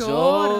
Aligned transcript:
Ciao 0.00 0.08
esauriti! 0.08 0.59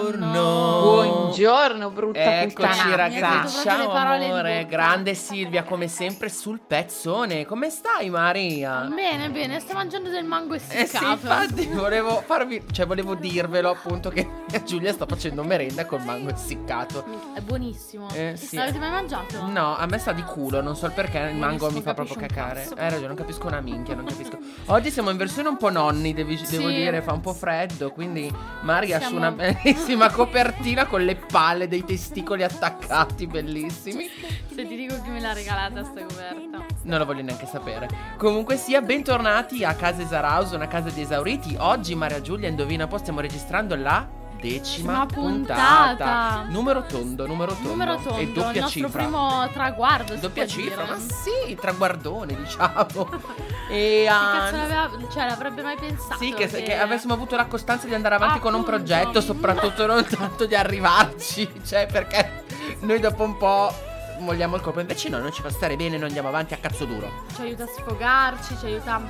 Buongiorno, 1.35 1.89
brutta 1.91 2.41
Eccoci 2.41 2.55
puttana. 2.55 2.95
Ragazzi, 2.97 3.63
ciao 3.63 3.89
amore, 3.93 4.65
grande 4.67 5.13
Silvia 5.13 5.63
come 5.63 5.87
sempre 5.87 6.27
sul 6.27 6.59
pezzone. 6.59 7.45
Come 7.45 7.69
stai 7.69 8.09
Maria? 8.09 8.81
Bene, 8.93 9.29
bene, 9.29 9.61
sto 9.61 9.73
mangiando 9.73 10.09
del 10.09 10.25
mango 10.25 10.55
Eh 10.55 10.59
sì, 10.59 10.75
essiccato. 10.75 11.05
infatti 11.13 11.67
volevo 11.67 12.21
farvi, 12.25 12.61
cioè 12.73 12.85
volevo 12.85 13.15
dirvelo 13.15 13.69
appunto 13.69 14.09
che 14.09 14.27
Giulia 14.65 14.91
sta 14.91 15.05
facendo 15.05 15.41
merenda 15.45 15.85
col 15.85 16.03
mango 16.03 16.31
essiccato. 16.33 17.05
È 17.33 17.39
buonissimo. 17.39 18.09
Eh, 18.13 18.33
sì. 18.35 18.57
L'avete 18.57 18.79
mai 18.79 18.89
mangiato? 18.91 19.45
No, 19.45 19.77
a 19.77 19.85
me 19.85 19.99
sta 19.99 20.11
di 20.11 20.23
culo, 20.23 20.59
non 20.61 20.75
so 20.75 20.87
il 20.87 20.91
perché, 20.91 21.29
il 21.31 21.37
mango 21.37 21.71
mi 21.71 21.81
fa 21.81 21.93
proprio 21.93 22.17
cacare. 22.17 22.67
Hai 22.75 22.89
ragione, 22.89 23.07
non 23.07 23.15
capisco 23.15 23.47
una 23.47 23.61
minchia, 23.61 23.95
non 23.95 24.03
capisco. 24.03 24.37
Oggi 24.65 24.91
siamo 24.91 25.09
in 25.11 25.17
versione 25.17 25.47
un 25.47 25.55
po' 25.55 25.69
nonni, 25.69 26.13
devi- 26.13 26.35
devo 26.49 26.67
Sì. 26.67 26.73
dire, 26.75 27.01
fa 27.01 27.13
un 27.13 27.21
po' 27.21 27.33
freddo, 27.33 27.91
quindi 27.91 28.29
Maria 28.63 28.97
Siamo- 28.97 29.13
su 29.13 29.15
una 29.15 29.31
bellissima 29.63 30.09
copertina 30.11 30.85
con 30.87 31.05
le 31.05 31.19
palle 31.25 31.67
dei 31.67 31.83
testicoli 31.83 32.43
attaccati, 32.43 33.27
bellissimi. 33.27 34.09
Se 34.53 34.67
ti 34.67 34.75
dico 34.75 35.01
chi 35.01 35.09
me 35.09 35.19
l'ha 35.19 35.33
regalata 35.33 35.83
sta 35.83 36.01
coperta. 36.01 36.65
Non 36.83 36.99
lo 36.99 37.05
voglio 37.05 37.21
neanche 37.21 37.45
sapere. 37.45 37.87
Comunque 38.17 38.57
sia, 38.57 38.81
bentornati 38.81 39.63
a 39.63 39.73
Casa 39.75 40.01
Esarauso, 40.01 40.55
una 40.55 40.67
casa 40.67 40.89
di 40.89 41.01
esauriti. 41.01 41.55
Oggi 41.59 41.95
Maria 41.95 42.21
Giulia, 42.21 42.49
indovina 42.49 42.83
un 42.83 42.89
po', 42.89 42.97
stiamo 42.97 43.19
registrando 43.21 43.75
la 43.75 44.19
decima 44.41 45.05
puntata. 45.05 45.87
puntata. 45.87 46.45
Numero 46.49 46.83
tondo, 46.83 47.27
numero 47.27 47.53
tondo. 47.53 47.69
Numero 47.69 47.95
tondo, 47.95 48.17
E 48.17 48.27
doppia 48.31 48.51
il 48.51 48.59
nostro 48.61 48.81
cifra. 48.87 49.01
primo 49.03 49.49
traguardo. 49.53 50.15
Doppia 50.15 50.47
cifra, 50.47 50.83
dire. 50.83 50.95
ma 50.95 50.99
sì, 50.99 51.55
traguardone 51.55 52.35
diciamo. 52.35 53.09
E 53.71 54.03
cazzo 54.05 54.55
ah, 54.57 54.89
cioè 55.09 55.27
l'avrebbe 55.29 55.61
mai 55.61 55.77
pensato? 55.77 56.17
sì, 56.21 56.33
che, 56.33 56.47
che 56.47 56.77
avessimo 56.77 57.13
avuto 57.13 57.37
la 57.37 57.45
costanza 57.45 57.87
di 57.87 57.93
andare 57.93 58.15
avanti 58.15 58.39
con 58.39 58.53
un 58.53 58.59
Appunto. 58.59 58.77
progetto, 58.83 59.21
soprattutto 59.21 59.85
non 59.85 60.05
tanto 60.05 60.45
di 60.45 60.55
arrivarci. 60.55 61.49
Cioè, 61.65 61.87
perché 61.89 62.43
noi 62.81 62.99
dopo 62.99 63.23
un 63.23 63.37
po' 63.37 63.73
vogliamo 64.19 64.57
il 64.57 64.61
colpo. 64.61 64.81
Invece 64.81 65.07
no, 65.07 65.19
non 65.19 65.31
ci 65.31 65.41
fa 65.41 65.49
stare 65.49 65.77
bene, 65.77 65.95
noi 65.95 66.07
andiamo 66.07 66.27
avanti 66.27 66.53
a 66.53 66.57
cazzo 66.57 66.83
duro. 66.83 67.09
Ci 67.33 67.41
aiuta 67.43 67.63
a 67.63 67.67
sfogarci, 67.67 68.57
ci 68.59 68.65
aiuta 68.65 69.01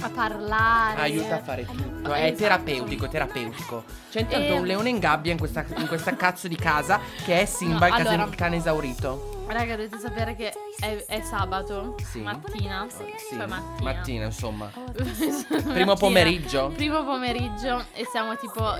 a 0.00 0.08
parlare. 0.08 1.00
Aiuta 1.00 1.36
a 1.36 1.42
fare 1.42 1.64
tutto. 1.66 2.12
È 2.12 2.32
terapeutico, 2.34 3.08
terapeutico. 3.08 3.84
C'è 4.10 4.20
intanto 4.20 4.52
E- 4.54 4.58
un 4.58 4.66
leone 4.66 4.88
in 4.88 4.98
gabbia 4.98 5.32
in 5.32 5.38
questa, 5.38 5.64
in 5.76 5.86
questa 5.86 6.14
cazzo 6.16 6.48
di 6.48 6.56
casa 6.56 7.00
che 7.24 7.40
è 7.40 7.44
Simba, 7.44 7.88
No, 7.88 7.96
il, 7.98 8.06
allora- 8.06 8.24
il 8.24 8.34
cane 8.34 8.56
esaurito. 8.56 9.39
Raga, 9.52 9.74
dovete 9.76 9.98
sapere 9.98 10.36
che 10.36 10.52
è, 10.78 11.04
è 11.06 11.20
sabato 11.22 11.96
Sì. 12.10 12.20
mattina. 12.20 12.86
Sì, 12.88 13.04
Cioè 13.36 13.46
mattina. 13.46 13.92
mattina, 13.92 14.24
insomma. 14.26 14.70
Mattina. 14.96 15.72
Primo 15.72 15.94
pomeriggio. 15.96 16.68
Primo 16.68 17.04
pomeriggio 17.04 17.84
e 17.92 18.06
siamo 18.10 18.36
tipo 18.36 18.78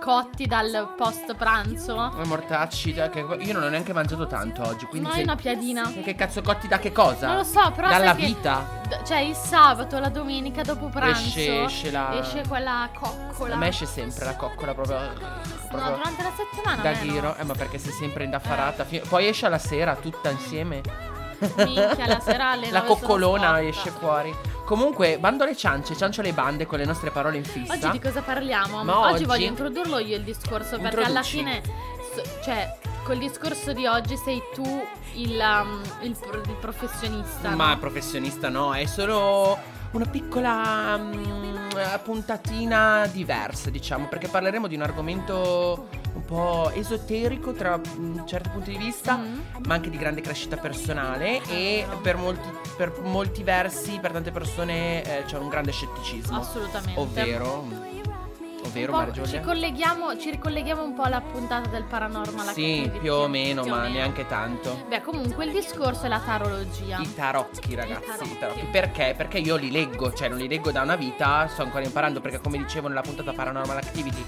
cotti 0.00 0.46
dal 0.46 0.94
post 0.96 1.34
pranzo. 1.36 1.94
Da- 2.94 3.08
che- 3.10 3.20
Io 3.40 3.52
non 3.52 3.62
ho 3.64 3.68
neanche 3.68 3.92
mangiato 3.92 4.26
tanto 4.26 4.62
oggi. 4.62 4.86
Quindi 4.86 5.08
Noi 5.08 5.16
se- 5.18 5.22
una 5.22 5.36
piadina. 5.36 5.92
Che 5.92 6.14
cazzo 6.14 6.40
cotti 6.42 6.66
da 6.66 6.78
che 6.78 6.92
cosa? 6.92 7.26
Non 7.28 7.36
lo 7.36 7.44
so, 7.44 7.70
però 7.74 7.88
Dalla 7.88 8.12
sai 8.12 8.16
che- 8.16 8.26
vita? 8.26 8.80
d- 8.88 9.02
Cioè 9.02 9.18
il 9.18 9.34
sabato, 9.34 9.98
la 9.98 10.08
domenica 10.08 10.62
dopo 10.62 10.86
pranzo 10.88 11.26
Esce- 11.38 11.62
esce 11.64 11.90
la- 11.90 12.18
esce 12.18 12.42
quella 12.48 12.88
coccola. 12.98 13.54
A 13.54 13.58
me 13.58 13.68
esce 13.68 13.84
sempre 13.86 14.24
la 14.24 14.34
coccola 14.36 14.72
proprio. 14.74 14.98
No, 14.98 15.12
proprio 15.68 15.96
durante 15.96 16.22
la 16.22 16.32
settimana 16.36 16.82
da 16.82 16.90
me 16.90 17.20
no. 17.20 17.36
Eh, 17.36 17.44
ma 17.44 17.54
perché 17.54 17.78
sei 17.78 17.92
sempre 17.92 18.24
indaffarata. 18.24 18.84
Fi- 18.84 19.02
Poi 19.06 19.26
esce 19.26 19.46
alla 19.46 19.58
sera 19.58 19.94
tutta 20.10 20.30
insieme. 20.30 20.82
Minchia, 21.56 22.06
la 22.06 22.20
sera 22.20 22.50
alle 22.52 22.70
La 22.70 22.80
9 22.80 22.86
sono 22.86 22.94
coccolona 22.94 23.62
esce 23.62 23.90
fuori. 23.90 24.34
Comunque, 24.64 25.18
bando 25.18 25.44
alle 25.44 25.56
ciance, 25.56 25.96
ciancio 25.96 26.22
le 26.22 26.32
bande 26.32 26.66
con 26.66 26.78
le 26.78 26.84
nostre 26.84 27.10
parole 27.10 27.36
in 27.36 27.44
fissa. 27.44 27.74
Oggi 27.74 27.90
di 27.90 28.00
cosa 28.00 28.22
parliamo? 28.22 28.82
Ma 28.82 29.00
oggi, 29.00 29.12
oggi- 29.14 29.24
voglio 29.24 29.46
introdurlo 29.46 29.98
io 29.98 30.16
il 30.16 30.24
discorso 30.24 30.78
perché 30.78 31.02
alla 31.02 31.22
fine, 31.22 31.62
cioè, 32.42 32.76
col 33.04 33.18
discorso 33.18 33.72
di 33.72 33.86
oggi 33.86 34.16
sei 34.16 34.42
tu 34.54 34.84
il, 35.14 35.38
um, 35.38 35.80
il 36.02 36.16
pro- 36.18 36.40
il 36.40 36.56
professionista. 36.60 37.50
Ma 37.50 37.74
no? 37.74 37.78
professionista 37.78 38.48
no, 38.48 38.74
è 38.74 38.86
solo 38.86 39.56
una 39.92 40.06
piccola 40.06 40.96
mm, 40.96 41.56
puntatina 42.02 43.06
diversa, 43.06 43.70
diciamo, 43.70 44.06
perché 44.08 44.28
parleremo 44.28 44.66
di 44.66 44.74
un 44.74 44.82
argomento 44.82 45.88
po' 46.26 46.70
esoterico 46.74 47.52
tra 47.52 47.78
mm, 47.78 48.26
certi 48.26 48.48
punti 48.50 48.70
di 48.72 48.76
vista, 48.78 49.16
Mm. 49.16 49.38
ma 49.66 49.74
anche 49.74 49.88
di 49.90 49.96
grande 49.96 50.20
crescita 50.20 50.56
personale 50.56 51.40
e 51.48 51.86
per 52.02 52.16
molti, 52.16 52.48
per 52.76 52.92
molti 53.02 53.42
versi, 53.42 53.98
per 54.00 54.12
tante 54.12 54.30
persone 54.30 55.02
eh, 55.02 55.24
c'è 55.24 55.38
un 55.38 55.48
grande 55.48 55.72
scetticismo. 55.72 56.38
Assolutamente. 56.38 57.00
Ovvero, 57.00 57.60
Un 57.60 58.90
Maria 58.90 59.12
ci, 59.14 60.20
ci 60.20 60.30
ricolleghiamo 60.30 60.82
un 60.82 60.94
po' 60.94 61.02
alla 61.02 61.20
puntata 61.20 61.68
del 61.68 61.84
paranormal 61.84 62.52
Sì, 62.52 62.90
più 63.00 63.12
o 63.14 63.28
meno, 63.28 63.62
più 63.62 63.70
ma 63.70 63.82
meno. 63.82 63.94
neanche 63.94 64.26
tanto. 64.26 64.84
Beh, 64.88 65.00
comunque 65.02 65.44
il 65.44 65.52
discorso 65.52 66.04
è 66.04 66.08
la 66.08 66.18
tarologia. 66.20 66.98
I 66.98 67.14
tarocchi, 67.14 67.74
ragazzi, 67.74 68.04
i 68.04 68.06
tarocchi. 68.08 68.38
tarocchi. 68.38 68.64
Perché? 68.70 69.14
Perché 69.16 69.38
io 69.38 69.56
li 69.56 69.70
leggo, 69.70 70.12
cioè 70.12 70.28
non 70.28 70.38
li 70.38 70.48
leggo 70.48 70.72
da 70.72 70.82
una 70.82 70.96
vita, 70.96 71.46
sto 71.48 71.62
ancora 71.62 71.84
imparando, 71.84 72.20
perché 72.20 72.40
come 72.40 72.58
dicevo 72.58 72.88
nella 72.88 73.02
puntata 73.02 73.32
Paranormal 73.32 73.76
Activity 73.76 74.24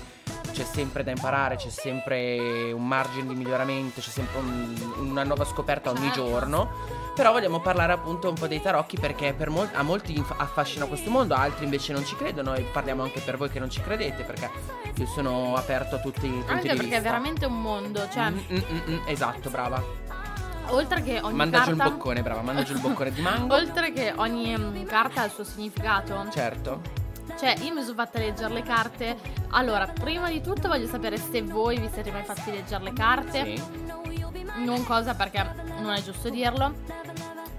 c'è 0.59 0.65
sempre 0.65 1.05
da 1.05 1.13
imparare, 1.13 1.55
c'è 1.55 1.69
sempre 1.71 2.73
un 2.73 2.85
margine 2.85 3.29
di 3.29 3.35
miglioramento, 3.37 4.01
c'è 4.01 4.11
sempre 4.11 4.39
un- 4.39 4.93
una 4.99 5.23
nuova 5.23 5.45
scoperta 5.45 5.91
ogni 5.91 6.07
Certo. 6.07 6.25
giorno. 6.25 6.71
Però 7.15 7.31
vogliamo 7.31 7.61
parlare 7.61 7.93
appunto 7.93 8.29
un 8.29 8.35
po' 8.35 8.49
dei 8.49 8.61
tarocchi 8.61 8.99
perché 8.99 9.35
per 9.35 9.51
mol- 9.51 9.71
a 9.73 9.83
molti 9.83 10.17
inf- 10.17 10.35
affascina 10.37 10.87
questo 10.87 11.11
mondo, 11.11 11.35
a 11.35 11.43
altri 11.43 11.65
invece 11.65 11.93
non 11.93 12.05
ci 12.05 12.17
credono 12.17 12.55
e 12.55 12.63
parliamo 12.63 13.03
anche 13.05 13.21
per 13.21 13.37
voi 13.37 13.51
che 13.51 13.61
non 13.61 13.71
ci 13.71 13.81
credete 13.81 14.25
perché 14.25 14.51
io 14.97 15.07
sono 15.07 15.55
aperto 15.55 15.95
a 15.95 15.99
tutti 15.99 16.27
i 16.27 16.31
punti 16.31 16.51
Anche 16.51 16.69
di 16.71 16.77
perché 16.77 16.97
è 16.97 17.01
veramente 17.01 17.47
un 17.47 17.61
mondo, 17.61 18.09
cioè, 18.11 18.31
Mm, 18.31 18.39
mm, 18.53 18.59
mm, 18.91 18.99
esatto, 19.07 19.51
brava. 19.51 19.81
oltre 20.71 21.03
che 21.03 21.21
ogni 21.23 21.37
Manda 21.37 21.61
giù 21.63 21.71
il 21.71 21.77
carta 21.77 21.93
boccone, 21.95 22.23
brava, 22.23 22.43
manda 22.43 22.63
giù 22.65 22.73
il 22.75 22.81
boccone 22.81 23.11
di 23.13 23.21
mango. 23.21 23.55
Oltre 23.57 23.93
che 23.93 24.13
ogni 24.17 24.85
carta 24.87 25.23
ha 25.23 25.25
il 25.27 25.31
suo 25.31 25.45
significato, 25.45 26.27
Certo. 26.31 26.81
Cioè 27.39 27.55
io 27.61 27.75
mi 27.75 27.83
sono 27.83 27.95
fatta 27.95 28.19
leggere 28.19 28.53
le 28.55 28.63
carte. 28.63 29.17
Allora, 29.51 29.87
prima 29.87 30.29
di 30.29 30.41
tutto 30.41 30.69
voglio 30.69 30.87
sapere 30.87 31.17
se 31.17 31.43
voi 31.43 31.79
vi 31.79 31.89
siete 31.93 32.11
mai 32.11 32.23
fatti 32.25 32.51
leggere 32.51 32.85
le 32.85 32.93
carte. 32.93 33.45
Sì. 33.45 33.63
Non 34.65 34.85
cosa 34.85 35.15
perché 35.15 35.47
non 35.81 35.93
è 35.93 36.03
giusto 36.03 36.29
dirlo. 36.31 36.75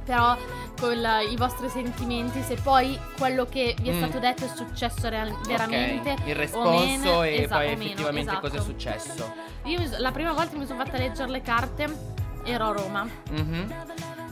Però 0.06 0.35
con 0.80 1.06
i 1.30 1.35
vostri 1.35 1.69
sentimenti, 1.69 2.41
se 2.41 2.56
poi 2.56 2.97
quello 3.18 3.46
che 3.46 3.75
vi 3.80 3.90
è 3.90 3.94
Mm. 3.94 3.97
stato 3.97 4.18
detto 4.19 4.46
è 4.46 4.47
successo 4.47 5.07
real- 5.07 5.38
veramente. 5.46 6.12
Ok, 6.13 6.19
il 6.25 6.34
o 6.34 6.38
responso 6.38 6.86
meno, 6.86 7.24
e 7.24 7.36
esatto, 7.44 7.59
poi 7.59 7.68
meno, 7.69 7.84
effettivamente 7.84 8.31
esatto. 8.31 8.47
cosa 8.47 8.57
è 8.57 8.62
successo. 8.62 9.34
Io 9.66 9.86
so- 9.88 9.97
la 10.00 10.12
prima 10.12 10.31
volta 10.34 10.51
che 10.51 10.57
mi 10.57 10.66
sono 10.66 10.84
fatta 10.84 10.97
leggere 10.97 11.30
le 11.30 11.41
carte 11.41 12.18
ero 12.44 12.66
a 12.69 12.72
Roma 12.72 13.07
Mhm. 13.30 13.74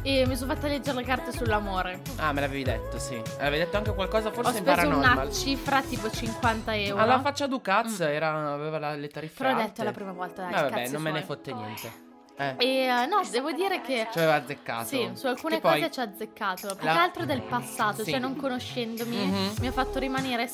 E 0.09 0.25
mi 0.25 0.38
sono 0.38 0.53
fatta 0.53 0.68
leggere 0.68 0.95
le 0.97 1.03
carte 1.03 1.34
sull'amore. 1.34 2.00
Ah, 2.16 2.31
me 2.31 2.40
l'avevi 2.40 2.63
detto, 2.63 2.97
sì. 2.97 3.22
Avevi 3.40 3.57
detto 3.57 3.75
anche 3.75 3.94
qualcosa 3.94 4.31
forse 4.31 4.51
Ho 4.56 4.57
in 4.57 4.63
speso 4.66 4.88
una 4.88 5.29
cifra 5.31 5.81
tipo 5.81 6.09
50 6.09 6.75
euro. 6.78 7.01
Alla 7.01 7.19
faccia 7.19 7.45
Ducaz 7.47 8.00
era, 8.00 8.53
aveva 8.53 8.79
la- 8.79 8.95
le 8.95 9.09
tariffe 9.09 9.44
Però 9.44 9.53
ho 9.57 9.62
detto 9.62 9.84
la 9.84 9.91
prima 9.91 10.13
volta, 10.13 10.44
dai, 10.44 10.51
Eh, 10.53 10.69
vabbè, 10.69 10.88
non 10.90 11.01
me 11.01 11.12
ne 11.12 11.22
fotte 11.23 11.51
niente. 11.53 12.06
Eh, 12.38 12.53
E 12.57 12.68
eh, 12.85 13.06
no, 13.07 13.19
devo 13.29 13.51
dire 13.51 13.81
che 13.81 14.07
ci 14.12 14.18
aveva 14.19 14.35
azzeccato. 14.35 14.85
sì, 14.85 15.09
su 15.13 15.25
alcune 15.28 15.59
cose 15.59 15.90
ci 15.91 16.00
ha 16.00 16.03
azzeccato. 16.03 16.75
Più 16.75 16.85
La- 16.85 16.91
che 16.94 16.97
altro 17.00 17.25
del 17.25 17.41
passato, 17.41 18.03
Sì. 18.03 18.12
cioè 18.12 18.19
non 18.19 18.35
conoscendomi, 18.38 19.16
Mhm. 19.18 19.53
mi 19.59 19.68
ha 19.68 19.72
fatto 19.72 20.00
rimanere 20.00 20.48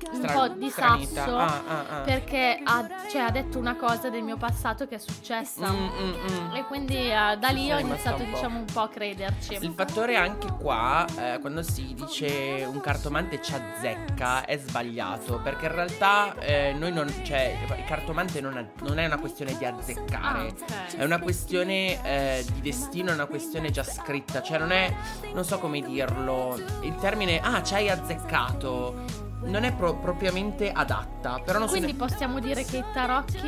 s- 0.00 0.08
un 0.12 0.22
Stra- 0.22 0.32
po' 0.32 0.48
di 0.48 0.70
stranita. 0.70 1.20
sasso. 1.24 1.36
Ah, 1.36 1.62
ah, 1.66 1.84
ah. 1.88 2.00
Perché 2.02 2.60
ha, 2.62 2.86
cioè, 3.10 3.22
ha 3.22 3.30
detto 3.30 3.58
una 3.58 3.76
cosa 3.76 4.08
del 4.10 4.22
mio 4.22 4.36
passato 4.36 4.86
che 4.86 4.96
è 4.96 4.98
successa. 4.98 5.70
Mm, 5.70 5.76
mm, 5.76 6.14
mm. 6.30 6.54
E 6.54 6.64
quindi 6.66 6.96
eh, 6.96 7.36
da 7.38 7.48
lì 7.48 7.66
Sei 7.66 7.72
ho 7.72 7.78
iniziato, 7.78 8.22
un 8.22 8.30
diciamo, 8.32 8.58
un 8.58 8.64
po' 8.72 8.80
a 8.80 8.88
crederci. 8.88 9.54
Il 9.60 9.72
fattore 9.76 10.16
anche 10.16 10.48
qua, 10.58 11.04
eh, 11.18 11.38
quando 11.40 11.62
si 11.62 11.94
dice 11.94 12.66
un 12.70 12.80
cartomante 12.80 13.40
ci 13.42 13.54
azzecca, 13.54 14.44
è 14.44 14.56
sbagliato. 14.58 15.40
Perché 15.42 15.66
in 15.66 15.72
realtà 15.72 16.34
eh, 16.38 16.74
noi 16.76 16.92
non. 16.92 17.12
cioè, 17.24 17.56
il 17.76 17.84
cartomante 17.84 18.40
non, 18.40 18.56
ha- 18.56 18.66
non 18.86 18.98
è 18.98 19.06
una 19.06 19.18
questione 19.18 19.56
di 19.56 19.64
Ah, 19.64 19.74
azzeccare. 19.76 20.46
ok. 20.48 20.96
È 20.96 21.04
una 21.04 21.18
questione 21.18 22.02
eh, 22.02 22.44
di 22.52 22.60
destino, 22.60 23.10
è 23.10 23.14
una 23.14 23.26
questione 23.26 23.70
già 23.70 23.82
scritta. 23.84 24.42
Cioè, 24.42 24.58
non 24.58 24.72
è. 24.72 24.94
Non 25.34 25.44
so 25.44 25.58
come 25.58 25.80
dirlo. 25.80 26.58
Il 26.82 26.96
termine. 26.96 27.40
Ah, 27.40 27.62
ci 27.62 27.74
hai 27.74 27.88
azzeccato. 27.88 29.17
Non 29.40 29.64
è 29.64 29.72
pro- 29.72 29.94
propriamente 29.94 30.70
adatta. 30.72 31.40
Però 31.44 31.58
non 31.58 31.68
Quindi 31.68 31.92
se 31.92 31.96
possiamo 31.96 32.40
dire 32.40 32.64
che 32.64 32.78
i 32.78 32.84
tarocchi 32.92 33.38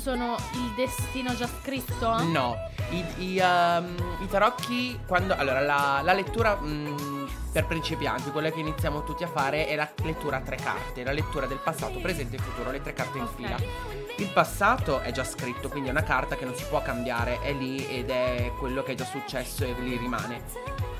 sono 0.00 0.36
il 0.54 0.72
destino 0.74 1.34
già 1.34 1.46
scritto? 1.46 2.16
ne... 2.16 2.24
No. 2.24 2.56
I, 2.90 3.04
i, 3.24 3.38
ehm, 3.38 3.94
i 4.22 4.26
tarocchi. 4.28 4.98
Quando. 5.06 5.34
Allora, 5.36 5.60
la, 5.60 6.00
la 6.02 6.12
lettura. 6.12 6.56
mm, 6.60 7.26
per 7.52 7.66
principianti, 7.66 8.30
quella 8.30 8.50
che 8.50 8.60
iniziamo 8.60 9.02
tutti 9.04 9.24
a 9.24 9.28
fare 9.28 9.66
è 9.66 9.74
la 9.74 9.88
lettura 10.04 10.36
a 10.36 10.40
tre 10.40 10.56
carte, 10.56 11.02
la 11.02 11.12
lettura 11.12 11.46
del 11.46 11.58
passato, 11.58 11.98
presente 11.98 12.36
e 12.36 12.38
futuro, 12.38 12.70
le 12.70 12.80
tre 12.82 12.92
carte 12.92 13.18
in 13.18 13.24
Ok. 13.24 13.34
fila. 13.34 13.56
Il 14.18 14.28
passato 14.32 15.00
è 15.00 15.12
già 15.12 15.24
scritto, 15.24 15.68
quindi 15.68 15.88
è 15.88 15.92
una 15.92 16.02
carta 16.02 16.36
che 16.36 16.44
non 16.44 16.54
si 16.54 16.64
può 16.68 16.82
cambiare, 16.82 17.40
è 17.40 17.52
lì 17.52 17.86
ed 17.86 18.10
è 18.10 18.52
quello 18.58 18.82
che 18.82 18.92
è 18.92 18.94
già 18.94 19.04
successo 19.06 19.64
e 19.64 19.74
lì 19.80 19.96
rimane. 19.96 20.42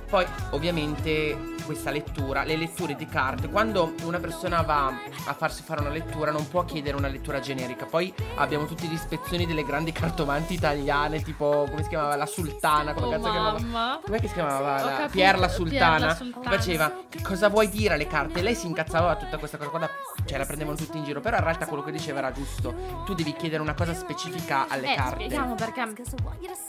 Poi, 0.08 0.24
ovviamente, 0.50 1.56
questa 1.64 1.90
lettura, 1.90 2.44
le 2.44 2.56
letture 2.56 2.96
di 2.96 3.06
carte, 3.06 3.48
quando 3.50 3.92
una 4.04 4.18
persona 4.18 4.62
va 4.62 4.86
a 5.26 5.34
farsi 5.34 5.62
fare 5.62 5.80
una 5.80 5.90
lettura 5.90 6.30
non 6.30 6.48
può 6.48 6.64
chiedere 6.64 6.96
una 6.96 7.08
lettura 7.08 7.40
generica. 7.40 7.84
Poi 7.84 8.12
abbiamo 8.36 8.64
tutti 8.64 8.86
gli 8.86 8.94
ispezioni 8.94 9.44
delle 9.46 9.64
grandi 9.64 9.92
cartomanti 9.92 10.54
italiane, 10.54 11.20
tipo 11.22 11.66
come 11.68 11.82
si 11.82 11.90
chiamava 11.90 12.16
la 12.16 12.24
sultana, 12.24 12.94
come 12.94 13.06
Oh, 13.06 13.10
cazzo 13.10 13.24
si 13.24 13.30
chiamava? 13.30 13.58
mamma. 13.60 14.00
Com'è 14.02 14.18
che 14.20 14.28
si 14.28 14.32
chiamava? 14.32 14.82
La- 14.82 14.90
capito, 14.92 15.08
Pier 15.10 15.38
la 15.38 15.46
Pier 15.46 15.50
Sultana. 15.50 15.98
la 16.06 16.12
Che 16.12 16.14
Sultana. 16.24 16.50
faceva 16.56 16.92
cosa 17.22 17.48
vuoi 17.50 17.68
dire 17.68 17.94
alle 17.94 18.06
carte? 18.06 18.40
Lei 18.40 18.54
si 18.54 18.66
incazzava 18.66 19.16
tutta 19.16 19.36
questa 19.36 19.58
cosa 19.58 19.68
qua, 19.68 19.90
cioè 20.24 20.38
la 20.38 20.46
prendevano 20.46 20.76
tutti 20.76 20.96
in 20.96 21.04
giro. 21.04 21.20
Però 21.20 21.36
in 21.36 21.44
realtà 21.44 21.66
quello 21.66 21.82
che 21.82 21.92
diceva 21.92 22.20
era 22.20 22.32
giusto. 22.32 23.02
Tu 23.04 23.12
devi 23.12 23.34
chiedere 23.34 23.60
una 23.60 23.74
cosa 23.74 23.92
specifica 23.92 24.66
alle 24.68 24.92
Eh, 24.92 24.96
carte. 24.96 25.14
spieghiamo 25.16 25.54
perché 25.54 25.84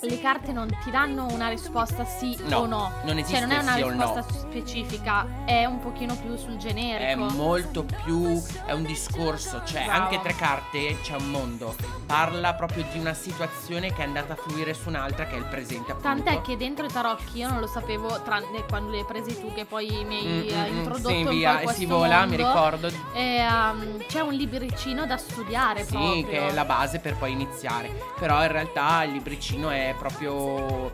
le 0.01 0.19
carte 0.19 0.51
non 0.51 0.67
ti 0.83 0.91
danno 0.91 1.25
una 1.31 1.47
risposta 1.47 2.03
sì 2.03 2.37
No, 2.47 2.57
o 2.59 2.65
no. 2.65 2.91
non 3.03 3.17
esiste 3.17 3.28
Cioè 3.29 3.39
non 3.41 3.51
è 3.51 3.57
una 3.59 3.75
o 3.75 3.79
no. 3.79 4.13
risposta 4.13 4.39
specifica, 4.39 5.27
è 5.45 5.65
un 5.65 5.79
pochino 5.79 6.15
più 6.15 6.35
sul 6.37 6.55
È 6.55 6.57
generico. 6.57 7.23
molto 7.35 7.83
più. 7.83 8.41
È 8.65 8.71
un 8.73 8.83
discorso. 8.83 9.61
Cioè, 9.65 9.85
Bravo. 9.85 10.03
anche 10.03 10.19
tre 10.21 10.35
carte 10.35 10.97
c'è 11.01 11.15
un 11.15 11.29
mondo. 11.29 11.75
Parla 12.05 12.53
proprio 12.53 12.85
di 12.91 12.99
una 12.99 13.13
situazione 13.13 13.93
che 13.93 14.01
è 14.01 14.05
andata 14.05 14.33
a 14.33 14.35
fluire 14.35 14.73
su 14.73 14.89
un'altra, 14.89 15.25
che 15.27 15.35
è 15.35 15.37
il 15.37 15.45
presente, 15.45 15.91
appunto. 15.91 16.01
Tant'è 16.23 16.41
che 16.41 16.57
dentro 16.57 16.85
i 16.85 16.91
tarocchi 16.91 17.37
io 17.39 17.49
non 17.49 17.59
lo 17.59 17.67
sapevo, 17.67 18.21
tranne 18.23 18.65
quando 18.67 18.91
li 18.91 18.97
hai 18.99 19.05
presi 19.05 19.39
tu, 19.39 19.53
che 19.53 19.65
poi 19.65 19.87
mi 20.05 20.17
hai 20.17 20.27
Mm, 20.29 20.41
eh, 20.49 20.53
mm, 20.69 20.73
mm, 20.73 20.77
introdotto 20.77 21.09
sì, 21.09 21.37
via, 21.37 21.61
in 21.61 21.69
e 21.69 21.73
si 21.73 21.85
vola, 21.85 22.25
mi 22.25 22.37
mondo. 22.37 22.47
ricordo. 22.47 22.87
E, 23.13 23.45
um, 23.47 23.97
c'è 24.07 24.19
un 24.21 24.33
libricino 24.33 25.05
da 25.05 25.17
studiare 25.17 25.83
Sì, 25.83 25.91
proprio. 25.91 26.25
che 26.27 26.47
è 26.47 26.51
la 26.53 26.65
base 26.65 26.99
per 26.99 27.15
poi 27.15 27.31
iniziare. 27.31 27.89
Però 28.19 28.41
in 28.43 28.51
realtà 28.51 29.03
il 29.03 29.11
libricino 29.11 29.69
è 29.69 29.93
proprio 29.97 30.91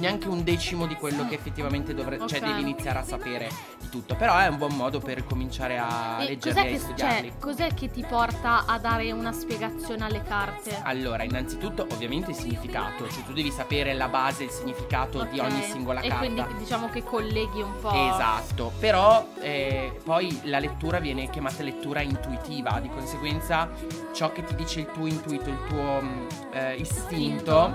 neanche 0.00 0.28
un 0.28 0.42
decimo 0.42 0.86
di 0.86 0.94
quello 0.96 1.26
che 1.28 1.34
effettivamente 1.36 1.94
dovrebbe. 1.94 2.26
Cioè, 2.26 2.38
Ok. 2.40 2.46
devi 2.46 2.60
iniziare 2.60 2.98
a 2.98 3.02
sapere 3.04 3.48
di 3.78 3.88
tutto. 3.88 4.14
Però 4.16 4.36
è 4.36 4.46
un 4.48 4.56
buon 4.56 4.74
modo 4.74 4.98
per 5.00 5.24
cominciare 5.24 5.78
a 5.78 6.16
E 6.20 6.24
leggerli 6.26 6.60
e 6.60 6.72
che, 6.72 6.78
studiarli. 6.78 7.28
cioè, 7.28 7.38
cos'è 7.38 7.74
che 7.74 7.90
ti 7.90 8.04
porta 8.08 8.64
a 8.66 8.78
dare 8.78 9.12
una 9.12 9.32
spiegazione 9.32 10.04
alle 10.04 10.22
carte? 10.22 10.80
Allora, 10.82 11.22
innanzitutto, 11.22 11.86
ovviamente 11.92 12.30
il 12.30 12.36
significato, 12.36 13.08
cioè 13.08 13.22
tu 13.24 13.32
devi 13.32 13.50
sapere 13.50 13.92
la 13.94 14.08
base, 14.08 14.44
il 14.44 14.50
significato 14.50 15.24
di 15.24 15.38
Ok. 15.38 15.46
ogni 15.50 15.62
singola 15.62 16.00
e 16.00 16.08
carta. 16.08 16.24
quindi 16.26 16.44
diciamo 16.58 16.88
che 16.90 17.02
colleghi 17.04 17.60
un 17.60 17.72
po'. 17.80 17.90
Esatto, 17.92 18.72
però 18.78 19.26
eh, 19.40 20.00
poi 20.02 20.40
la 20.44 20.58
lettura 20.58 20.98
viene 20.98 21.28
chiamata 21.30 21.62
lettura 21.62 22.00
intuitiva, 22.00 22.78
di 22.80 22.88
conseguenza 22.88 23.68
ciò 24.14 24.32
che 24.32 24.44
ti 24.44 24.54
dice 24.54 24.80
il 24.80 24.90
tuo 24.92 25.06
intuito, 25.06 25.48
il 25.50 25.58
tuo 25.68 26.00
mm, 26.02 26.26
eh, 26.52 26.74
istinto, 26.76 27.74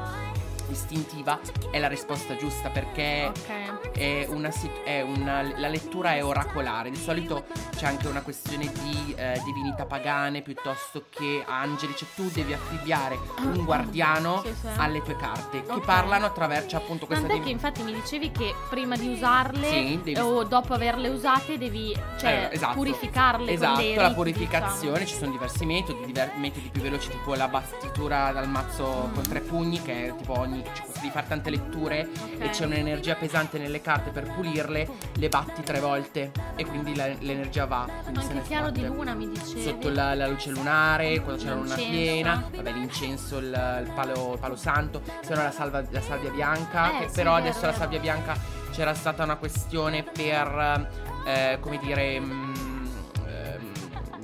istintiva, 0.71 1.39
è 1.71 1.79
la 1.79 1.87
risposta 1.87 2.35
giusta 2.35 2.69
perché 2.69 3.25
Ok. 3.29 3.91
è 3.91 4.25
una, 4.29 4.51
è 4.83 5.01
una- 5.01 5.41
la 5.57 5.67
lettura 5.67 6.13
è 6.15 6.23
oracolare. 6.23 6.89
Di 6.89 6.97
solito 6.97 7.45
c'è 7.75 7.85
anche 7.85 8.07
una 8.07 8.21
questione 8.21 8.71
di 8.83 9.13
eh, 9.17 9.41
divinità 9.45 9.85
pagane 9.85 10.41
piuttosto 10.41 11.05
che 11.09 11.43
angeli, 11.47 11.93
cioè 11.95 12.07
tu 12.15 12.29
devi 12.33 12.53
affibbiare 12.53 13.17
un 13.41 13.63
guardiano 13.65 14.41
Sì, 14.43 14.53
sì. 14.59 14.67
alle 14.77 15.01
tue 15.01 15.15
carte 15.15 15.63
che 15.63 15.71
Ok. 15.71 15.85
parlano 15.85 16.25
attraverso 16.25 16.75
appunto 16.75 17.05
questa 17.05 17.27
che 17.27 17.33
divinità. 17.33 17.67
infatti 17.67 17.83
mi 17.83 17.93
dicevi 17.93 18.31
che 18.31 18.53
prima 18.69 18.95
di 18.97 19.07
usarle 19.13 19.67
Sì, 19.69 19.99
devi- 20.03 20.19
o 20.19 20.43
dopo 20.43 20.73
averle 20.73 21.07
usate 21.09 21.57
devi 21.57 21.93
cioè, 22.19 22.49
Eh, 22.51 22.55
esatto. 22.55 22.73
purificarle 22.75 23.51
Esatto, 23.51 23.81
la 23.95 24.11
purificazione, 24.13 24.99
diciamo. 24.99 25.05
ci 25.07 25.15
sono 25.15 25.31
diversi 25.31 25.65
metodi, 25.65 26.05
diver- 26.05 26.35
metodi 26.35 26.69
più 26.69 26.81
veloci 26.81 27.09
tipo 27.09 27.33
la 27.35 27.47
battitura 27.47 28.31
dal 28.31 28.47
mazzo 28.49 29.07
Mm. 29.09 29.13
con 29.13 29.23
tre 29.23 29.39
pugni 29.41 29.81
che 29.81 30.07
è 30.07 30.15
tipo 30.15 30.37
ogni 30.39 30.54
cioè, 30.63 30.85
devi 30.95 31.09
fare 31.09 31.27
tante 31.27 31.49
letture 31.49 32.07
Ok. 32.11 32.41
e 32.41 32.49
c'è 32.49 32.65
un'energia 32.65 33.15
pesante 33.15 33.57
nelle 33.57 33.81
carte 33.81 34.09
per 34.11 34.23
pulirle, 34.33 34.87
le 35.15 35.29
batti 35.29 35.61
tre 35.63 35.79
volte 35.79 36.31
e 36.55 36.65
quindi 36.65 36.95
la- 36.95 37.07
l'energia 37.19 37.65
va. 37.65 37.87
quindi 38.03 38.19
Anche 38.19 38.41
chiaro 38.43 38.69
di 38.71 38.85
luna 38.85 39.13
mi 39.13 39.29
dicevi. 39.29 39.63
Sotto 39.63 39.89
la, 39.89 40.13
la 40.15 40.27
luce 40.27 40.49
lunare, 40.51 41.19
quando 41.21 41.41
c'è 41.41 41.49
la 41.49 41.55
luna 41.55 41.75
piena, 41.75 42.49
vabbè 42.53 42.71
l'incenso, 42.71 43.37
il, 43.37 43.45
il 43.85 43.91
palo, 43.93 44.33
il 44.33 44.39
palo 44.39 44.55
santo, 44.55 45.01
se 45.21 45.33
no 45.35 45.43
la, 45.43 45.51
salva- 45.51 45.83
la 45.89 46.01
salvia 46.01 46.31
bianca, 46.31 46.97
Eh, 46.97 46.99
che 47.03 47.07
sì, 47.09 47.15
però 47.15 47.33
vero, 47.35 47.45
adesso 47.47 47.65
la 47.65 47.73
salvia 47.73 47.99
bianca 47.99 48.35
c'era 48.71 48.93
stata 48.93 49.23
una 49.23 49.35
questione 49.37 50.03
per, 50.03 50.89
eh, 51.25 51.57
come 51.61 51.77
dire, 51.79 52.19
mm, 52.19 52.31
ehm, 52.31 52.54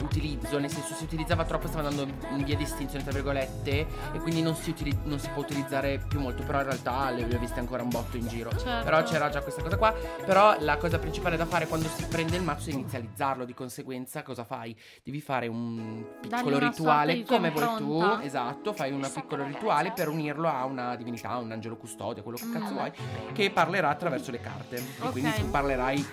utilizzo, 0.04 0.60
nel 0.60 0.70
senso 0.70 0.94
si 0.94 1.04
utilizzava 1.04 1.44
troppo, 1.46 1.68
stava 1.68 1.88
andando 1.88 2.14
in 2.36 2.44
via 2.44 2.56
di 2.56 2.64
estinzione 2.64 3.04
tra 3.04 3.14
virgolette 3.14 3.88
e 4.14 4.20
quindi 4.20 4.42
non 4.42 4.56
si, 4.56 4.70
utili- 4.72 4.98
non 5.04 5.20
si 5.20 5.30
può 5.30 5.42
utilizzare 5.42 6.00
più 6.08 6.20
molto, 6.20 6.44
però 6.44 6.60
in 6.60 6.66
realtà 6.66 7.10
le 7.12 7.24
ho 7.24 7.40
viste 7.40 7.60
ancora 7.60 7.84
un 7.84 7.90
botto 7.90 8.18
in 8.18 8.28
giro. 8.28 8.50
Certo. 8.52 8.84
Però 8.84 9.04
c'era 9.04 9.30
già 9.30 9.42
questa 9.42 9.62
cosa 9.62 9.78
qua, 9.78 9.94
però 10.26 10.56
la 10.60 10.78
cosa 10.78 11.00
principale 11.00 11.38
da 11.38 11.46
fare 11.46 11.68
quando 11.68 11.88
si 11.88 12.06
prende 12.06 12.36
il 12.38 12.44
mazzo 12.44 12.70
è 12.70 12.74
inizializzarlo, 12.74 13.46
di 13.46 13.54
conseguenza 13.54 14.24
cosa 14.24 14.44
fai? 14.44 14.76
Devi 15.04 15.22
fare 15.22 15.48
un 15.48 16.04
piccolo 16.22 16.58
rituale 16.60 17.24
come 17.24 17.50
vuoi 17.52 17.78
tu, 17.78 18.02
esatto, 18.22 18.74
fai 18.74 18.92
un 18.92 19.10
piccolo 19.14 19.44
rituale 19.46 19.92
per 19.92 20.08
unirlo 20.10 20.48
a 20.48 20.66
una 20.66 20.96
divinità, 20.96 21.38
un 21.38 21.52
angelo 21.52 21.78
custode, 21.78 22.22
quello 22.22 22.38
che 22.38 22.46
Mm. 22.46 22.54
cazzo 22.54 22.74
vuoi, 22.74 22.92
che 23.34 23.50
parlerà 23.52 23.90
attraverso 23.90 24.32
le 24.32 24.40
carte. 24.40 24.76
E 24.78 24.84
Ok. 25.02 25.12
quindi 25.12 25.32
tu 25.34 25.50
parlerai 25.50 26.06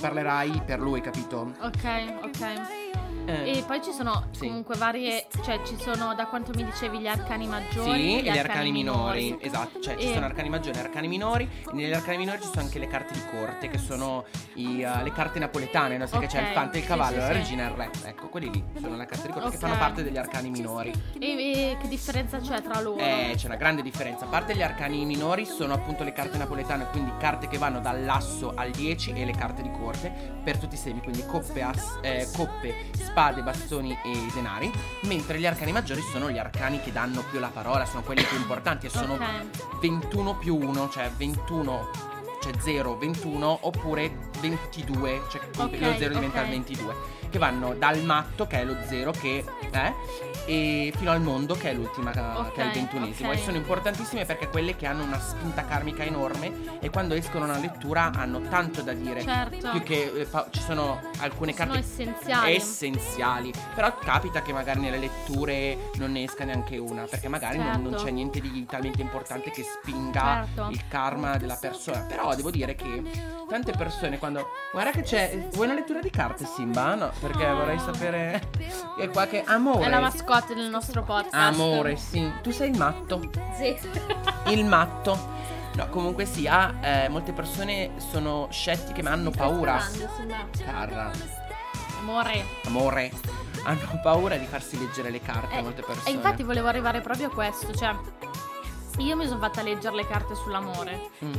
parlerai 0.00 0.62
per 0.64 0.80
lui, 0.80 1.00
capito? 1.00 1.54
Ok, 1.60 1.84
ok. 2.22 2.87
Eh, 3.28 3.58
E 3.58 3.62
poi 3.66 3.82
ci 3.82 3.92
sono 3.92 4.28
Sì. 4.30 4.46
comunque 4.46 4.76
varie, 4.76 5.26
cioè 5.44 5.60
ci 5.62 5.76
sono 5.78 6.14
da 6.14 6.24
quanto 6.26 6.52
mi 6.54 6.64
dicevi 6.64 6.98
gli 6.98 7.06
arcani 7.06 7.46
maggiori 7.46 8.00
Sì, 8.00 8.22
gli 8.22 8.28
e 8.28 8.32
gli 8.32 8.38
arcani 8.38 8.72
minori, 8.72 9.36
esatto, 9.38 9.80
cioè 9.80 9.96
ci 9.96 10.08
E- 10.08 10.12
sono 10.14 10.24
arcani 10.24 10.48
maggiori 10.48 10.78
e 10.78 10.80
arcani 10.80 11.08
minori, 11.08 11.44
e 11.44 11.74
negli 11.74 11.92
arcani 11.92 12.16
minori 12.16 12.40
ci 12.40 12.46
sono 12.48 12.62
anche 12.62 12.78
le 12.78 12.86
carte 12.86 13.12
di 13.12 13.22
corte, 13.30 13.68
che 13.68 13.76
sono 13.76 14.24
i, 14.54 14.82
uh, 14.82 15.02
le 15.02 15.12
carte 15.12 15.38
napoletane, 15.38 15.98
no? 15.98 16.06
Sai 16.06 16.20
che 16.20 16.26
c'è 16.26 16.40
il 16.40 16.46
fante, 16.48 16.78
il 16.78 16.86
cavallo, 16.86 17.20
sì, 17.20 17.26
la 17.26 17.32
regina 17.32 17.64
e 17.64 17.70
il 17.70 17.74
re, 17.76 17.90
ecco, 18.06 18.28
quelli 18.28 18.50
lì 18.50 18.64
sono 18.80 18.96
le 18.96 19.04
carte 19.04 19.26
di 19.26 19.32
corte 19.32 19.50
che 19.50 19.56
Ok. 19.56 19.60
fanno 19.62 19.76
parte 19.76 20.02
degli 20.02 20.16
arcani 20.16 20.48
minori. 20.50 20.90
E, 21.18 21.26
e 21.26 21.76
che 21.80 21.88
differenza 21.88 22.38
c'è 22.38 22.62
tra 22.62 22.80
loro? 22.80 22.98
Eh, 23.02 23.34
c'è 23.36 23.46
una 23.46 23.56
grande 23.56 23.82
differenza. 23.82 24.24
A 24.24 24.28
parte 24.28 24.56
gli 24.56 24.62
arcani 24.62 25.04
minori, 25.04 25.44
sono 25.44 25.74
appunto 25.74 26.02
le 26.02 26.12
carte 26.14 26.38
napoletane, 26.38 26.86
quindi 26.90 27.12
carte 27.18 27.46
che 27.46 27.58
vanno 27.58 27.80
dall'asso 27.80 28.52
al 28.54 28.70
10 28.70 29.12
e 29.12 29.24
le 29.26 29.32
carte 29.32 29.60
di 29.60 29.70
corte 29.70 30.10
per 30.42 30.56
tutti 30.56 30.76
i 30.76 30.78
semi, 30.78 31.00
quindi 31.02 31.24
coppe, 31.26 31.62
as- 31.62 31.98
eh, 32.00 32.26
coppe, 32.34 32.74
spade, 33.18 33.42
bastoni 33.42 33.98
e 34.04 34.30
denari. 34.32 34.70
Mentre 35.02 35.40
gli 35.40 35.46
arcani 35.46 35.72
maggiori 35.72 36.00
sono 36.02 36.30
gli 36.30 36.38
arcani 36.38 36.80
che 36.80 36.92
danno 36.92 37.24
più 37.28 37.40
la 37.40 37.48
parola, 37.48 37.84
sono 37.84 38.02
quelli 38.02 38.22
più 38.22 38.36
importanti 38.36 38.86
e 38.86 38.90
sono 38.90 39.14
Ok. 39.14 39.80
21 39.80 40.36
più 40.36 40.56
1, 40.56 40.88
cioè 40.88 41.10
21, 41.16 41.90
cioè 42.40 42.52
0, 42.60 42.96
21 42.96 43.58
oppure 43.62 44.30
22, 44.40 45.22
cioè 45.30 45.40
che 45.40 45.60
Ok, 45.60 45.80
lo 45.80 45.96
0 45.96 46.14
diventa 46.14 46.38
ok. 46.38 46.44
il 46.44 46.50
22. 46.50 46.94
Che 47.28 47.38
vanno 47.38 47.74
dal 47.74 48.00
matto, 48.04 48.46
che 48.46 48.60
è 48.60 48.64
lo 48.64 48.76
0, 48.86 49.10
che 49.10 49.44
è, 49.72 49.92
e 50.48 50.92
fino 50.96 51.10
al 51.10 51.20
mondo, 51.20 51.54
che 51.54 51.70
è 51.70 51.74
l'ultima, 51.74 52.10
Ok, 52.38 52.52
che 52.52 52.62
è 52.62 52.64
il 52.64 52.72
ventunesimo. 52.72 53.28
ok. 53.28 53.34
E 53.36 53.38
sono 53.38 53.56
importantissime 53.58 54.24
perché 54.24 54.48
quelle 54.48 54.74
che 54.76 54.86
hanno 54.86 55.02
una 55.04 55.20
spinta 55.20 55.64
karmica 55.66 56.04
enorme 56.04 56.78
e 56.80 56.88
quando 56.88 57.12
escono 57.14 57.44
una 57.44 57.58
lettura 57.58 58.10
hanno 58.14 58.40
tanto 58.48 58.80
da 58.80 58.94
dire. 58.94 59.22
Certo. 59.22 59.70
Più 59.72 59.82
che 59.82 60.10
eh, 60.16 60.24
fa- 60.24 60.46
ci 60.50 60.60
sono 60.60 61.00
alcune 61.18 61.52
Sono 61.52 61.72
carte 61.72 61.80
essenziali. 61.86 62.54
essenziali. 62.54 63.52
Però 63.74 63.94
capita 63.98 64.40
che 64.40 64.54
magari 64.54 64.80
nelle 64.80 64.96
letture 64.98 65.76
non 65.96 66.12
ne 66.12 66.22
esca 66.24 66.44
neanche 66.44 66.78
una, 66.78 67.02
perché 67.02 67.28
magari 67.28 67.58
non, 67.58 67.82
non 67.82 67.90
Certo. 67.92 68.04
c'è 68.06 68.10
niente 68.10 68.40
di 68.40 68.64
talmente 68.64 69.02
importante 69.02 69.50
che 69.50 69.62
spinga 69.62 70.46
Certo. 70.46 70.68
il 70.70 70.82
karma 70.88 71.36
della 71.36 71.56
persona. 71.60 72.00
Però 72.08 72.34
devo 72.34 72.50
dire 72.50 72.74
che 72.74 73.02
tante 73.50 73.72
persone 73.72 74.18
quando. 74.18 74.46
Guarda 74.72 74.92
che 74.92 75.02
c'è. 75.02 75.48
Vuoi 75.52 75.66
una 75.66 75.74
lettura 75.74 76.00
di 76.00 76.08
carte, 76.10 76.46
Simba? 76.46 76.94
No, 76.94 77.10
perché 77.20 77.46
No. 77.46 77.56
vorrei 77.56 77.78
sapere. 77.78 78.48
Che 78.96 79.08
qualche 79.10 79.42
amore. 79.44 79.84
È 79.84 79.88
la 79.90 80.00
mascotte 80.00 80.36
del 80.46 80.68
nostro 80.68 81.02
podcast. 81.02 81.34
Amore, 81.34 81.96
sì. 81.96 82.30
Tu 82.42 82.50
sei 82.50 82.70
il 82.70 82.78
matto. 82.78 83.30
Sì. 83.56 83.76
Il 84.52 84.64
matto. 84.64 85.36
No, 85.74 85.88
comunque 85.90 86.24
sia, 86.24 86.80
eh, 86.80 87.08
molte 87.08 87.32
persone 87.32 87.92
sono 87.98 88.48
scettiche 88.50 89.02
ma 89.02 89.10
hanno 89.12 89.30
paura. 89.30 89.78
Carra, 90.64 91.10
Amore. 92.00 92.44
amore. 92.66 93.12
Hanno 93.64 94.00
paura 94.02 94.36
di 94.36 94.46
farsi 94.46 94.78
leggere 94.78 95.10
le 95.10 95.20
carte 95.20 95.56
Eh, 95.58 95.62
molte 95.62 95.82
persone. 95.82 96.08
E 96.08 96.12
infatti 96.12 96.42
volevo 96.42 96.68
arrivare 96.68 97.00
proprio 97.00 97.26
a 97.28 97.30
questo, 97.30 97.74
cioè 97.74 97.94
io 98.98 99.16
mi 99.16 99.26
sono 99.26 99.38
fatta 99.40 99.62
leggere 99.62 99.94
le 99.96 100.06
carte 100.06 100.34
sull'amore, 100.34 101.10
Mm. 101.24 101.32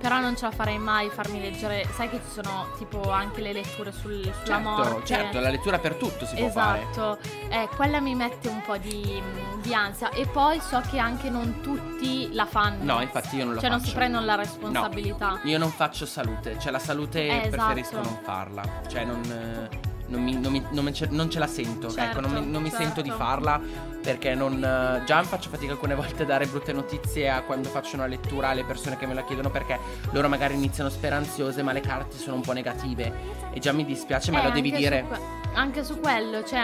però 0.00 0.20
non 0.20 0.36
ce 0.36 0.44
la 0.46 0.50
farei 0.52 0.78
mai 0.78 1.08
farmi 1.10 1.40
leggere, 1.40 1.86
sai 1.94 2.08
che 2.08 2.20
ci 2.24 2.30
sono 2.30 2.66
tipo 2.78 3.10
anche 3.10 3.40
le 3.40 3.52
letture 3.52 3.92
sul, 3.92 4.22
sulla 4.22 4.32
Certo, 4.44 4.60
morte. 4.68 5.06
certo, 5.06 5.40
la 5.40 5.48
lettura 5.50 5.78
per 5.78 5.94
tutto 5.94 6.24
si 6.26 6.36
può 6.36 6.48
fare. 6.48 6.82
Esatto, 6.90 7.18
eh, 7.48 7.68
quella 7.76 8.00
mi 8.00 8.14
mette 8.14 8.48
un 8.48 8.62
po' 8.62 8.76
di, 8.76 9.20
di 9.62 9.74
ansia 9.74 10.10
e 10.10 10.26
poi 10.26 10.60
so 10.60 10.80
che 10.90 10.98
anche 10.98 11.28
non 11.30 11.60
tutti 11.62 12.32
la 12.32 12.46
fanno. 12.46 12.84
No, 12.94 13.00
infatti 13.00 13.36
io 13.36 13.44
non 13.44 13.54
lo 13.54 13.60
cioè 13.60 13.68
faccio. 13.70 13.80
non 13.82 13.88
si 13.90 13.94
prendono 13.94 14.24
la 14.24 14.34
responsabilità. 14.36 15.40
Io 15.44 15.58
non 15.58 15.70
faccio 15.70 16.06
salute, 16.06 16.58
cioè 16.58 16.70
la 16.72 16.78
salute 16.78 17.44
Eh, 17.44 17.48
preferisco 17.48 17.98
esatto. 17.98 18.08
non 18.08 18.18
farla. 18.22 18.62
Cioè 18.88 19.04
non... 19.04 19.22
eh, 19.70 19.87
non, 20.08 20.22
mi- 20.22 20.38
non 20.38 20.52
mi- 20.52 20.64
non 20.70 20.84
me 20.84 20.92
ce, 20.92 21.06
non 21.10 21.30
ce 21.30 21.38
la 21.38 21.46
sento. 21.46 21.90
Certo, 21.90 22.18
ecco, 22.18 22.26
non 22.28 22.32
mi, 22.44 22.50
non 22.50 22.62
mi 22.62 22.68
certo. 22.70 22.84
sento 22.84 23.02
di 23.02 23.10
farla 23.10 23.60
perché 24.02 24.34
non. 24.34 25.02
già 25.06 25.22
faccio 25.22 25.48
fatica 25.50 25.72
alcune 25.72 25.94
volte 25.94 26.22
a 26.22 26.26
dare 26.26 26.46
brutte 26.46 26.72
notizie 26.72 27.28
a 27.30 27.42
quando 27.42 27.68
faccio 27.68 27.96
una 27.96 28.06
lettura 28.06 28.48
alle 28.48 28.64
persone 28.64 28.96
che 28.96 29.06
me 29.06 29.14
la 29.14 29.24
chiedono 29.24 29.50
perché 29.50 29.78
loro 30.12 30.28
magari 30.28 30.54
iniziano 30.54 30.88
speranziose, 30.90 31.62
ma 31.62 31.72
le 31.72 31.80
carte 31.80 32.16
sono 32.16 32.36
un 32.36 32.42
po' 32.42 32.52
negative. 32.52 33.12
E 33.52 33.58
già 33.60 33.72
mi 33.72 33.84
dispiace, 33.84 34.30
ma 34.30 34.40
Eh, 34.40 34.44
lo 34.44 34.50
devi 34.50 34.68
anche 34.70 34.78
dire. 34.80 35.04
su 35.10 35.20
anche 35.54 35.84
su 35.84 35.98
quello, 36.00 36.44
cioè, 36.44 36.62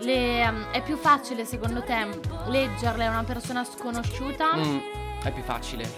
le, 0.00 0.46
um, 0.48 0.64
è 0.72 0.82
più 0.82 0.96
facile 0.96 1.44
secondo 1.44 1.82
te 1.82 2.06
leggerle 2.48 3.04
a 3.06 3.10
una 3.10 3.24
persona 3.24 3.64
sconosciuta 3.64 4.56
Mm, 4.56 4.78
è 5.22 5.30
più 5.32 5.42
facile. 5.42 5.88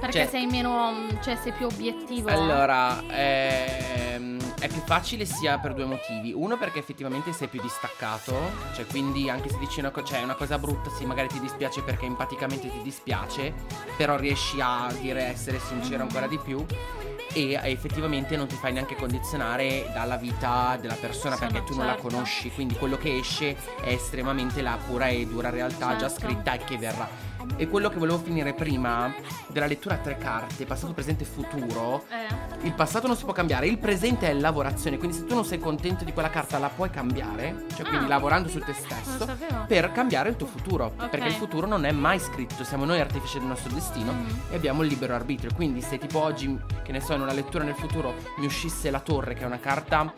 Perché 0.00 0.12
cioè- 0.20 0.28
sei 0.28 0.46
meno, 0.46 1.06
cioè 1.22 1.36
sei 1.36 1.52
più 1.52 1.66
obiettivo. 1.66 2.28
Allora, 2.28 3.02
ehm, 3.08 4.38
è 4.60 4.68
più 4.68 4.80
facile 4.84 5.24
sia 5.24 5.58
per 5.58 5.74
due 5.74 5.84
motivi. 5.84 6.32
Uno 6.34 6.56
perché 6.56 6.78
effettivamente 6.78 7.32
sei 7.32 7.48
più 7.48 7.60
distaccato, 7.60 8.34
cioè 8.74 8.86
quindi 8.86 9.28
anche 9.30 9.48
se 9.48 9.58
dici 9.58 9.80
una, 9.80 9.90
co- 9.90 10.02
cioè, 10.02 10.22
una 10.22 10.34
cosa 10.34 10.58
brutta, 10.58 10.90
sì, 10.90 11.04
magari 11.04 11.28
ti 11.28 11.40
dispiace 11.40 11.82
perché 11.82 12.06
empaticamente 12.06 12.70
ti 12.70 12.80
dispiace, 12.82 13.52
però 13.96 14.16
riesci 14.16 14.60
a 14.60 14.88
dire 15.00 15.24
essere 15.24 15.58
sincero 15.60 16.02
ancora 16.02 16.26
di 16.26 16.38
più. 16.38 16.64
E 17.36 17.58
effettivamente 17.64 18.36
non 18.36 18.46
ti 18.46 18.54
fai 18.54 18.72
neanche 18.72 18.94
condizionare 18.94 19.90
dalla 19.92 20.14
vita 20.16 20.78
della 20.80 20.94
persona 20.94 21.34
Sono 21.34 21.50
perché 21.50 21.66
tu 21.66 21.74
non 21.76 21.86
la 21.86 21.94
certo. 21.94 22.06
conosci. 22.08 22.48
Quindi 22.52 22.76
quello 22.76 22.96
che 22.96 23.16
esce 23.18 23.56
è 23.82 23.88
estremamente 23.88 24.62
la 24.62 24.78
pura 24.86 25.08
e 25.08 25.26
dura 25.26 25.50
realtà 25.50 25.96
già 25.96 26.08
Certo. 26.08 26.20
scritta 26.26 26.52
e 26.52 26.58
che 26.58 26.78
verrà. 26.78 27.08
E 27.56 27.68
quello 27.68 27.88
che 27.88 27.98
volevo 27.98 28.18
finire 28.18 28.52
prima 28.54 29.12
della 29.48 29.66
lettura 29.66 29.94
a 29.94 29.98
tre 29.98 30.16
carte, 30.18 30.64
passato, 30.66 30.92
presente 30.92 31.22
e 31.24 31.26
futuro, 31.26 32.04
Eh, 32.08 32.66
il 32.66 32.72
passato 32.72 33.06
non 33.06 33.16
si 33.16 33.24
può 33.24 33.32
cambiare, 33.32 33.66
il 33.66 33.78
presente 33.78 34.28
è 34.28 34.32
lavorazione, 34.34 34.96
quindi 34.98 35.16
se 35.16 35.24
tu 35.24 35.34
non 35.34 35.44
sei 35.44 35.58
contento 35.58 36.04
di 36.04 36.12
quella 36.12 36.30
carta 36.30 36.58
la 36.58 36.68
puoi 36.68 36.90
cambiare, 36.90 37.64
cioè 37.76 37.86
quindi 37.86 38.06
Ah. 38.06 38.08
lavorando 38.08 38.48
su 38.48 38.58
te 38.60 38.72
stesso, 38.72 39.26
per 39.66 39.92
cambiare 39.92 40.30
il 40.30 40.36
tuo 40.36 40.46
futuro, 40.46 40.92
Ok. 40.96 41.08
perché 41.08 41.26
il 41.28 41.34
futuro 41.34 41.66
non 41.66 41.84
è 41.84 41.92
mai 41.92 42.18
scritto, 42.18 42.64
siamo 42.64 42.84
noi 42.84 43.00
artefici 43.00 43.38
del 43.38 43.46
nostro 43.48 43.72
destino 43.72 44.12
Mhm. 44.12 44.40
e 44.50 44.56
abbiamo 44.56 44.82
il 44.82 44.88
libero 44.88 45.14
arbitrio, 45.14 45.50
quindi 45.54 45.80
se 45.82 45.98
tipo 45.98 46.20
oggi, 46.20 46.58
che 46.82 46.92
ne 46.92 47.00
so, 47.00 47.12
in 47.14 47.20
una 47.20 47.32
lettura 47.32 47.62
nel 47.64 47.74
futuro 47.74 48.14
mi 48.38 48.46
uscisse 48.46 48.90
la 48.90 49.00
torre, 49.00 49.34
che 49.34 49.42
è 49.42 49.46
una 49.46 49.60
carta 49.60 50.12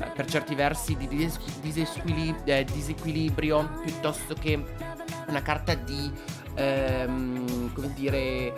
eh, 0.00 0.06
per 0.06 0.24
certi 0.26 0.54
versi 0.56 0.96
di 0.96 1.06
dis- 1.06 1.38
disesquili- 1.60 2.34
eh, 2.44 2.64
disequilibrio, 2.64 3.68
piuttosto 3.84 4.34
che 4.34 4.60
una 5.28 5.42
carta 5.42 5.74
di, 5.74 6.10
ehm, 6.54 7.72
come 7.72 7.92
dire, 7.94 8.52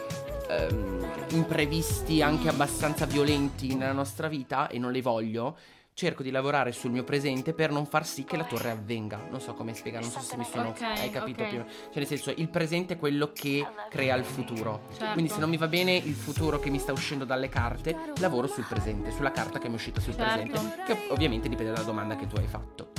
ehm, 0.48 1.12
imprevisti 1.30 2.22
anche 2.22 2.48
abbastanza 2.48 3.06
violenti 3.06 3.74
nella 3.74 3.92
nostra 3.92 4.28
vita 4.28 4.68
e 4.68 4.78
non 4.78 4.92
le 4.92 5.02
voglio. 5.02 5.56
Cerco 5.96 6.24
di 6.24 6.32
lavorare 6.32 6.72
sul 6.72 6.90
mio 6.90 7.04
presente 7.04 7.52
per 7.52 7.70
non 7.70 7.86
far 7.86 8.04
sì 8.04 8.24
che 8.24 8.36
la 8.36 8.42
torre 8.42 8.70
avvenga. 8.70 9.28
Non 9.30 9.40
so 9.40 9.54
come 9.54 9.74
spiegare, 9.74 10.02
non 10.02 10.12
so 10.12 10.18
se 10.18 10.36
mi 10.36 10.42
sono. 10.42 10.70
Ok, 10.70 10.82
hai 10.82 11.08
capito 11.08 11.44
ok. 11.44 11.48
più? 11.48 11.58
Cioè, 11.58 11.92
nel 11.94 12.06
senso, 12.06 12.32
il 12.34 12.48
presente 12.48 12.94
è 12.94 12.98
quello 12.98 13.30
che 13.32 13.64
crea 13.90 14.16
il 14.16 14.24
futuro. 14.24 14.88
Certo. 14.96 15.12
Quindi, 15.12 15.30
se 15.30 15.38
non 15.38 15.48
mi 15.48 15.56
va 15.56 15.68
bene 15.68 15.94
il 15.94 16.14
futuro 16.14 16.58
che 16.58 16.68
mi 16.68 16.80
sta 16.80 16.90
uscendo 16.90 17.24
dalle 17.24 17.48
carte, 17.48 17.96
lavoro 18.18 18.48
sul 18.48 18.64
presente, 18.64 19.12
sulla 19.12 19.30
carta 19.30 19.60
che 19.60 19.68
mi 19.68 19.74
è 19.74 19.76
uscita 19.76 20.00
sul 20.00 20.16
Certo. 20.16 20.50
presente. 20.50 20.82
Che 20.84 20.98
ovviamente 21.10 21.48
dipende 21.48 21.70
dalla 21.70 21.84
domanda 21.84 22.16
che 22.16 22.26
tu 22.26 22.34
hai 22.38 22.46
fatto. 22.48 22.90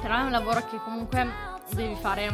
Però 0.00 0.16
è 0.16 0.22
un 0.22 0.30
lavoro 0.30 0.64
che 0.66 0.78
comunque 0.84 1.26
devi 1.74 1.96
fare 1.96 2.30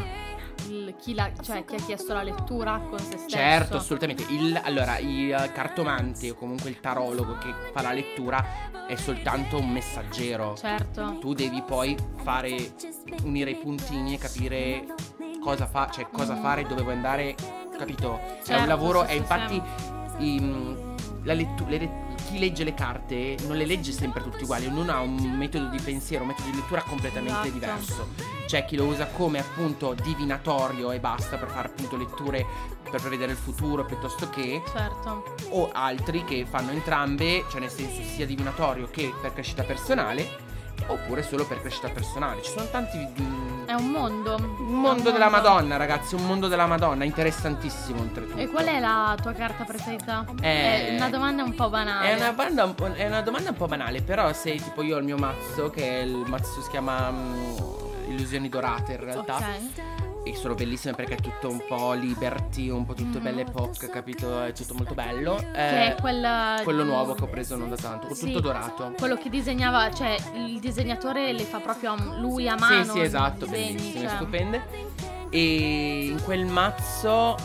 il- 0.68 0.94
chi, 0.98 1.14
la- 1.14 1.30
cioè, 1.42 1.64
chi 1.64 1.74
ha 1.76 1.78
chiesto 1.78 2.12
la 2.12 2.22
lettura 2.22 2.80
con 2.88 2.98
se 2.98 3.04
stesso. 3.18 3.28
Certo, 3.28 3.76
assolutamente. 3.76 4.24
Il, 4.30 4.58
allora, 4.62 4.98
il 4.98 5.50
cartomante 5.54 6.30
o 6.30 6.34
comunque 6.34 6.70
il 6.70 6.80
tarologo 6.80 7.38
che 7.38 7.52
fa 7.72 7.82
la 7.82 7.92
lettura 7.92 8.44
è 8.86 8.94
soltanto 8.96 9.58
un 9.58 9.70
messaggero. 9.70 10.54
Certo. 10.56 11.16
Tu 11.20 11.32
devi 11.34 11.62
poi 11.62 11.96
fare 12.22 12.72
unire 13.22 13.50
i 13.50 13.56
puntini 13.56 14.14
e 14.14 14.18
capire 14.18 14.84
cosa 15.40 15.66
fa, 15.66 15.88
cioè 15.90 16.08
cosa 16.10 16.34
Mm. 16.34 16.42
fare, 16.42 16.66
dove 16.66 16.82
vuoi 16.82 16.94
andare, 16.94 17.34
capito? 17.76 18.18
è 18.18 18.42
Certo, 18.42 18.62
un 18.62 18.68
lavoro, 18.68 19.00
sì, 19.00 19.06
è 19.06 19.10
sì, 19.10 19.16
infatti 19.16 19.62
i- 20.18 20.76
la 21.24 21.32
lettu- 21.34 21.68
le 21.68 21.78
le- 21.78 22.04
chi 22.36 22.38
legge 22.38 22.64
le 22.64 22.74
carte 22.74 23.36
non 23.46 23.56
le 23.56 23.64
legge 23.64 23.92
sempre 23.92 24.22
tutti 24.22 24.42
uguali, 24.44 24.66
ognuno 24.66 24.92
ha 24.92 25.00
un 25.00 25.14
metodo 25.36 25.68
di 25.68 25.80
pensiero, 25.80 26.22
un 26.22 26.28
metodo 26.28 26.50
di 26.50 26.56
lettura 26.56 26.82
completamente 26.82 27.30
Esatto. 27.48 27.50
diverso. 27.50 28.08
C'è 28.46 28.64
chi 28.66 28.76
lo 28.76 28.84
usa 28.84 29.06
come 29.06 29.38
appunto 29.40 29.94
divinatorio 29.94 30.92
e 30.92 31.00
basta 31.00 31.36
per 31.38 31.48
fare 31.48 31.68
appunto 31.68 31.96
letture 31.96 32.44
per 32.88 33.00
prevedere 33.00 33.32
il 33.32 33.38
futuro 33.38 33.84
piuttosto 33.84 34.28
che 34.30 34.62
Certo. 34.70 35.34
o 35.48 35.70
altri 35.72 36.24
che 36.24 36.46
fanno 36.48 36.70
entrambe, 36.70 37.44
cioè 37.50 37.60
nel 37.60 37.70
senso 37.70 38.02
sia 38.02 38.26
divinatorio 38.26 38.88
che 38.90 39.12
per 39.20 39.32
crescita 39.32 39.64
personale, 39.64 40.44
oppure 40.88 41.22
solo 41.22 41.44
per 41.46 41.60
crescita 41.60 41.88
personale. 41.88 42.42
Ci 42.42 42.50
sono 42.50 42.66
tanti. 42.70 42.98
mm, 42.98 43.66
È 43.66 43.72
un 43.74 43.86
mondo. 43.90 44.36
un 44.36 44.80
mondo 44.80 45.10
della 45.10 45.28
Madonna, 45.28 45.76
ragazzi, 45.76 46.14
un 46.14 46.24
mondo 46.26 46.48
della 46.48 46.66
Madonna, 46.66 47.04
interessantissimo 47.04 48.00
oltretutto. 48.00 48.38
E 48.38 48.48
qual 48.48 48.66
è 48.66 48.78
la 48.80 49.16
tua 49.20 49.32
carta 49.32 49.64
preferita? 49.64 50.24
Eh, 50.40 50.88
È 50.88 50.94
una 50.96 51.08
domanda 51.10 51.42
un 51.42 51.54
po' 51.54 51.68
banale. 51.68 52.10
È 52.10 52.14
una, 52.14 52.32
banda 52.32 52.64
un 52.64 52.74
po'- 52.74 52.92
è 52.92 53.06
una 53.06 53.20
domanda 53.22 53.50
un 53.50 53.56
po' 53.56 53.66
banale, 53.66 54.02
però 54.02 54.32
se 54.32 54.54
tipo 54.56 54.82
io 54.82 54.96
ho 54.96 54.98
il 54.98 55.04
mio 55.04 55.16
mazzo, 55.16 55.70
che 55.70 56.00
è 56.00 56.02
il 56.02 56.24
mazzo 56.26 56.62
si 56.62 56.70
chiama 56.70 57.10
mm, 57.10 57.56
Illusioni 58.08 58.48
Dorate 58.48 58.92
in 58.92 59.00
realtà. 59.00 59.36
Ok. 59.36 59.95
E 60.26 60.34
sono 60.34 60.54
bellissime 60.54 60.92
perché 60.94 61.14
è 61.14 61.20
tutto 61.20 61.48
un 61.48 61.62
po' 61.68 61.92
liberty, 61.92 62.68
un 62.68 62.84
po' 62.84 62.94
tutto 62.94 63.18
Mhm. 63.18 63.22
belle 63.22 63.40
epoca, 63.42 63.88
capito? 63.88 64.42
È 64.42 64.52
tutto 64.52 64.74
molto 64.74 64.92
bello. 64.92 65.36
Che 65.36 65.46
Eh, 65.54 65.94
è 65.94 66.00
quella. 66.00 66.60
quello 66.64 66.82
nuovo 66.82 67.14
che 67.14 67.22
ho 67.22 67.28
preso 67.28 67.54
non 67.56 67.68
da 67.68 67.76
tanto, 67.76 68.12
Sì. 68.12 68.26
tutto 68.26 68.40
dorato. 68.40 68.92
Quello 68.98 69.16
che 69.16 69.28
disegnava, 69.30 69.88
cioè 69.92 70.16
il 70.34 70.58
disegnatore 70.58 71.32
le 71.32 71.44
fa 71.44 71.60
proprio 71.60 71.92
a- 71.92 72.16
lui 72.18 72.48
a 72.48 72.56
mano. 72.58 72.82
Sì, 72.82 72.90
sì, 72.90 73.00
esatto, 73.02 73.46
disegni, 73.46 73.74
bellissime, 73.74 74.00
cioè. 74.08 74.16
stupende. 74.16 74.66
E 75.30 76.06
in 76.06 76.20
quel 76.24 76.44
mazzo 76.46 77.36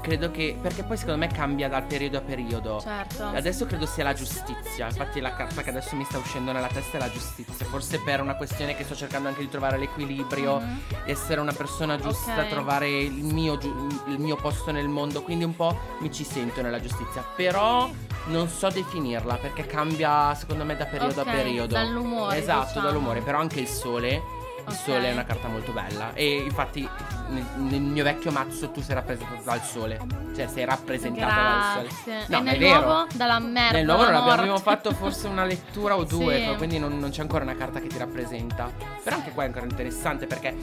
credo 0.00 0.30
che 0.30 0.56
perché 0.60 0.82
poi 0.84 0.96
secondo 0.96 1.18
me 1.18 1.28
cambia 1.32 1.68
dal 1.68 1.84
periodo 1.84 2.18
a 2.18 2.20
periodo. 2.20 2.80
Certo. 2.80 3.24
Adesso 3.26 3.66
credo 3.66 3.86
sia 3.86 4.04
la 4.04 4.12
giustizia. 4.14 4.86
Infatti, 4.86 5.20
la 5.20 5.34
carta 5.34 5.62
che 5.62 5.70
adesso 5.70 5.96
mi 5.96 6.04
sta 6.04 6.18
uscendo 6.18 6.52
nella 6.52 6.68
testa 6.68 6.96
è 6.96 7.00
la 7.00 7.10
giustizia. 7.10 7.66
Forse 7.66 8.00
per 8.00 8.20
una 8.20 8.34
questione 8.36 8.76
che 8.76 8.84
sto 8.84 8.94
cercando 8.94 9.28
anche 9.28 9.40
di 9.40 9.48
trovare 9.48 9.78
l'equilibrio, 9.78 10.58
Mhm. 10.58 10.80
essere 11.04 11.40
una 11.40 11.52
persona 11.52 11.98
giusta, 11.98 12.42
Ok. 12.42 12.48
trovare 12.48 12.88
il 12.88 13.24
mio, 13.24 13.58
il 14.06 14.18
mio 14.18 14.36
posto 14.36 14.70
nel 14.72 14.88
mondo. 14.88 15.22
Quindi 15.22 15.44
un 15.44 15.54
po' 15.56 15.78
mi 16.00 16.12
ci 16.12 16.24
sento 16.24 16.62
nella 16.62 16.80
giustizia. 16.80 17.22
Però 17.36 17.90
non 18.26 18.48
so 18.48 18.68
definirla 18.68 19.36
perché 19.36 19.66
cambia 19.66 20.34
secondo 20.34 20.64
me 20.64 20.76
da 20.76 20.84
periodo 20.86 21.20
Ok, 21.22 21.26
a 21.26 21.30
periodo. 21.30 21.74
dall'umore, 21.74 22.36
Esatto, 22.38 22.66
diciamo. 22.68 22.86
dall'umore. 22.86 23.20
Però 23.20 23.38
anche 23.38 23.60
il 23.60 23.68
sole. 23.68 24.36
Il 24.68 24.74
sole 24.74 25.08
è 25.08 25.12
una 25.12 25.24
carta 25.24 25.48
molto 25.48 25.72
bella. 25.72 26.12
E 26.12 26.36
infatti 26.36 26.86
nel, 27.28 27.44
nel 27.56 27.80
mio 27.80 28.04
vecchio 28.04 28.30
mazzo 28.30 28.70
tu 28.70 28.80
sei 28.82 28.94
rappresentata 28.94 29.40
dal 29.44 29.62
sole. 29.62 30.00
Cioè 30.34 30.46
sei 30.48 30.64
rappresentata 30.64 31.34
dal 31.34 31.72
sole. 31.74 31.88
Grazie. 32.04 32.24
No, 32.28 32.38
e 32.38 32.42
nel 32.42 32.54
è 32.54 32.58
vero. 32.58 32.80
nuovo 32.80 33.06
dalla 33.14 33.38
merda. 33.38 33.76
Nel 33.76 33.84
nuovo 33.86 34.02
non 34.04 34.14
alla 34.14 34.22
abbiamo 34.32 34.46
morte. 34.52 34.62
fatto 34.62 34.92
forse 34.92 35.26
una 35.26 35.44
lettura 35.44 35.96
o 35.96 36.04
due, 36.04 36.36
Sì. 36.50 36.54
quindi 36.56 36.78
non, 36.78 36.98
non 36.98 37.10
c'è 37.10 37.20
ancora 37.22 37.44
una 37.44 37.56
carta 37.56 37.80
che 37.80 37.88
ti 37.88 37.98
rappresenta. 37.98 38.70
Però 39.02 39.16
anche 39.16 39.30
qua 39.32 39.42
è 39.44 39.46
ancora 39.46 39.64
interessante 39.64 40.26
perché 40.26 40.54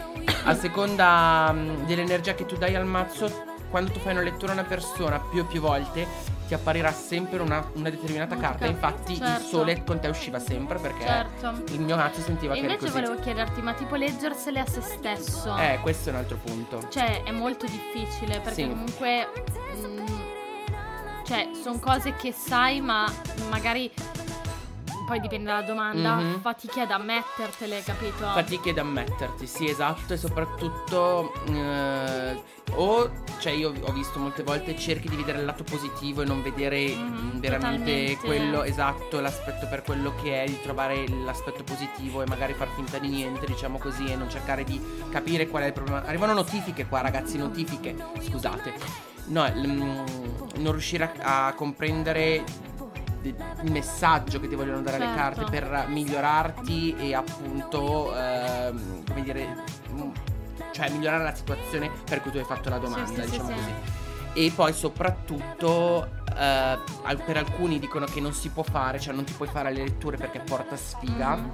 a 0.43 0.53
seconda 0.55 1.51
mh, 1.51 1.85
dell'energia 1.85 2.33
che 2.35 2.45
tu 2.45 2.55
dai 2.57 2.75
al 2.75 2.85
mazzo, 2.85 3.43
quando 3.69 3.91
tu 3.91 3.99
fai 3.99 4.13
una 4.13 4.21
lettura 4.21 4.51
a 4.51 4.55
una 4.55 4.63
persona 4.63 5.19
più 5.19 5.41
e 5.41 5.45
più 5.45 5.59
volte, 5.61 6.07
ti 6.47 6.53
apparirà 6.53 6.91
sempre 6.91 7.41
una, 7.41 7.67
una 7.73 7.89
determinata 7.89 8.35
carta. 8.37 8.65
Infatti 8.67 9.13
il 9.13 9.17
certo. 9.17 9.45
sole 9.47 9.83
con 9.83 9.99
te 9.99 10.07
usciva 10.07 10.39
sempre 10.39 10.77
perché 10.79 11.05
Certo. 11.05 11.63
il 11.73 11.81
mio 11.81 11.95
mazzo 11.95 12.21
sentiva 12.21 12.53
E 12.53 12.59
che 12.59 12.63
era 12.65 12.73
invece 12.73 12.91
così. 12.91 13.03
volevo 13.03 13.21
chiederti, 13.21 13.61
ma 13.61 13.73
tipo 13.73 13.95
leggersele 13.95 14.59
a 14.59 14.65
se 14.67 14.81
stesso? 14.81 15.55
Eh, 15.57 15.79
questo 15.81 16.09
è 16.09 16.11
un 16.13 16.19
altro 16.19 16.37
punto. 16.37 16.87
Cioè, 16.89 17.23
è 17.23 17.31
molto 17.31 17.65
difficile 17.65 18.39
perché 18.39 18.63
Sì. 18.63 18.69
comunque. 18.69 19.27
mm, 19.77 20.05
cioè, 21.25 21.49
sono 21.61 21.79
cose 21.79 22.13
che 22.15 22.31
sai, 22.31 22.81
ma 22.81 23.11
magari. 23.49 23.91
Poi 25.05 25.19
dipende 25.19 25.45
dalla 25.49 25.61
domanda. 25.61 26.15
Mhm. 26.15 26.41
Fatichi 26.41 26.79
ad 26.79 26.91
ammettertele, 26.91 27.83
capito? 27.83 28.25
Fatichi 28.25 28.69
ad 28.69 28.77
ammetterti, 28.79 29.45
sì, 29.45 29.69
esatto, 29.69 30.13
e 30.13 30.17
soprattutto 30.17 31.31
eh, 31.47 32.41
o 32.71 33.11
cioè 33.39 33.51
io 33.53 33.71
ho 33.79 33.91
visto 33.91 34.17
molte 34.19 34.41
volte 34.41 34.75
cerchi 34.77 35.07
di 35.07 35.15
vedere 35.15 35.39
il 35.39 35.45
lato 35.45 35.63
positivo 35.63 36.21
e 36.23 36.25
non 36.25 36.41
vedere 36.41 36.87
Mhm, 36.87 37.31
mm, 37.35 37.39
veramente 37.39 37.91
totalmente. 38.15 38.25
quello 38.25 38.63
esatto, 38.63 39.19
l'aspetto 39.19 39.67
per 39.67 39.83
quello 39.83 40.13
che 40.21 40.43
è, 40.43 40.47
di 40.47 40.59
trovare 40.61 41.07
l'aspetto 41.07 41.63
positivo 41.63 42.21
e 42.23 42.25
magari 42.27 42.53
far 42.53 42.69
finta 42.75 42.97
di 42.97 43.07
niente, 43.09 43.45
diciamo 43.45 43.77
così, 43.77 44.05
e 44.11 44.15
non 44.15 44.29
cercare 44.29 44.63
di 44.63 44.81
capire 45.11 45.47
qual 45.47 45.63
è 45.63 45.67
il 45.67 45.73
problema. 45.73 46.03
Arrivano 46.03 46.33
notifiche 46.33 46.87
qua, 46.87 47.01
ragazzi, 47.01 47.37
notifiche. 47.37 47.95
Scusate. 48.21 48.73
No, 49.27 49.45
l- 49.45 49.67
mm, 49.67 50.05
non 50.57 50.71
riuscire 50.71 51.11
a, 51.21 51.47
a 51.47 51.53
comprendere 51.53 52.43
de- 52.43 52.74
il 53.29 53.71
messaggio 53.71 54.39
che 54.39 54.47
ti 54.47 54.55
vogliono 54.55 54.81
dare 54.81 54.97
le 54.97 55.05
Certo. 55.05 55.19
carte 55.41 55.43
per 55.59 55.85
migliorarti 55.89 56.95
e 56.97 57.13
appunto 57.15 58.15
ehm, 58.15 59.03
come 59.07 59.21
dire 59.23 59.55
mm, 59.91 60.09
cioè 60.71 60.89
migliorare 60.89 61.23
la 61.23 61.33
situazione 61.35 61.89
per 62.09 62.21
cui 62.21 62.31
tu 62.31 62.37
hai 62.37 62.43
fatto 62.43 62.69
la 62.69 62.77
domanda 62.77 63.05
Sì, 63.07 63.13
sì, 63.15 63.21
sì, 63.21 63.29
diciamo 63.31 63.49
sì. 63.49 63.55
così 63.55 63.73
e 64.37 64.51
poi 64.53 64.73
soprattutto 64.73 66.09
eh, 66.37 66.77
per 67.25 67.37
alcuni 67.37 67.79
dicono 67.79 68.05
che 68.05 68.19
non 68.19 68.33
si 68.33 68.49
può 68.49 68.63
fare 68.63 68.99
cioè 68.99 69.13
non 69.13 69.23
ti 69.23 69.31
puoi 69.33 69.47
fare 69.47 69.71
le 69.71 69.83
letture 69.83 70.17
perché 70.17 70.39
porta 70.39 70.75
sfiga 70.75 71.35
Mhm. 71.35 71.51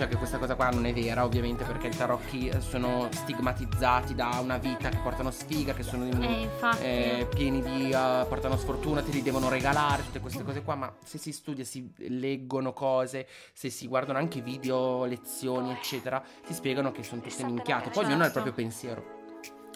Cioè 0.00 0.08
che 0.08 0.16
questa 0.16 0.38
cosa 0.38 0.54
qua 0.54 0.70
non 0.70 0.86
è 0.86 0.94
vera, 0.94 1.24
ovviamente, 1.24 1.62
perché 1.62 1.88
i 1.88 1.94
tarocchi 1.94 2.48
eh, 2.48 2.62
sono 2.62 3.10
stigmatizzati 3.12 4.14
da 4.14 4.38
una 4.40 4.56
vita 4.56 4.88
che 4.88 4.96
portano 4.96 5.30
sfiga, 5.30 5.74
che 5.74 5.82
sono 5.82 6.08
Eh, 6.08 6.48
eh, 6.80 7.26
pieni 7.26 7.60
di 7.60 7.90
eh, 7.90 8.24
portano 8.26 8.56
sfortuna, 8.56 9.02
te 9.02 9.10
li 9.10 9.20
devono 9.20 9.50
regalare, 9.50 10.02
tutte 10.02 10.20
queste 10.20 10.42
cose 10.42 10.62
qua, 10.62 10.74
ma 10.74 10.90
se 11.04 11.18
si 11.18 11.32
studia, 11.32 11.66
si 11.66 11.92
leggono 11.96 12.72
cose, 12.72 13.28
se 13.52 13.68
si 13.68 13.86
guardano 13.88 14.16
anche 14.16 14.40
video, 14.40 15.04
lezioni, 15.04 15.70
eccetera, 15.70 16.24
ti 16.46 16.54
spiegano 16.54 16.92
che 16.92 17.02
sono 17.02 17.20
tutte 17.20 17.44
minchiate. 17.44 17.90
Poi 17.90 18.06
ognuno 18.06 18.22
ha 18.22 18.26
il 18.26 18.32
proprio 18.32 18.54
pensiero. 18.54 19.18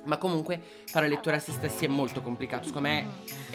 Ma 0.05 0.17
comunque 0.17 0.59
fare 0.87 1.07
letture 1.07 1.37
a 1.37 1.39
se 1.39 1.53
stessi 1.53 1.85
è 1.85 1.89
molto 1.89 2.23
complicato. 2.23 2.67
Secondo 2.67 2.89
me 2.89 3.07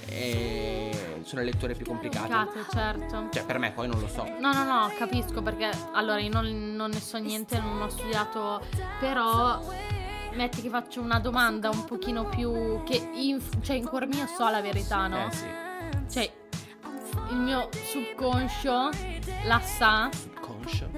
eh, 0.07 1.18
sono 1.29 1.41
le 1.43 1.51
letture 1.51 1.75
più 1.75 1.85
complicate. 1.85 2.33
Complicate, 2.33 2.71
certo. 2.71 3.27
Cioè, 3.31 3.45
per 3.45 3.59
me 3.59 3.71
poi 3.71 3.87
non 3.87 3.99
lo 3.99 4.07
so. 4.07 4.23
No, 4.39 4.51
no, 4.51 4.63
no, 4.63 4.91
capisco 4.97 5.41
perché 5.43 5.69
allora 5.93 6.19
io 6.19 6.31
non, 6.31 6.75
non 6.75 6.89
ne 6.89 6.99
so 6.99 7.17
niente, 7.19 7.59
non 7.59 7.81
ho 7.83 7.89
studiato, 7.89 8.61
però 8.99 9.61
metti 10.33 10.61
che 10.61 10.69
faccio 10.69 11.01
una 11.01 11.19
domanda 11.19 11.69
un 11.69 11.85
pochino 11.85 12.25
più 12.25 12.81
che 12.83 13.09
in, 13.13 13.39
cioè 13.61 13.75
in 13.75 13.85
cuor 13.85 14.07
mio 14.07 14.25
so 14.25 14.49
la 14.49 14.61
verità, 14.61 15.07
no? 15.07 15.27
Eh 15.27 15.31
sì. 15.31 15.45
Cioè 16.09 16.31
il 17.29 17.35
mio 17.37 17.69
subconscio 17.71 18.89
la 19.45 19.59
sa, 19.59 20.09
Conscio. 20.39 20.89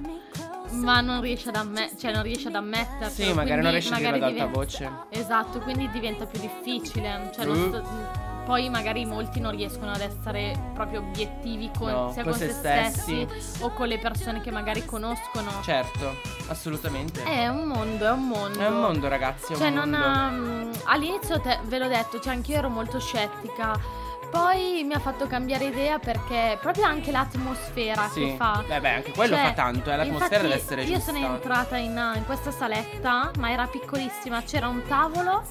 ma 0.72 1.02
non 1.02 1.20
riesce 1.20 1.50
ad 1.50 1.56
ammettere, 1.58 1.98
cioè 2.00 2.14
non 2.14 2.24
riesce 2.24 2.48
ad 2.48 2.56
ammetterlo. 2.56 3.10
Sì, 3.10 3.34
magari 3.34 3.62
non 3.62 3.72
riesci 3.72 3.92
a 3.92 3.98
dirlo 3.98 4.16
ad 4.16 4.22
alta 4.24 4.30
diventa- 4.34 4.58
voce. 4.58 4.90
Esatto, 5.10 5.60
quindi 5.60 5.90
diventa 5.90 6.26
più 6.26 6.40
difficile. 6.40 7.32
Cioè, 7.36 7.46
non 7.46 7.58
Mm. 7.58 7.68
sto- 7.68 8.30
poi 8.52 8.68
magari 8.70 9.06
molti 9.06 9.40
non 9.40 9.52
riescono 9.56 9.92
ad 9.92 10.02
essere 10.02 10.72
proprio 10.74 11.00
obiettivi 11.00 11.72
con, 11.78 11.90
No, 11.90 12.12
sia 12.12 12.22
con 12.24 12.34
se 12.34 12.48
se 12.48 12.52
stessi, 12.54 13.26
stessi. 13.30 13.64
o 13.64 13.72
con 13.72 13.88
le 13.88 13.98
persone 13.98 14.42
che 14.42 14.52
magari 14.52 14.84
conoscono. 14.84 15.50
Certo, 15.64 16.18
assolutamente. 16.50 17.24
È 17.24 17.48
un 17.48 17.64
mondo, 17.64 18.06
è 18.06 18.12
un 18.12 18.28
mondo. 18.28 18.60
È 18.60 18.68
un 18.68 18.82
mondo, 18.82 19.08
ragazzi. 19.08 19.54
È 19.54 19.56
Cioè, 19.56 19.68
un 19.70 19.74
non 19.76 19.90
mondo. 19.92 20.78
ha- 20.86 20.92
all'inizio 20.92 21.40
te- 21.40 21.60
ve 21.64 21.78
l'ho 21.80 21.88
detto, 21.88 22.20
cioè 22.20 22.34
anch'io 22.34 22.58
ero 22.58 22.68
molto 22.68 23.00
scettica. 23.00 24.10
Poi 24.30 24.84
mi 24.86 24.94
ha 24.94 25.00
fatto 25.00 25.28
cambiare 25.28 25.66
idea 25.66 26.00
perché 26.00 26.58
proprio 26.62 26.86
anche 26.86 27.12
l'atmosfera 27.12 28.08
Sì. 28.10 28.20
che 28.22 28.36
fa. 28.38 28.64
Beh, 28.68 28.80
beh, 28.82 28.90
anche 28.96 29.12
quello 29.14 29.36
Cioè, 29.36 29.46
fa 29.46 29.52
tanto, 29.54 29.92
eh, 29.92 29.96
l'atmosfera 29.98 30.42
deve 30.42 30.56
essere 30.56 30.84
Io 30.84 30.96
giusta. 30.98 31.12
sono 31.14 31.26
entrata 31.26 31.76
in, 31.78 32.14
in 32.16 32.24
questa 32.26 32.52
saletta, 32.52 33.32
ma 33.40 33.50
era 33.52 33.66
piccolissima. 33.68 34.42
C'era 34.44 34.68
un 34.70 34.84
tavolo, 34.88 35.44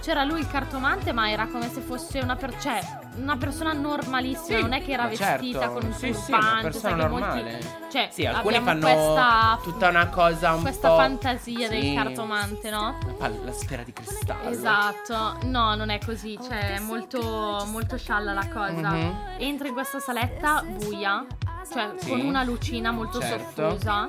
c'era 0.00 0.24
lui 0.24 0.40
il 0.40 0.46
cartomante, 0.48 1.12
ma 1.12 1.30
era 1.30 1.46
come 1.46 1.68
se 1.70 1.80
fosse 1.80 2.20
una, 2.20 2.36
per- 2.36 2.58
cioè, 2.60 2.80
una 3.16 3.36
persona 3.36 3.72
normalissima. 3.72 4.56
Sì, 4.58 4.62
non 4.62 4.72
è 4.72 4.82
che 4.82 4.92
era 4.92 5.04
ma 5.04 5.08
vestita 5.08 5.58
certo. 5.60 5.72
con 5.74 5.84
un 5.84 5.92
sì, 5.92 6.10
turbante. 6.12 6.22
sì, 6.24 6.32
una 6.32 6.42
sai 6.52 6.62
persona 6.62 6.96
che 6.96 7.08
molti- 7.08 7.26
normale. 7.26 7.60
cioè, 7.90 8.08
Sì, 8.12 8.24
alcuni 8.26 8.60
fanno 8.60 8.80
questa, 8.80 9.58
tutta 9.62 9.88
una 9.88 10.08
cosa 10.08 10.52
un 10.54 10.60
questa 10.62 10.88
po'. 10.88 10.96
fantasia 10.96 11.68
Sì. 11.68 11.80
del 11.80 11.94
cartomante, 11.94 12.70
no? 12.70 12.98
La, 13.06 13.12
pal- 13.12 13.40
la 13.44 13.52
sfera 13.52 13.82
di 13.82 13.92
cristallo. 13.92 14.48
Esatto, 14.48 15.38
no, 15.44 15.74
non 15.74 15.90
è 15.90 15.98
così, 16.04 16.38
cioè 16.42 16.74
è 16.76 16.78
molto, 16.80 17.64
molto 17.70 17.96
scialla 17.96 18.32
la 18.32 18.46
cosa. 18.48 18.90
Mhm. 18.90 19.16
Entra 19.38 19.68
in 19.68 19.74
questa 19.74 19.98
saletta 19.98 20.62
buia, 20.62 21.24
cioè 21.72 21.92
Sì. 21.96 22.08
con 22.10 22.20
una 22.20 22.42
lucina 22.44 22.90
molto 22.90 23.20
Certo. 23.20 23.70
soffusa. 23.70 24.08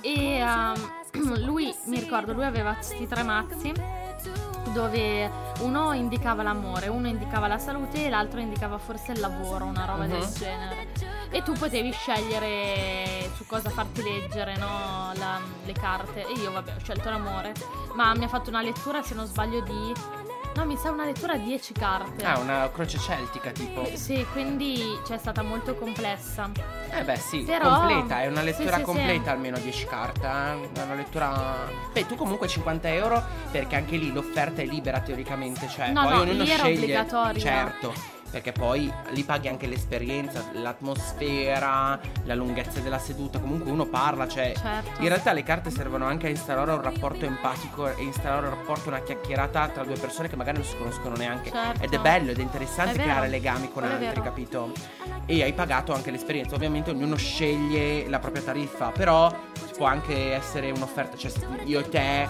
E 0.00 0.36
ehm, 0.38 0.74
lui, 1.44 1.72
mi 1.84 1.98
ricordo, 2.00 2.32
lui 2.32 2.44
aveva 2.44 2.72
questi 2.72 3.06
tre 3.06 3.22
mazzi 3.22 3.72
dove 4.72 5.30
uno 5.60 5.92
indicava 5.92 6.42
l'amore, 6.42 6.88
uno 6.88 7.06
indicava 7.08 7.46
la 7.46 7.58
salute 7.58 8.06
e 8.06 8.08
l'altro 8.10 8.40
indicava 8.40 8.78
forse 8.78 9.12
il 9.12 9.20
lavoro, 9.20 9.64
una 9.66 9.84
roba 9.84 10.06
del 10.06 10.18
Mhm. 10.20 10.34
genere. 10.34 10.86
E 11.30 11.42
tu 11.42 11.52
potevi 11.52 11.90
scegliere 11.92 13.30
su 13.36 13.46
cosa 13.46 13.70
farti 13.70 14.02
leggere, 14.02 14.56
no? 14.56 15.12
La- 15.14 15.40
le 15.64 15.72
carte. 15.72 16.26
E 16.26 16.32
io, 16.32 16.52
vabbè, 16.52 16.74
ho 16.76 16.80
scelto 16.80 17.08
l'amore. 17.08 17.54
Ma 17.94 18.14
mi 18.14 18.24
ha 18.24 18.28
fatto 18.28 18.50
una 18.50 18.60
lettura, 18.62 19.02
se 19.02 19.14
non 19.14 19.26
sbaglio, 19.26 19.60
di. 19.62 19.92
No, 20.54 20.66
mi 20.66 20.76
sa 20.76 20.90
una 20.90 21.04
lettura 21.06 21.32
a 21.32 21.38
10 21.38 21.72
carte. 21.72 22.24
Ah, 22.24 22.38
una 22.38 22.70
croce 22.72 22.98
celtica 22.98 23.50
tipo. 23.50 23.88
Sì, 23.94 24.24
quindi 24.32 24.98
cioè, 25.06 25.16
è 25.16 25.18
stata 25.18 25.42
molto 25.42 25.74
complessa. 25.74 26.50
Eh 26.90 27.02
beh 27.04 27.16
sì, 27.16 27.42
Però- 27.42 27.78
completa, 27.78 28.20
è 28.20 28.26
una 28.26 28.40
sì, 28.40 28.44
lettura 28.46 28.76
sì, 28.76 28.82
completa 28.82 29.22
sì. 29.22 29.28
almeno 29.30 29.58
10 29.58 29.86
carte, 29.86 30.26
eh? 30.26 30.80
È 30.80 30.82
una 30.82 30.94
lettura... 30.94 31.56
Beh, 31.92 32.06
tu 32.06 32.16
comunque 32.16 32.48
50 32.48 32.88
euro 32.92 33.22
perché 33.50 33.76
anche 33.76 33.96
lì 33.96 34.12
l'offerta 34.12 34.60
è 34.60 34.66
libera 34.66 35.00
teoricamente, 35.00 35.68
cioè 35.68 35.90
No, 35.90 36.02
poi 36.02 36.12
no, 36.12 36.20
ognuno 36.20 36.42
lì 36.42 36.50
era 36.50 36.62
sceglie... 36.64 36.78
obbligatoria. 36.78 37.40
Certo, 37.40 37.94
perché 38.32 38.52
poi 38.52 38.90
lì 39.10 39.22
paghi 39.24 39.46
anche 39.48 39.66
l'esperienza, 39.66 40.42
l'atmosfera, 40.52 42.00
la 42.24 42.34
lunghezza 42.34 42.80
della 42.80 42.98
seduta, 42.98 43.38
comunque 43.38 43.70
uno 43.70 43.84
parla, 43.84 44.26
cioè... 44.26 44.54
Certo. 44.56 45.02
In 45.02 45.08
realtà 45.08 45.32
le 45.32 45.42
carte 45.42 45.70
servono 45.70 46.06
anche 46.06 46.28
a 46.28 46.30
instaurare 46.30 46.72
un 46.72 46.80
rapporto 46.80 47.26
empatico 47.26 47.88
e 47.94 48.02
instaurare 48.02 48.46
un 48.46 48.54
rapporto, 48.54 48.88
una 48.88 49.00
chiacchierata 49.02 49.68
tra 49.68 49.84
due 49.84 49.96
persone 49.98 50.28
che 50.30 50.36
magari 50.36 50.56
non 50.56 50.66
si 50.66 50.76
conoscono 50.78 51.14
neanche. 51.14 51.50
Certo. 51.50 51.82
Ed 51.84 51.92
è 51.92 51.98
bello 51.98 52.30
ed 52.30 52.38
è 52.38 52.42
interessante 52.42 52.98
È 52.98 53.02
creare 53.02 53.28
legami 53.28 53.70
con 53.70 53.84
è 53.84 53.86
altri, 53.90 54.06
vero. 54.06 54.22
capito? 54.22 54.72
E 55.26 55.42
hai 55.42 55.52
pagato 55.52 55.92
anche 55.92 56.10
l'esperienza. 56.10 56.54
Ovviamente 56.54 56.90
ognuno 56.90 57.16
sceglie 57.16 58.08
la 58.08 58.18
propria 58.18 58.42
tariffa, 58.42 58.92
però 58.92 59.30
può 59.76 59.84
anche 59.84 60.32
essere 60.32 60.70
un'offerta. 60.70 61.18
Cioè, 61.18 61.30
io 61.64 61.80
e 61.80 61.88
te. 61.90 62.28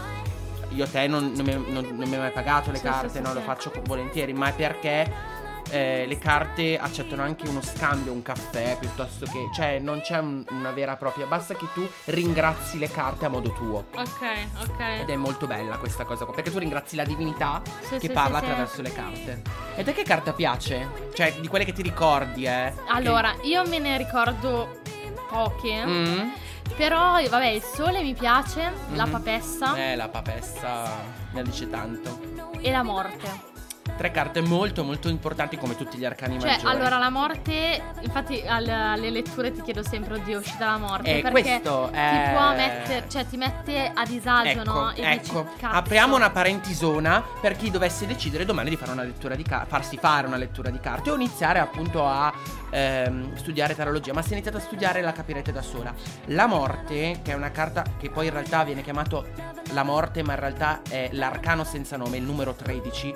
Io 0.71 0.87
te 0.89 1.07
non, 1.07 1.33
non 1.37 1.45
mi, 1.45 1.53
non- 1.71 1.85
non 1.97 2.09
mi 2.09 2.15
hai 2.15 2.21
mai 2.21 2.31
pagato 2.31 2.71
le 2.71 2.79
Sì, 2.79 2.85
carte, 2.85 3.09
sì, 3.11 3.21
no? 3.21 3.29
sì. 3.29 3.35
Lo 3.35 3.41
faccio 3.43 3.71
volentieri, 3.85 4.33
ma 4.33 4.49
è 4.49 4.53
perché. 4.55 5.41
Eh, 5.73 6.05
le 6.07 6.19
carte 6.19 6.79
accettano 6.79 7.23
anche 7.23 7.49
uno 7.49 7.63
scambio, 7.63 8.13
un 8.13 8.21
caffè 8.23 8.77
piuttosto 8.79 9.25
che. 9.25 9.49
Cioè, 9.55 9.79
non 9.79 10.01
c'è 10.03 10.19
un- 10.19 10.45
una 10.51 10.71
vera 10.71 10.93
e 10.93 10.97
propria. 10.97 11.25
Basta 11.27 11.55
che 11.55 11.67
tu 11.73 11.89
ringrazi 12.07 12.79
le 12.79 12.91
carte 12.91 13.25
a 13.25 13.29
modo 13.29 13.51
tuo. 13.53 13.87
Ok, 13.97 14.21
ok. 14.61 14.81
Ed 15.01 15.09
è 15.11 15.17
molto 15.17 15.47
bella 15.47 15.77
questa 15.79 16.05
cosa 16.05 16.25
qua. 16.27 16.35
Perché 16.35 16.51
tu 16.51 16.59
ringrazi 16.59 16.95
la 16.95 17.05
divinità 17.05 17.63
Sì, 17.81 17.95
che 17.95 18.01
sì, 18.01 18.11
parla 18.11 18.39
sì, 18.39 18.45
attraverso 18.45 18.83
le 18.83 18.93
carte. 18.93 19.43
E 19.77 19.83
te 19.85 19.93
che 19.95 20.03
carta 20.03 20.33
piace? 20.35 21.11
Cioè, 21.15 21.35
di 21.41 21.49
quelle 21.49 21.65
che 21.65 21.73
ti 21.73 21.83
ricordi, 21.83 22.45
eh? 22.45 22.73
Allora, 22.89 23.35
io 23.43 23.67
me 23.67 23.79
ne 23.79 23.97
ricordo 23.97 24.81
poche. 25.29 25.61
Che- 25.63 25.87
Mm? 25.87 26.29
Però, 26.77 27.21
vabbè, 27.29 27.47
il 27.49 27.63
sole 27.63 28.03
mi 28.03 28.15
piace, 28.15 28.73
la 28.93 29.05
Mhm. 29.07 29.11
papessa 29.11 29.77
Eh, 29.77 29.97
la 29.97 30.09
papessa 30.09 30.97
ne 31.33 31.43
dice 31.43 31.69
tanto. 31.69 32.19
e 32.61 32.71
la 32.71 32.83
morte. 32.83 33.51
Tre 33.97 34.11
carte 34.13 34.41
molto, 34.41 34.85
molto 34.85 35.09
importanti 35.09 35.57
come 35.59 35.77
tutti 35.77 35.99
gli 35.99 36.05
arcani 36.05 36.39
Cioè, 36.39 36.51
maggiori. 36.53 36.75
allora, 36.75 36.99
la 36.99 37.11
morte, 37.11 37.83
infatti 38.01 38.41
al- 38.47 38.69
alle 38.69 39.11
letture 39.11 39.51
ti 39.53 39.61
chiedo 39.61 39.83
sempre, 39.83 40.15
oddio, 40.15 40.39
uscita 40.39 40.67
la 40.67 40.79
morte. 40.79 41.19
Eh, 41.19 41.21
perché 41.21 41.43
questo 41.43 41.89
ti 41.91 41.99
è- 41.99 42.31
può 42.33 42.55
mettere, 42.55 43.05
cioè 43.09 43.27
ti 43.27 43.37
mette 43.37 43.91
a 43.93 44.05
disagio, 44.05 44.61
Ecco, 44.61 44.71
no? 44.73 44.93
E 44.93 45.03
ecco. 45.03 45.47
dici, 45.53 45.65
apriamo 45.67 46.15
una 46.15 46.31
parentisona 46.31 47.23
per 47.41 47.57
chi 47.57 47.71
dovesse 47.71 48.07
decidere 48.07 48.45
domani 48.45 48.71
di 48.71 48.77
fare 48.77 48.93
una 48.93 49.03
lettura 49.03 49.35
di 49.35 49.43
carte, 49.43 49.69
farsi 49.69 49.99
fare 49.99 50.27
una 50.29 50.37
lettura 50.37 50.71
di 50.71 50.79
carte 50.81 51.11
o 51.11 51.15
iniziare 51.17 51.59
appunto 51.59 52.07
a 52.07 52.33
ehm, 52.71 53.35
studiare 53.37 53.75
tarologia. 53.75 54.13
Ma 54.15 54.23
se 54.23 54.33
iniziate 54.33 54.57
a 54.57 54.61
studiare 54.61 55.03
la 55.03 55.13
capirete 55.13 55.53
da 55.53 55.61
sola. 55.61 55.93
La 56.27 56.47
morte, 56.47 57.21
che 57.23 57.33
è 57.33 57.35
una 57.35 57.51
carta 57.51 57.85
che 57.99 58.09
poi 58.11 58.27
in 58.27 58.33
realtà 58.33 58.63
viene 58.65 58.83
chiamato 58.83 59.27
la 59.73 59.83
morte, 59.83 60.23
ma 60.23 60.33
in 60.33 60.41
realtà 60.41 60.81
è 60.89 61.09
l'arcano 61.13 61.65
senza 61.65 61.97
nome, 61.97 62.17
il 62.17 62.23
numero 62.23 62.55
13. 62.55 63.15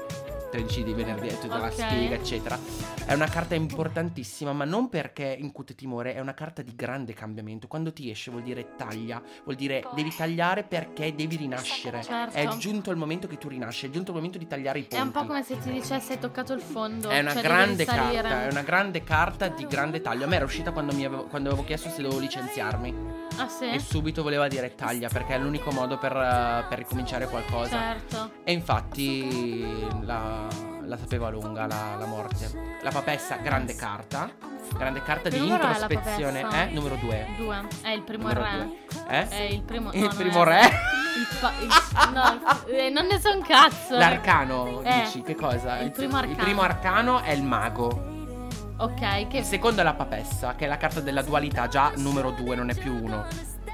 13 0.57 0.85
di 0.85 0.93
venerdì, 0.95 1.29
tutta 1.39 1.59
la 1.59 1.67
Ok. 1.67 1.73
spiega, 1.73 2.15
eccetera. 2.15 2.59
È 3.05 3.13
una 3.13 3.29
carta 3.29 3.55
importantissima, 3.55 4.53
ma 4.53 4.65
non 4.65 4.89
perché 4.89 5.37
incute 5.39 5.75
timore, 5.75 6.15
è 6.15 6.21
una 6.21 6.33
carta 6.33 6.63
di 6.63 6.75
grande 6.75 7.13
cambiamento. 7.13 7.67
Quando 7.67 7.93
ti 7.93 8.11
esce 8.11 8.31
vuol 8.31 8.43
dire 8.43 8.75
taglia, 8.77 9.23
vuol 9.45 9.57
dire 9.57 9.85
devi 9.95 10.15
tagliare 10.15 10.65
perché 10.65 11.15
devi 11.15 11.37
rinascere. 11.37 12.03
Certo. 12.03 12.37
È 12.37 12.49
giunto 12.57 12.91
il 12.91 12.97
momento 12.97 13.27
che 13.27 13.37
tu 13.37 13.49
rinasci, 13.49 13.87
è 13.87 13.91
giunto 13.91 14.11
il 14.13 14.17
momento 14.17 14.39
di 14.39 14.47
tagliare 14.47 14.79
i 14.79 14.83
ponti. 14.83 14.97
È 14.97 15.01
un 15.01 15.11
po' 15.11 15.27
come 15.27 15.43
se 15.43 15.59
ti 15.59 15.71
dicesse 15.71 16.15
hai 16.15 16.19
toccato 16.19 16.55
il 16.55 16.63
fondo. 16.63 17.11
È 17.11 17.21
una 17.21 17.33
cioè, 17.33 17.43
grande 17.43 17.85
carta, 17.85 18.45
è 18.47 18.51
una 18.51 18.63
grande 18.63 19.05
carta 19.05 19.49
di 19.49 19.67
grande 19.67 20.01
taglio. 20.01 20.25
A 20.25 20.29
me 20.29 20.37
era 20.37 20.45
uscita 20.47 20.73
quando, 20.73 20.95
mi 20.95 21.05
avevo, 21.05 21.25
quando 21.25 21.51
avevo 21.51 21.65
chiesto 21.65 21.91
se 21.91 22.01
dovevo 22.01 22.21
licenziarmi. 22.21 22.95
Ah, 23.37 23.49
sì? 23.49 23.69
E 23.69 23.79
subito 23.79 24.23
voleva 24.23 24.49
dire 24.49 24.75
taglia 24.75 25.09
perché 25.09 25.35
è 25.35 25.39
l'unico 25.39 25.71
modo 25.71 25.99
per, 25.99 26.13
eh, 26.17 26.65
per 26.69 26.79
ricominciare 26.79 27.29
qualcosa. 27.29 27.79
Certo. 27.79 28.31
E 28.43 28.53
infatti 28.53 29.87
la, 30.03 30.46
la 30.85 30.97
sapeva 30.97 31.29
lunga 31.31 31.67
la, 31.67 31.97
la 31.99 32.07
morte. 32.07 32.79
La 32.83 32.91
papessa, 32.91 33.37
grande 33.37 33.75
carta. 33.75 34.31
Grande 34.77 35.03
carta 35.03 35.29
Che 35.29 35.39
di 35.39 35.49
introspezione. 35.49 36.41
Eh? 36.41 36.73
Numero 36.73 36.97
2. 36.97 37.27
Due. 37.37 37.63
È 37.83 37.91
il 37.91 38.03
primo 38.03 38.23
Numero 38.29 38.43
re. 38.43 38.69
Eh? 39.09 39.29
È 39.29 39.41
il 39.43 39.63
primo. 39.63 39.91
Il 39.93 40.01
no, 40.01 40.07
non 40.09 40.17
primo 40.17 40.43
re? 40.45 40.61
Il 40.61 41.39
pa- 41.41 41.53
il- 41.61 42.13
no, 42.13 42.41
eh, 42.67 42.91
non 42.91 43.07
ne 43.07 43.19
so 43.21 43.33
un 43.33 43.43
cazzo. 43.43 43.97
L'arcano, 43.97 44.83
Eh, 44.83 45.03
dici? 45.05 45.23
Che 45.23 45.35
cosa? 45.35 45.79
il 45.79 45.91
primo 45.93 46.19
Il 46.19 46.25
arcano. 46.25 46.43
primo 46.43 46.61
arcano 46.63 47.21
è 47.21 47.31
il 47.33 47.43
mago. 47.43 48.15
Ok, 48.79 49.29
che. 49.29 49.39
Il 49.39 49.45
secondo 49.45 49.81
è 49.81 49.85
la 49.85 49.95
papessa, 49.95 50.55
che 50.55 50.67
è 50.67 50.69
la 50.69 50.77
carta 50.77 51.01
della 51.01 51.23
dualità, 51.23 51.69
già 51.69 51.93
numero 51.97 52.31
2, 52.33 52.55
non 52.57 52.69
è 52.71 52.75
più 52.75 52.93
uno. 52.95 53.25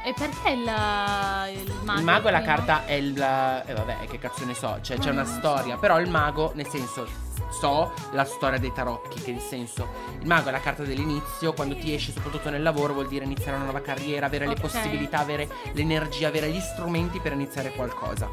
E 0.04 0.12
perché 0.14 0.50
il, 0.50 0.58
il 0.62 1.72
mago? 1.84 1.98
il 1.98 2.04
mago 2.04 2.28
è 2.28 2.30
la 2.32 2.42
carta, 2.42 2.84
è 2.86 2.94
il... 2.94 3.16
E 3.16 3.72
vabbè, 3.72 4.06
che 4.08 4.18
cazzo 4.18 4.44
ne 4.44 4.54
so, 4.54 4.78
cioè 4.82 4.98
c'è 4.98 5.10
una 5.10 5.22
Mm. 5.22 5.38
storia. 5.38 5.76
Però 5.76 6.00
il 6.00 6.10
mago, 6.10 6.50
nel 6.54 6.66
senso, 6.66 7.06
so 7.50 7.92
la 8.12 8.24
storia 8.24 8.58
dei 8.58 8.72
tarocchi, 8.72 9.20
che 9.22 9.30
nel 9.30 9.40
senso 9.40 9.88
il 10.18 10.26
mago 10.26 10.48
è 10.48 10.52
la 10.52 10.60
carta 10.60 10.82
dell'inizio, 10.82 11.52
quando 11.52 11.76
ti 11.76 11.94
esce 11.94 12.10
soprattutto 12.12 12.50
nel 12.50 12.62
lavoro 12.62 12.94
vuol 12.94 13.06
dire 13.06 13.24
iniziare 13.24 13.54
una 13.54 13.64
nuova 13.64 13.80
carriera, 13.80 14.26
avere 14.26 14.46
Ok. 14.48 14.54
le 14.56 14.60
possibilità, 14.60 15.18
avere 15.20 15.48
l'energia, 15.72 16.26
avere 16.28 16.50
gli 16.50 16.60
strumenti 16.60 17.20
per 17.20 17.32
iniziare 17.32 17.70
qualcosa. 17.72 18.28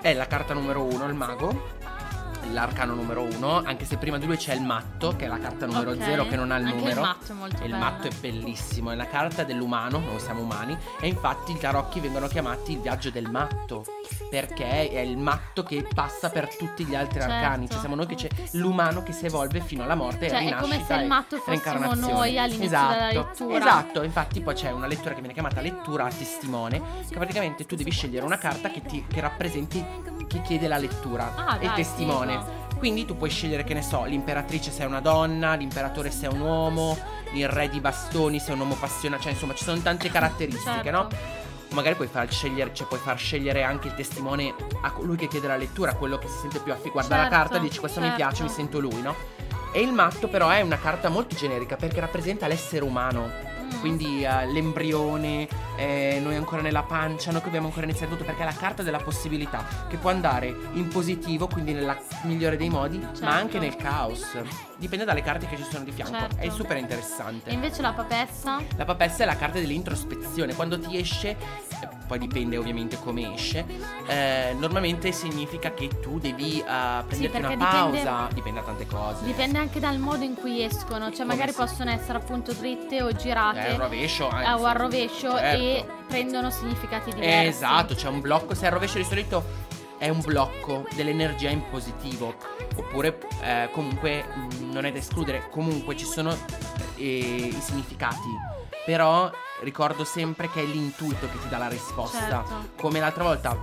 È 0.00 0.14
la 0.14 0.26
carta 0.26 0.54
numero 0.54 0.82
uno, 0.82 1.04
il 1.06 1.14
mago. 1.14 1.74
L'arcano 2.52 2.94
numero 2.94 3.22
uno, 3.22 3.62
anche 3.64 3.84
se 3.84 3.96
prima 3.98 4.18
di 4.18 4.26
lui 4.26 4.36
c'è 4.36 4.54
il 4.54 4.62
matto, 4.62 5.14
che 5.16 5.26
è 5.26 5.28
la 5.28 5.38
carta 5.38 5.66
numero 5.66 5.90
Ok. 5.90 6.02
zero, 6.02 6.26
che 6.26 6.36
non 6.36 6.50
ha 6.50 6.56
il 6.56 6.64
Anche 6.66 6.76
numero. 6.78 7.00
il 7.00 7.06
matto 7.06 7.32
è 7.32 7.34
molto 7.34 7.56
il 7.56 7.70
bello. 7.70 7.76
matto 7.76 8.06
è 8.08 8.10
bellissimo, 8.18 8.90
è 8.90 8.94
la 8.94 9.06
carta 9.06 9.44
dell'umano, 9.44 9.98
noi 9.98 10.18
siamo 10.20 10.40
umani, 10.40 10.76
e 11.00 11.08
infatti 11.08 11.52
i 11.52 11.58
tarocchi 11.58 12.00
vengono 12.00 12.26
chiamati 12.28 12.72
il 12.72 12.80
viaggio 12.80 13.10
del 13.10 13.28
matto, 13.30 13.84
perché 14.30 14.90
è 14.90 15.00
il 15.00 15.18
matto 15.18 15.62
che 15.62 15.86
passa 15.92 16.30
per 16.30 16.54
tutti 16.56 16.84
gli 16.84 16.94
altri 16.94 17.20
Certo. 17.20 17.34
arcani, 17.34 17.68
cioè 17.68 17.78
siamo 17.78 17.94
noi 17.94 18.06
che 18.06 18.14
c'è 18.14 18.28
l'umano 18.52 19.02
che 19.02 19.12
si 19.12 19.26
evolve 19.26 19.60
fino 19.60 19.82
alla 19.82 19.94
morte 19.94 20.28
Cioè, 20.28 20.38
e 20.42 20.48
è 20.48 20.54
come 20.56 20.76
rinascita 20.76 20.94
se 20.96 21.00
il 21.02 21.06
matto 21.08 21.36
fossimo 21.38 21.94
noi 22.12 22.38
all'inizio 22.38 22.64
esatto, 22.66 22.92
della 22.94 23.06
lettura. 23.12 23.58
Esatto, 23.58 24.02
infatti 24.02 24.40
poi 24.40 24.54
c'è 24.54 24.70
una 24.70 24.86
lettura 24.86 25.10
che 25.10 25.18
viene 25.20 25.32
chiamata 25.34 25.60
lettura 25.60 26.04
a 26.06 26.10
testimone, 26.10 26.80
che 27.08 27.16
praticamente 27.16 27.66
tu 27.66 27.76
devi 27.76 27.90
scegliere 27.90 28.24
una 28.24 28.38
carta 28.38 28.70
che, 28.70 28.82
ti, 28.82 29.04
che 29.08 29.20
rappresenti 29.20 29.84
chi 30.26 30.40
chiede 30.42 30.68
la 30.68 30.78
lettura 30.78 31.32
Ah, 31.34 31.56
e 31.60 31.66
dai, 31.66 31.74
testimone. 31.76 32.32
figo. 32.38 32.64
Quindi 32.78 33.04
tu 33.06 33.16
puoi 33.16 33.30
scegliere, 33.30 33.64
che 33.64 33.72
ne 33.74 33.82
so, 33.82 34.04
l'imperatrice 34.04 34.70
se 34.70 34.82
è 34.82 34.86
una 34.86 35.00
donna, 35.00 35.54
l'imperatore 35.54 36.10
se 36.10 36.26
è 36.26 36.28
un 36.30 36.40
uomo, 36.40 36.98
il 37.32 37.48
re 37.48 37.68
di 37.70 37.80
bastoni 37.80 38.38
se 38.38 38.50
è 38.50 38.52
un 38.52 38.60
uomo 38.60 38.74
appassionato, 38.74 39.22
cioè 39.22 39.32
insomma 39.32 39.54
ci 39.54 39.64
sono 39.64 39.80
tante 39.80 40.10
caratteristiche, 40.10 40.82
Certo. 40.82 40.90
no? 40.90 41.08
Magari 41.70 41.94
puoi 41.96 42.06
far 42.06 42.30
scegliere, 42.30 42.72
cioè 42.74 42.86
puoi 42.86 43.00
far 43.00 43.18
scegliere 43.18 43.62
anche 43.62 43.88
il 43.88 43.94
testimone 43.94 44.54
a 44.82 44.90
colui 44.92 45.16
che 45.16 45.26
chiede 45.26 45.48
la 45.48 45.56
lettura, 45.56 45.94
quello 45.94 46.18
che 46.18 46.28
si 46.28 46.36
sente 46.42 46.58
più 46.60 46.72
affi. 46.72 46.90
Guarda 46.90 47.16
la 47.16 47.22
Certo, 47.22 47.36
carta 47.38 47.56
e 47.56 47.60
dici 47.60 47.78
questo 47.80 48.00
mi 48.00 48.06
certo. 48.08 48.22
piace, 48.22 48.42
mi 48.44 48.48
sento 48.50 48.78
lui, 48.78 49.00
no? 49.02 49.14
E 49.72 49.80
il 49.80 49.92
matto 49.92 50.28
però 50.28 50.48
è 50.50 50.60
una 50.60 50.78
carta 50.78 51.08
molto 51.08 51.34
generica 51.34 51.76
perché 51.76 52.00
rappresenta 52.00 52.46
l'essere 52.46 52.84
umano. 52.84 53.30
Mm. 53.74 53.80
Quindi 53.80 54.24
eh, 54.24 54.46
l'embrione, 54.46 55.48
eh, 55.76 56.20
noi 56.22 56.36
ancora 56.36 56.62
nella 56.62 56.82
pancia, 56.82 57.30
noi 57.30 57.40
che 57.40 57.46
dobbiamo 57.46 57.68
ancora 57.68 57.84
iniziare 57.86 58.10
tutto 58.10 58.24
perché 58.24 58.42
è 58.42 58.44
la 58.44 58.54
carta 58.54 58.82
della 58.82 58.98
possibilità 58.98 59.64
che 59.88 59.96
può 59.96 60.10
andare 60.10 60.54
in 60.72 60.88
positivo, 60.88 61.46
quindi 61.46 61.72
nella 61.72 61.96
migliore 62.22 62.56
dei 62.56 62.68
modi, 62.68 63.00
Certo. 63.00 63.24
ma 63.24 63.34
anche 63.34 63.58
nel 63.58 63.76
caos. 63.76 64.24
Dipende 64.78 65.06
dalle 65.06 65.22
carte 65.22 65.46
che 65.46 65.56
ci 65.56 65.64
sono 65.70 65.84
di 65.84 65.90
fianco. 65.90 66.18
Certo. 66.18 66.36
È 66.36 66.50
super 66.50 66.76
interessante. 66.76 67.48
E 67.48 67.54
invece 67.54 67.80
la 67.80 67.92
papessa? 67.92 68.60
La 68.76 68.84
papessa 68.84 69.22
è 69.22 69.26
la 69.26 69.36
carta 69.36 69.58
dell'introspezione. 69.58 70.54
Quando 70.54 70.78
ti 70.78 70.98
esce, 70.98 71.30
eh, 71.30 71.88
poi 72.06 72.18
dipende 72.18 72.58
ovviamente 72.58 72.98
come 73.00 73.32
esce, 73.32 73.64
eh, 74.06 74.54
normalmente 74.58 75.12
significa 75.12 75.72
che 75.72 75.88
tu 76.00 76.18
devi 76.18 76.58
eh, 76.60 76.64
prenderti 77.06 77.38
una 77.38 77.48
perché 77.48 77.64
pausa. 77.64 78.28
dipende- 78.34 78.60
da 78.60 78.66
tante 78.66 78.86
cose. 78.86 79.24
Dipende 79.24 79.58
anche 79.58 79.80
dal 79.80 79.98
modo 79.98 80.24
in 80.24 80.34
cui 80.34 80.62
escono, 80.62 81.10
cioè 81.10 81.24
magari 81.24 81.52
sì. 81.52 81.56
possono 81.56 81.90
essere 81.90 82.18
appunto 82.18 82.52
dritte 82.52 83.00
o 83.02 83.10
girate 83.12 83.66
È 83.68 83.72
un 83.72 83.78
rovescio. 83.78 84.30
eh, 84.30 84.44
anzi. 84.44 84.62
o 84.62 84.66
al 84.66 84.74
rovescio 84.74 85.30
Certo. 85.38 85.58
e 85.62 85.86
prendono 86.06 86.50
significati 86.50 87.14
diversi. 87.14 87.46
Esatto, 87.48 87.94
c'è 87.94 88.08
un 88.08 88.20
blocco. 88.20 88.54
Se 88.54 88.64
è 88.64 88.66
al 88.66 88.72
rovescio 88.74 88.98
di 88.98 89.04
solito 89.04 89.64
è 89.98 90.08
un 90.08 90.20
blocco 90.20 90.86
dell'energia 90.94 91.50
in 91.50 91.62
positivo. 91.70 92.34
Oppure 92.76 93.18
eh, 93.42 93.68
comunque 93.72 94.24
mh, 94.24 94.70
non 94.72 94.84
è 94.84 94.92
da 94.92 94.98
escludere. 94.98 95.48
Comunque 95.50 95.96
ci 95.96 96.04
sono 96.04 96.36
eh, 96.96 97.04
i 97.04 97.60
significati. 97.60 98.28
Però 98.84 99.30
ricordo 99.62 100.04
sempre 100.04 100.50
che 100.50 100.60
è 100.62 100.64
l'intuito 100.64 101.28
che 101.28 101.38
ti 101.40 101.48
dà 101.48 101.58
la 101.58 101.68
risposta. 101.68 102.44
Certo. 102.44 102.68
Come 102.80 103.00
l'altra 103.00 103.24
volta, 103.24 103.56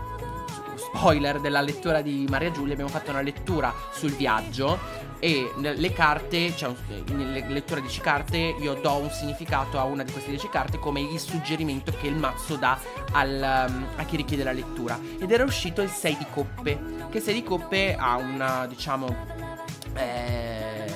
spoiler 0.76 1.40
della 1.40 1.62
lettura 1.62 2.02
di 2.02 2.26
Maria 2.30 2.52
Giulia, 2.52 2.74
abbiamo 2.74 2.92
fatto 2.92 3.12
una 3.12 3.22
lettura 3.22 3.74
sul 3.92 4.12
viaggio. 4.12 4.78
E 5.24 5.54
le 5.56 5.94
carte, 5.94 6.54
cioè 6.54 6.74
nelle 7.14 7.46
letture 7.48 7.80
di 7.80 7.88
10 7.88 8.02
carte, 8.02 8.38
io 8.60 8.74
do 8.74 8.96
un 8.98 9.10
significato 9.10 9.80
a 9.80 9.86
una 9.86 10.04
di 10.04 10.12
queste 10.12 10.32
10 10.32 10.50
carte 10.50 10.80
come 10.80 11.00
il 11.00 11.18
suggerimento 11.18 11.94
che 11.98 12.08
il 12.08 12.16
mazzo 12.18 12.58
dà 12.58 12.78
al, 13.14 13.66
um, 13.70 13.86
a 13.96 14.04
chi 14.04 14.18
richiede 14.18 14.44
la 14.44 14.52
lettura. 14.52 15.00
Ed 15.18 15.32
era 15.32 15.46
uscito 15.46 15.82
il 15.82 15.88
6 15.90 16.18
di 16.18 16.26
coppe. 16.30 16.78
Che 17.10 17.22
6 17.22 17.34
di 17.36 17.44
coppe 17.44 17.96
ha 17.98 18.18
una, 18.18 18.66
diciamo, 18.66 19.16
eh, 19.96 20.92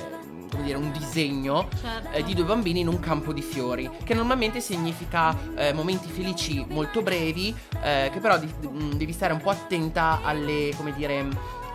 come 0.51 0.63
dire, 0.63 0.77
un 0.77 0.91
disegno 0.91 1.69
Certo. 1.81 2.09
eh, 2.11 2.21
di 2.23 2.33
due 2.33 2.43
bambini 2.43 2.81
in 2.81 2.89
un 2.89 2.99
campo 2.99 3.31
di 3.31 3.41
fiori, 3.41 3.89
che 4.03 4.13
normalmente 4.13 4.59
significa 4.59 5.33
eh, 5.55 5.71
momenti 5.71 6.09
felici 6.09 6.65
molto 6.67 7.01
brevi, 7.01 7.55
eh, 7.81 8.09
che 8.11 8.19
però 8.19 8.37
di- 8.37 8.45
mh, 8.67 8.95
devi 8.95 9.13
stare 9.13 9.31
un 9.31 9.39
po' 9.39 9.51
attenta 9.51 10.19
alle, 10.21 10.71
come 10.75 10.91
dire, 10.93 11.25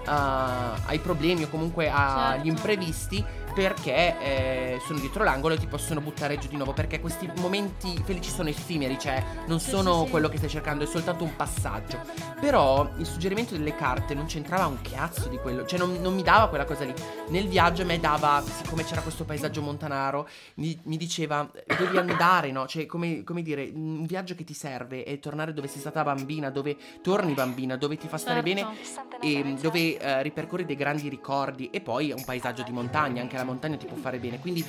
a- 0.06 0.74
ai 0.86 0.98
problemi 0.98 1.44
o 1.44 1.48
comunque 1.48 1.88
agli 1.90 2.44
Certo. 2.44 2.48
imprevisti. 2.48 3.24
Perché 3.54 4.18
eh, 4.20 4.80
sono 4.86 4.98
dietro 4.98 5.24
l'angolo 5.24 5.54
e 5.54 5.58
ti 5.58 5.66
possono 5.66 6.00
buttare 6.00 6.38
giù 6.38 6.48
di 6.48 6.56
nuovo. 6.56 6.72
Perché 6.72 7.00
questi 7.00 7.30
momenti 7.36 8.00
felici 8.04 8.30
sono 8.30 8.48
effimeri, 8.48 8.98
cioè 8.98 9.22
non 9.46 9.60
Sì, 9.60 9.70
sono 9.70 9.98
sì, 10.00 10.04
sì. 10.04 10.10
quello 10.10 10.28
che 10.28 10.36
stai 10.38 10.48
cercando, 10.48 10.84
è 10.84 10.86
soltanto 10.86 11.24
un 11.24 11.36
passaggio. 11.36 12.00
Però 12.40 12.88
il 12.96 13.06
suggerimento 13.06 13.54
delle 13.56 13.74
carte 13.74 14.14
non 14.14 14.26
c'entrava 14.26 14.66
un 14.66 14.80
cazzo 14.80 15.28
di 15.28 15.36
quello, 15.38 15.64
cioè 15.66 15.78
non, 15.78 15.98
non 16.00 16.14
mi 16.14 16.22
dava 16.22 16.48
quella 16.48 16.64
cosa 16.64 16.84
lì. 16.84 16.94
Nel 17.28 17.46
viaggio 17.48 17.82
a 17.82 17.84
me 17.84 18.00
dava, 18.00 18.42
siccome 18.44 18.84
c'era 18.84 19.00
questo 19.02 19.24
paesaggio 19.24 19.60
montanaro, 19.62 20.28
mi, 20.54 20.78
mi 20.84 20.96
diceva 20.96 21.48
devi 21.78 21.96
andare, 21.98 22.50
no? 22.50 22.66
Cioè 22.66 22.86
come, 22.86 23.22
come 23.24 23.42
dire, 23.42 23.70
un 23.72 24.04
viaggio 24.06 24.34
che 24.34 24.44
ti 24.44 24.54
serve 24.54 25.04
è 25.04 25.18
tornare 25.18 25.52
dove 25.52 25.68
sei 25.68 25.80
stata 25.80 26.02
bambina, 26.02 26.50
dove 26.50 26.76
torni 27.02 27.32
bambina, 27.34 27.76
dove 27.76 27.96
ti 27.96 28.08
fa 28.08 28.16
stare 28.18 28.42
Certo. 28.42 28.42
bene 28.42 28.76
e 29.20 29.54
dove 29.60 29.98
eh, 29.98 30.22
ripercorri 30.22 30.64
dei 30.64 30.74
grandi 30.76 31.08
ricordi 31.08 31.68
e 31.70 31.80
poi 31.80 32.10
è 32.10 32.14
un 32.14 32.24
paesaggio 32.24 32.62
di 32.62 32.72
montagna, 32.72 33.20
anche 33.20 33.36
la 33.36 33.41
montagna 33.44 33.76
ti 33.76 33.86
può 33.86 33.96
fare 33.96 34.18
bene. 34.18 34.38
Quindi 34.38 34.64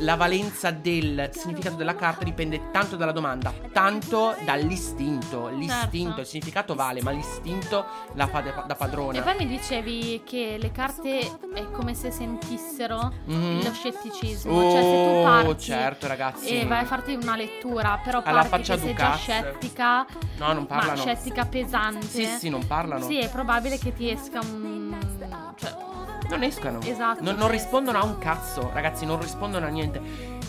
la 0.00 0.14
valenza 0.16 0.70
del 0.70 1.30
significato 1.32 1.76
della 1.76 1.94
carta 1.94 2.24
dipende 2.24 2.70
tanto 2.70 2.96
dalla 2.96 3.12
domanda, 3.12 3.52
tanto 3.72 4.34
dall'istinto. 4.44 5.48
L'istinto, 5.48 6.06
Certo. 6.06 6.20
il 6.20 6.26
significato 6.26 6.74
vale, 6.74 7.02
ma 7.02 7.10
l'istinto 7.12 7.84
la 8.14 8.26
fa 8.26 8.40
da, 8.66 8.74
padrona. 8.74 9.18
E 9.18 9.22
poi 9.22 9.36
mi 9.36 9.46
dicevi 9.46 10.22
che 10.24 10.56
le 10.60 10.70
carte 10.72 11.20
è 11.54 11.70
come 11.70 11.94
se 11.94 12.10
sentissero 12.10 13.12
Mhm. 13.24 13.62
lo 13.64 13.72
scetticismo, 13.72 14.52
Oh, 14.52 14.70
cioè 14.70 14.82
se 14.82 15.04
tu 15.04 15.22
parti 15.22 15.62
certo, 15.62 16.06
ragazzi. 16.06 16.48
e 16.48 16.66
vai 16.66 16.80
a 16.80 16.84
farti 16.84 17.14
una 17.14 17.36
lettura, 17.36 17.98
però 18.02 18.20
Alla 18.24 18.44
parti 18.44 18.70
che 18.72 18.78
sei 18.78 18.94
già 18.94 19.14
scettica, 19.16 20.06
No, 20.38 20.52
non 20.52 20.66
ma 20.68 20.76
parlano. 20.76 20.96
scettica 21.00 21.46
pesante. 21.46 22.06
Sì, 22.06 22.26
sì, 22.26 22.48
non 22.48 22.66
parlano. 22.66 23.06
Sì, 23.06 23.18
è 23.18 23.28
probabile 23.30 23.78
che 23.78 23.92
ti 23.94 24.10
esca 24.10 24.40
un 24.40 24.94
cioè 25.58 25.74
Non 26.28 26.42
escano. 26.42 26.80
Esatto. 26.82 27.22
Non, 27.22 27.36
non 27.36 27.50
rispondono 27.50 27.98
a 27.98 28.04
un 28.04 28.18
cazzo, 28.18 28.70
ragazzi, 28.72 29.04
non 29.06 29.20
rispondono 29.20 29.66
a 29.66 29.68
niente. 29.68 30.00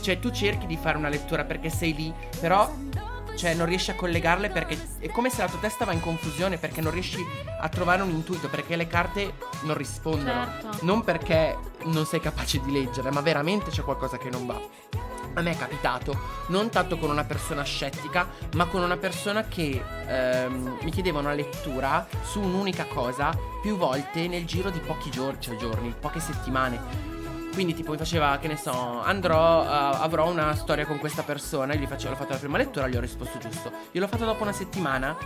Cioè, 0.02 0.20
tu 0.20 0.32
cerchi 0.32 0.66
di 0.66 0.78
fare 0.78 0.98
una 0.98 1.10
lettura 1.10 1.44
perché 1.44 1.70
sei 1.70 1.94
lì, 1.94 2.14
però. 2.40 2.72
Cioè, 3.38 3.54
non 3.54 3.68
riesci 3.68 3.92
a 3.92 3.96
collegarle 3.96 4.50
perché 4.50 4.76
è 4.98 5.10
come 5.10 5.30
se 5.30 5.44
la 5.44 5.48
tua 5.48 5.60
testa 5.60 5.86
va 5.86 5.94
in 5.94 6.02
confusione 6.02 6.58
perché 6.58 6.82
non 6.82 6.92
riesci 6.92 7.24
a 7.60 7.70
trovare 7.70 8.02
un 8.02 8.10
intuito 8.10 8.50
perché 8.50 8.76
le 8.76 8.88
carte 8.88 9.34
non 9.62 9.78
rispondono. 9.78 10.46
Certo. 10.60 10.86
Non 10.86 11.04
perché 11.04 11.56
non 11.84 12.08
sei 12.08 12.20
capace 12.20 12.60
di 12.62 12.72
leggere, 12.72 13.12
ma 13.12 13.22
veramente 13.22 13.70
c'è 13.70 13.84
qualcosa 13.84 14.18
che 14.18 14.32
non 14.32 14.48
va. 14.48 14.60
A 15.36 15.42
me 15.42 15.52
è 15.52 15.56
capitato, 15.56 16.18
non 16.48 16.72
tanto 16.72 16.98
con 16.98 17.12
una 17.12 17.24
persona 17.24 17.62
scettica, 17.62 18.28
ma 18.56 18.66
con 18.66 18.82
una 18.82 18.98
persona 18.98 19.44
che 19.44 19.84
ehm, 20.08 20.80
mi 20.82 20.90
chiedeva 20.90 21.20
una 21.20 21.34
lettura 21.34 22.08
su 22.24 22.42
un'unica 22.42 22.86
cosa 22.86 23.38
più 23.62 23.78
volte 23.78 24.28
nel 24.28 24.46
giro 24.46 24.72
di 24.72 24.80
pochi 24.80 25.12
giorni, 25.12 25.40
cioè 25.40 25.56
giorni, 25.58 25.94
poche 26.00 26.20
settimane. 26.20 27.17
Quindi 27.58 27.74
tipo 27.74 27.90
mi 27.90 27.98
faceva, 27.98 28.38
che 28.38 28.48
ne 28.48 28.56
so, 28.56 29.02
andrò, 29.02 29.64
eh, 29.64 29.68
avrò 29.68 30.30
una 30.30 30.54
storia 30.54 30.86
con 30.86 31.00
questa 31.00 31.24
persona, 31.24 31.74
io 31.74 31.80
gli 31.80 31.88
facevo, 31.88 32.12
l'ho 32.12 32.16
fatto 32.16 32.34
la 32.34 32.38
prima 32.38 32.56
lettura, 32.60 32.88
gli 32.88 32.96
ho 32.96 33.00
risposto 33.00 33.40
giusto. 33.40 33.72
Io 33.94 34.00
l'ho 34.00 34.08
fatto 34.08 34.26
dopo 34.26 34.44
una 34.44 34.52
settimana 34.52 35.18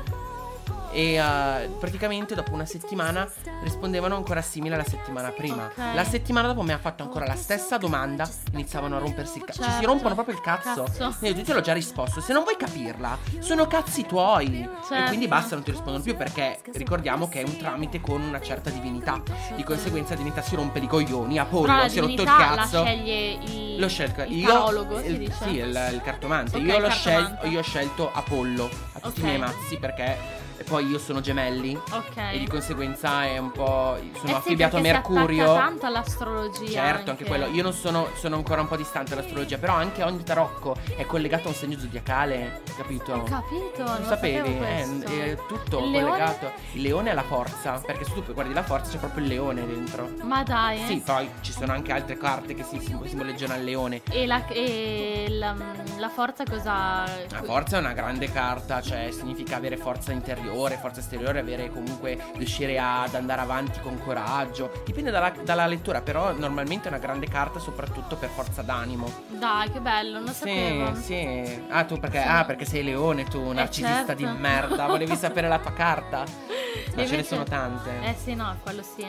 e 0.92 1.14
eh, 1.16 1.70
praticamente 1.80 2.36
dopo 2.36 2.54
una 2.54 2.66
settimana 2.66 3.28
rispondevano 3.64 4.16
ancora 4.16 4.42
simile 4.42 4.76
alla 4.76 4.84
settimana 4.84 5.30
prima. 5.30 5.66
Ok. 5.66 5.94
La 5.94 6.04
settimana 6.04 6.48
dopo 6.48 6.62
mi 6.62 6.72
ha 6.72 6.78
fatto 6.78 7.04
ancora 7.04 7.26
la 7.26 7.36
stessa 7.36 7.78
domanda, 7.78 8.30
iniziavano 8.54 8.96
a 8.98 9.00
rompersi 9.00 9.38
il 9.38 9.46
cazzo. 9.46 9.60
Ci 9.62 9.66
si 9.68 9.72
Certo. 9.76 9.88
rompono 9.88 10.14
proprio 10.14 10.36
il 10.36 10.42
cazzo. 10.42 10.84
Cazzo. 10.84 11.16
Io 11.26 11.34
ti 11.34 11.52
l'ho 11.52 11.62
già 11.62 11.74
risposto, 11.74 12.22
se 12.22 12.34
non 12.34 12.44
vuoi 12.44 12.58
capirla, 12.58 13.18
sono 13.40 13.68
cazzi 13.68 14.06
tuoi. 14.06 14.62
E 14.64 14.70
Certo. 14.88 15.08
quindi 15.08 15.28
basta, 15.28 15.56
non 15.56 15.64
ti 15.64 15.72
rispondono 15.72 16.04
più 16.04 16.16
perché 16.16 16.60
ricordiamo 16.74 17.28
che 17.30 17.42
è 17.42 17.44
un 17.46 17.58
tramite 17.58 18.02
con 18.02 18.22
una 18.22 18.42
certa 18.42 18.70
divinità. 18.70 19.22
Di 19.56 19.64
conseguenza 19.64 20.12
la 20.12 20.18
divinità 20.18 20.42
si 20.42 20.56
rompe 20.56 20.80
i 20.80 20.88
coglioni, 20.88 21.38
Apollo 21.40 21.76
la 21.76 21.88
si 21.90 21.98
è 21.98 22.02
rotto 22.02 22.12
il 22.14 22.18
divinità 22.20 22.50
la 22.50 22.56
cazzo. 22.56 22.84
sceglie 22.84 23.30
il, 23.44 23.80
Lo 23.80 23.88
scelgo 23.88 24.24
il 24.24 24.38
io. 24.38 24.48
tarologo, 24.48 25.00
il-. 25.00 25.34
Sì, 25.42 25.50
il, 25.58 25.90
il 25.94 26.02
cartomante. 26.04 26.58
Ok, 26.58 26.64
io, 26.64 26.80
l'ho 26.80 26.88
il 26.88 26.92
scel- 26.92 27.14
cartomante. 27.22 27.48
io 27.48 27.60
ho 27.60 27.64
scelto 27.64 28.12
Apollo 28.14 28.70
a 28.94 29.00
tutti 29.00 29.08
Ok. 29.08 29.18
i 29.20 29.24
miei 29.24 29.38
mazzi 29.40 29.78
perché 29.78 30.18
E 30.62 30.64
poi 30.64 30.86
io 30.88 31.00
sono 31.00 31.22
gemelli. 31.22 31.74
Ok. 31.76 32.18
E 32.34 32.38
di 32.38 32.48
conseguenza 32.48 33.24
è 33.26 33.40
un 33.40 33.50
po'. 33.52 33.96
Eh 33.96 34.12
Sono 34.14 34.28
sì, 34.28 34.34
affibbiato 34.36 34.78
a 34.78 34.80
Mercurio. 34.80 35.44
attacca 35.54 35.66
tanto 35.66 35.86
all'astrologia. 35.88 36.68
Certo, 36.70 37.10
anche 37.10 37.26
quello. 37.26 37.48
Io 37.48 37.64
non 37.64 37.74
sono, 37.74 38.10
sono 38.16 38.36
ancora 38.36 38.62
un 38.62 38.68
po' 38.68 38.76
distante 38.76 39.16
dall'astrologia, 39.16 39.58
però 39.58 39.74
anche 39.74 40.04
ogni 40.04 40.22
tarocco 40.24 40.76
è 40.96 41.04
collegato 41.08 41.48
a 41.48 41.50
un 41.50 41.56
segno 41.56 41.80
zodiacale, 41.80 42.62
capito? 42.78 43.12
Ho 43.14 43.24
capito, 43.24 43.84
non, 43.84 43.94
Non 44.02 44.06
sapevi? 44.06 44.54
È, 44.54 44.58
questo. 44.58 45.12
è 45.12 45.38
tutto 45.48 45.80
Il 45.80 45.90
leone? 45.90 46.06
collegato. 46.10 46.52
Il 46.74 46.82
leone 46.84 47.10
è 47.10 47.14
la 47.16 47.24
forza, 47.24 47.82
perché 47.84 48.04
se 48.04 48.14
tu 48.14 48.24
guardi 48.32 48.54
la 48.54 48.62
forza 48.64 48.92
c'è 48.92 48.98
proprio 49.00 49.24
il 49.24 49.30
leone 49.32 49.66
dentro. 49.66 50.10
Ma 50.22 50.44
dai. 50.44 50.86
Sì, 50.86 51.02
poi 51.04 51.28
ci 51.42 51.54
sono 51.54 51.72
anche 51.74 51.92
altre 51.92 52.18
carte 52.18 52.54
che 52.54 52.64
si 52.64 52.80
sim- 52.80 53.04
simboleggiano 53.04 53.54
al 53.54 53.64
leone. 53.64 54.04
E, 54.12 54.28
la, 54.28 54.46
e 54.50 55.26
la, 55.28 55.56
la 55.98 56.10
forza 56.10 56.44
cosa... 56.44 57.04
La 57.32 57.42
forza 57.44 57.78
è 57.78 57.80
una 57.80 57.94
grande 57.94 58.32
carta, 58.32 58.80
cioè 58.80 59.10
significa 59.10 59.56
avere 59.56 59.76
forza 59.78 60.12
interiore, 60.12 60.50
forza 60.78 61.00
esteriore, 61.00 61.40
avere 61.40 61.70
comunque 61.70 62.18
riuscire 62.36 62.78
ad 62.80 63.16
andare 63.16 63.42
avanti 63.42 63.80
con 63.80 64.00
coraggio. 64.04 64.72
Dipende 64.86 65.12
dalla, 65.12 65.32
dalla 65.44 65.66
lettura, 65.66 66.02
però 66.02 66.34
normalmente 66.34 66.86
è 66.86 66.92
una 66.92 67.00
grande 67.00 67.28
carta 67.28 67.60
soprattutto 67.60 68.16
per 68.16 68.30
forza 68.30 68.62
d'animo. 68.62 69.12
Dai, 69.30 69.72
che 69.72 69.80
bello, 69.80 70.18
non 70.18 70.26
lo 70.26 70.34
sapevo. 70.34 70.96
Sì, 70.96 71.02
sì. 71.02 71.64
Ah, 71.70 71.84
tu 71.86 71.98
perché, 71.98 72.22
Sì. 72.22 72.28
ah, 72.28 72.46
perché 72.46 72.66
sei 72.66 72.84
leone 72.84 73.24
tu, 73.26 73.52
narcisista 73.52 74.06
certo. 74.08 74.14
di 74.16 74.26
merda. 74.26 74.86
Volevi 74.88 75.16
sapere 75.18 75.48
la 75.48 75.60
tua 75.60 75.74
carta? 75.74 76.24
Ma 76.96 77.06
ce 77.06 77.16
ne 77.16 77.24
sono 77.24 77.44
tante. 77.44 77.90
Eh 78.04 78.16
sì, 78.22 78.34
no, 78.36 78.58
quello 78.64 78.82
sì. 78.82 79.06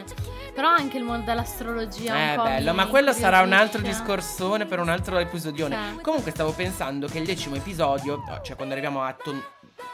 Però 0.54 0.68
anche 0.68 0.98
il 0.98 1.04
mondo 1.04 1.24
dell'astrologia 1.26 2.14
È 2.14 2.34
po' 2.36 2.42
bello, 2.44 2.74
ma 2.74 2.86
quello 2.86 3.12
sarà 3.12 3.40
un 3.40 3.52
altro 3.52 3.80
discorsone 3.80 4.66
per 4.66 4.78
un 4.78 4.88
altro 4.88 5.18
episodione. 5.18 5.76
Sì. 5.96 6.00
Comunque 6.00 6.30
stavo 6.30 6.52
pensando 6.52 7.06
che 7.06 7.18
il 7.18 7.24
decimo 7.24 7.56
episodio, 7.56 8.22
cioè 8.42 8.54
quando 8.56 8.74
arriviamo 8.74 9.02
a 9.02 9.12
ton- 9.12 9.42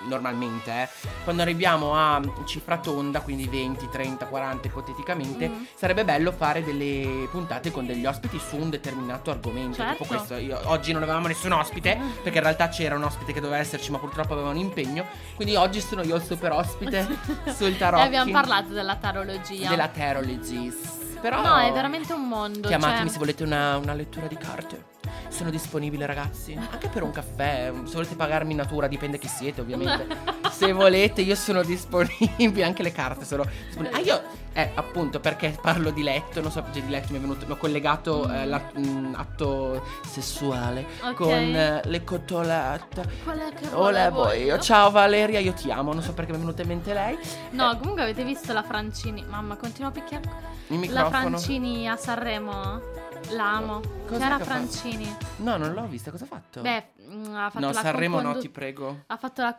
normalmente, 0.06 0.70
eh, 0.82 0.88
quando 1.24 1.42
arriviamo 1.42 1.94
a 1.94 2.20
cifra 2.44 2.78
tonda, 2.78 3.20
quindi 3.20 3.46
20, 3.48 3.88
30, 3.88 4.26
40 4.26 4.66
ipoteticamente, 4.68 5.48
Mm. 5.48 5.62
sarebbe 5.74 6.04
bello 6.04 6.32
fare 6.32 6.62
delle 6.64 7.26
puntate 7.30 7.70
con 7.70 7.86
degli 7.86 8.06
ospiti 8.06 8.38
su 8.38 8.56
un 8.56 8.70
determinato 8.70 9.30
argomento. 9.30 9.76
Certo. 9.76 10.02
Tipo 10.04 10.14
questo, 10.14 10.34
Io- 10.36 10.60
oggi 10.64 10.92
non 10.92 11.02
avevamo 11.02 11.26
nessun 11.26 11.52
ospite, 11.52 11.96
Mm. 11.96 12.10
perché 12.22 12.38
in 12.38 12.44
realtà 12.44 12.68
c'era 12.68 12.94
un 12.96 13.02
ospite 13.02 13.32
che 13.32 13.40
doveva 13.40 13.58
esserci, 13.60 13.90
ma 13.90 13.98
purtroppo 13.98 14.32
aveva 14.34 14.48
un 14.50 14.56
impegno. 14.56 15.04
Quindi 15.34 15.56
oggi 15.56 15.80
sono 15.80 16.02
io 16.02 16.16
il 16.16 16.22
super 16.22 16.52
ospite 16.52 17.06
sul 17.56 17.68
E 17.68 17.76
tarocchi. 17.76 18.02
abbiamo 18.06 18.30
parlato 18.32 18.72
della 18.72 18.96
tarologia. 18.96 19.68
della 19.68 19.88
Tarologies. 19.88 20.96
Però 21.20 21.42
No, 21.42 21.56
è 21.58 21.72
veramente 21.72 22.12
un 22.12 22.28
mondo. 22.28 22.68
Chiamatemi 22.68 23.00
cioè- 23.00 23.08
se 23.12 23.18
volete 23.18 23.42
una, 23.42 23.76
una 23.76 23.92
lettura 23.94 24.26
di 24.28 24.36
carte. 24.36 24.84
Sono 25.28 25.50
disponibile, 25.50 26.06
ragazzi. 26.06 26.54
Anche 26.54 26.88
per 26.88 27.02
un 27.02 27.10
caffè. 27.10 27.72
Se 27.84 27.94
volete 27.94 28.14
pagarmi 28.14 28.52
in 28.52 28.58
natura, 28.58 28.86
dipende 28.86 29.18
chi 29.18 29.28
siete, 29.28 29.60
ovviamente. 29.60 30.06
se 30.50 30.72
volete, 30.72 31.22
io 31.22 31.34
sono 31.34 31.62
disponibile. 31.62 32.64
Anche 32.64 32.82
le 32.82 32.92
carte 32.92 33.24
sono 33.24 33.44
disponibili. 33.66 34.00
Ah, 34.00 34.04
io, 34.04 34.22
eh, 34.52 34.70
appunto, 34.74 35.20
perché 35.20 35.56
parlo 35.60 35.90
di 35.90 36.02
letto. 36.02 36.40
Non 36.40 36.50
so, 36.50 36.64
già 36.72 36.80
di 36.80 36.88
letto 36.88 37.12
mi 37.12 37.18
è 37.18 37.20
venuto. 37.20 37.46
Mi 37.46 37.52
ho 37.52 37.56
collegato 37.56 38.30
eh, 38.30 38.46
l'atto 38.46 39.84
sessuale 40.06 40.86
Ok. 41.02 41.14
con 41.14 41.28
eh, 41.32 41.80
le 41.84 42.04
che 42.04 43.68
Volevo 43.70 44.08
volevo 44.08 44.32
io. 44.32 44.58
Ciao 44.58 44.90
Valeria, 44.90 45.38
io 45.40 45.52
ti 45.52 45.70
amo. 45.70 45.92
Non 45.92 46.02
so 46.02 46.12
perché 46.12 46.32
mi 46.32 46.38
è 46.38 46.40
venuta 46.40 46.62
in 46.62 46.68
mente 46.68 46.92
lei. 46.92 47.18
No, 47.50 47.76
comunque 47.78 48.02
avete 48.02 48.24
visto 48.24 48.52
la 48.52 48.62
Francini. 48.62 49.24
Mamma, 49.28 49.56
continua 49.56 49.90
a 49.90 49.92
picchiare. 49.92 50.24
Il 50.68 50.74
La 50.92 51.04
microfono. 51.04 51.10
Francini 51.38 51.88
a 51.88 51.96
Sanremo. 51.96 53.06
L'amo. 53.30 53.80
Che 54.08 54.16
ha 54.16 54.38
Francini. 54.38 55.16
No, 55.38 55.56
non 55.56 55.72
l'ho 55.74 55.86
vista. 55.86 56.10
Cosa 56.10 56.24
ha 56.24 56.28
fatto? 56.28 56.60
Beh, 56.62 56.84
mm, 57.02 57.34
ha 57.34 57.50
fatto 57.50 57.64
no, 57.66 57.72
la 57.72 57.80
Sanremo 57.80 58.16
no, 58.16 58.22
co-condu- 58.22 58.40
ti 58.42 58.48
prego. 58.48 59.02
Ha 59.06 59.16
fatto 59.16 59.42
la 59.42 59.54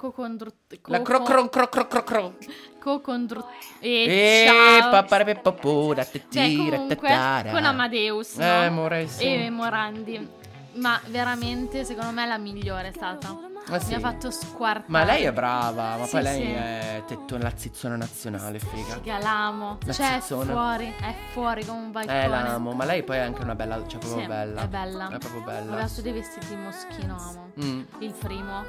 La 0.86 0.98
co- 0.98 1.04
cro 1.04 1.22
cro 1.22 1.50
cro 1.50 1.68
cro 1.70 1.88
cro 1.88 2.04
cro. 2.04 2.34
co-condru- 2.80 3.46
E 3.80 3.90
E 3.90 4.46
ciao. 4.48 4.90
papare 4.90 5.36
popura 5.36 6.04
Cioè, 6.04 6.22
tira 6.30 6.78
comunque, 6.78 7.08
tatara. 7.10 7.52
con 7.52 7.64
Amadeus, 7.66 8.36
no? 8.36 8.44
Eh, 8.44 8.66
amore, 8.66 9.08
sì. 9.08 9.24
E 9.26 9.50
Morandi. 9.50 10.38
Ma 10.74 11.00
veramente, 11.08 11.84
secondo 11.84 12.12
me, 12.12 12.26
la 12.26 12.38
migliore 12.38 12.90
è 12.90 12.92
stata. 12.94 13.38
Ah, 13.72 13.80
sì. 13.80 13.90
Mi 13.90 13.94
ha 13.96 14.00
fatto 14.00 14.32
squartare. 14.32 14.86
Ma 14.88 15.04
lei 15.04 15.24
è 15.24 15.32
brava, 15.34 15.98
ma 15.98 16.06
Sì, 16.06 16.12
poi 16.12 16.22
lei 16.24 16.42
sì. 16.42 16.52
è 16.52 17.04
tettone, 17.06 17.44
la 17.44 17.52
zizzona 17.56 17.96
nazionale, 17.96 18.60
figa. 18.60 18.94
Figa, 18.96 19.18
l'amo. 19.20 19.78
La 19.86 19.94
cioè, 19.94 20.18
è 20.18 20.20
zizzona. 20.22 20.52
fuori. 20.52 20.94
È 21.00 21.14
fuori 21.34 21.66
come 21.66 21.80
un 21.80 21.92
balcone. 21.92 22.24
Eh, 22.24 22.28
l'amo, 22.28 22.72
ma 22.74 22.86
lei 22.86 23.04
poi 23.04 23.18
è 23.18 23.20
anche 23.20 23.42
una 23.42 23.56
bella, 23.56 23.86
cioè 23.88 24.00
proprio 24.00 24.28
bella. 24.28 24.62
È 24.64 24.68
bella. 24.68 25.08
È 25.10 25.18
proprio 25.18 25.42
bella. 25.42 25.72
Aveva 25.74 25.88
su 25.88 26.02
dei 26.02 26.14
vestiti 26.14 26.56
moschino, 26.56 27.16
amo. 27.18 27.52
Mm. 27.64 27.82
Il 28.00 28.14
primo. 28.14 28.64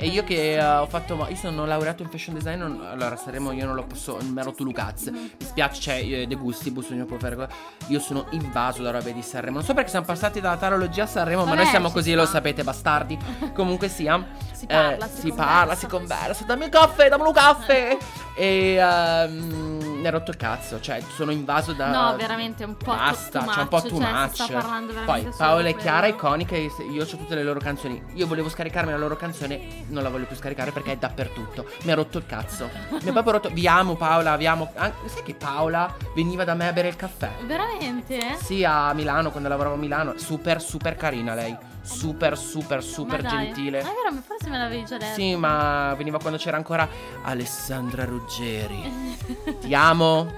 E 0.00 0.06
io 0.06 0.22
che 0.22 0.54
eh, 0.54 0.64
ho 0.64 0.86
fatto, 0.86 1.16
ma 1.16 1.28
io 1.28 1.34
sono 1.34 1.66
laureato 1.66 2.02
in 2.04 2.08
fashion 2.08 2.36
design, 2.36 2.58
non- 2.60 2.80
allora 2.88 3.16
saremo 3.16 3.50
io 3.50 3.66
non 3.66 3.74
lo 3.74 3.82
posso, 3.82 4.16
non 4.22 4.38
ero 4.38 4.52
tu 4.52 4.62
Lucaz. 4.62 5.06
Mi 5.08 5.30
spiace, 5.38 5.80
cioè, 5.80 5.94
eh, 5.96 6.26
De 6.28 6.36
Gustibus, 6.36 6.88
ognuno 6.90 7.04
può 7.04 7.18
fare 7.18 7.48
Io 7.88 7.98
sono 7.98 8.26
invaso 8.30 8.82
da 8.82 8.92
robe 8.92 9.12
di 9.12 9.22
Sanremo. 9.22 9.56
Non 9.56 9.64
so 9.64 9.74
perché 9.74 9.90
siamo 9.90 10.06
passati 10.06 10.40
dalla 10.40 10.56
tarologia 10.56 11.02
a 11.02 11.06
Sanremo, 11.06 11.40
ma 11.42 11.48
Vabbè, 11.50 11.62
noi 11.62 11.66
siamo 11.70 11.90
così, 11.90 12.10
sta. 12.12 12.20
lo 12.20 12.26
sapete, 12.26 12.62
bastardi. 12.62 13.18
Comunque 13.54 13.88
sia. 13.88 14.24
Si 14.52 14.64
eh, 14.64 14.68
parla, 14.68 15.08
si 15.08 15.14
si 15.20 15.28
conversa. 15.28 15.44
parla, 15.52 15.74
si 15.74 15.86
conversa. 15.86 16.44
Dammi 16.44 16.64
un 16.64 16.70
caffè, 16.70 17.08
dammi 17.08 17.26
un 17.26 17.32
caffè. 17.32 17.96
E 18.38 18.74
ehm, 18.76 19.98
mi 19.98 20.06
ha 20.06 20.10
rotto 20.10 20.30
il 20.30 20.36
cazzo, 20.36 20.80
cioè 20.80 21.02
sono 21.12 21.32
invaso 21.32 21.72
da 21.72 21.90
No, 21.90 22.16
veramente 22.16 22.62
un 22.62 22.76
po' 22.76 22.94
Basta, 22.94 23.44
c'è 23.44 23.60
un 23.62 23.68
po' 23.68 23.82
too 23.82 23.98
cioè, 23.98 24.12
much. 24.12 24.34
sta 24.34 24.46
parlando 24.46 24.92
Poi 24.92 25.02
veramente 25.02 25.32
solo 25.32 25.48
Paola 25.48 25.68
e 25.68 25.74
Chiara 25.74 26.06
iconiche, 26.06 26.56
io 26.56 27.02
ho 27.02 27.06
tutte 27.06 27.34
le 27.34 27.42
loro 27.42 27.58
canzoni. 27.58 28.00
Io 28.14 28.28
volevo 28.28 28.48
scaricarmi 28.48 28.92
la 28.92 28.96
loro 28.96 29.16
canzone, 29.16 29.84
non 29.88 30.04
la 30.04 30.08
voglio 30.08 30.26
più 30.26 30.36
scaricare 30.36 30.70
perché 30.70 30.92
è 30.92 30.96
dappertutto. 30.96 31.68
Mi 31.82 31.90
ha 31.90 31.96
rotto 31.96 32.18
il 32.18 32.26
cazzo. 32.26 32.70
Mi 32.90 33.08
ha 33.08 33.12
proprio 33.12 33.32
rotto. 33.32 33.50
Vi 33.50 33.66
amo 33.66 33.96
Paola, 33.96 34.36
vi 34.36 34.46
amo. 34.46 34.70
An- 34.76 34.92
sai 35.06 35.24
che 35.24 35.34
Paola 35.34 35.92
veniva 36.14 36.44
da 36.44 36.54
me 36.54 36.68
a 36.68 36.72
bere 36.72 36.86
il 36.86 36.96
caffè? 36.96 37.30
Veramente? 37.44 38.36
Sì, 38.40 38.62
a 38.62 38.92
Milano, 38.94 39.32
quando 39.32 39.48
lavoravo 39.48 39.74
a 39.74 39.78
Milano. 39.78 40.16
Super, 40.16 40.62
super 40.62 40.94
carina 40.94 41.34
lei. 41.34 41.56
Super, 41.88 42.36
super, 42.38 42.82
super 42.82 43.22
Ma 43.22 43.28
gentile. 43.28 43.78
È 43.80 43.82
vero, 43.82 44.12
ma 44.12 44.20
forse 44.20 44.48
me 44.48 44.58
l'avevi 44.58 44.84
già 44.84 44.96
detto. 44.98 45.14
Sì, 45.14 45.34
ma 45.36 45.94
veniva 45.96 46.18
quando 46.18 46.38
c'era 46.38 46.56
ancora 46.56 46.88
Alessandra 47.22 48.04
Ruggeri. 48.04 49.16
Ti 49.60 49.74
amo. 49.74 50.32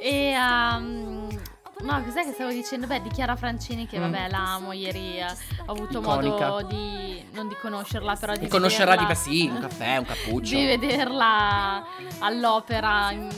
E 0.00 0.34
um, 0.36 1.26
No, 1.80 2.02
cos'è 2.02 2.24
che 2.24 2.32
stavo 2.32 2.50
dicendo? 2.50 2.88
Beh, 2.88 3.02
di 3.02 3.08
Chiara 3.08 3.36
Francini, 3.36 3.86
che 3.86 3.98
Mm. 3.98 4.02
vabbè, 4.10 4.28
la 4.30 4.54
amo 4.54 4.72
ieri. 4.72 5.18
eh, 5.20 5.26
Ho 5.66 5.72
avuto 5.72 6.00
Iconica. 6.00 6.48
modo 6.48 6.66
di. 6.66 7.24
non 7.34 7.46
di 7.46 7.54
conoscerla, 7.60 8.16
però 8.16 8.32
di. 8.32 8.40
Di 8.40 8.48
vederla- 8.48 9.06
per 9.06 9.16
sì, 9.16 9.46
un 9.46 9.60
caffè, 9.60 9.96
un 9.98 10.04
cappuccio. 10.04 10.56
Di 10.56 10.66
vederla 10.66 11.84
all'opera 12.18 13.12
in, 13.12 13.28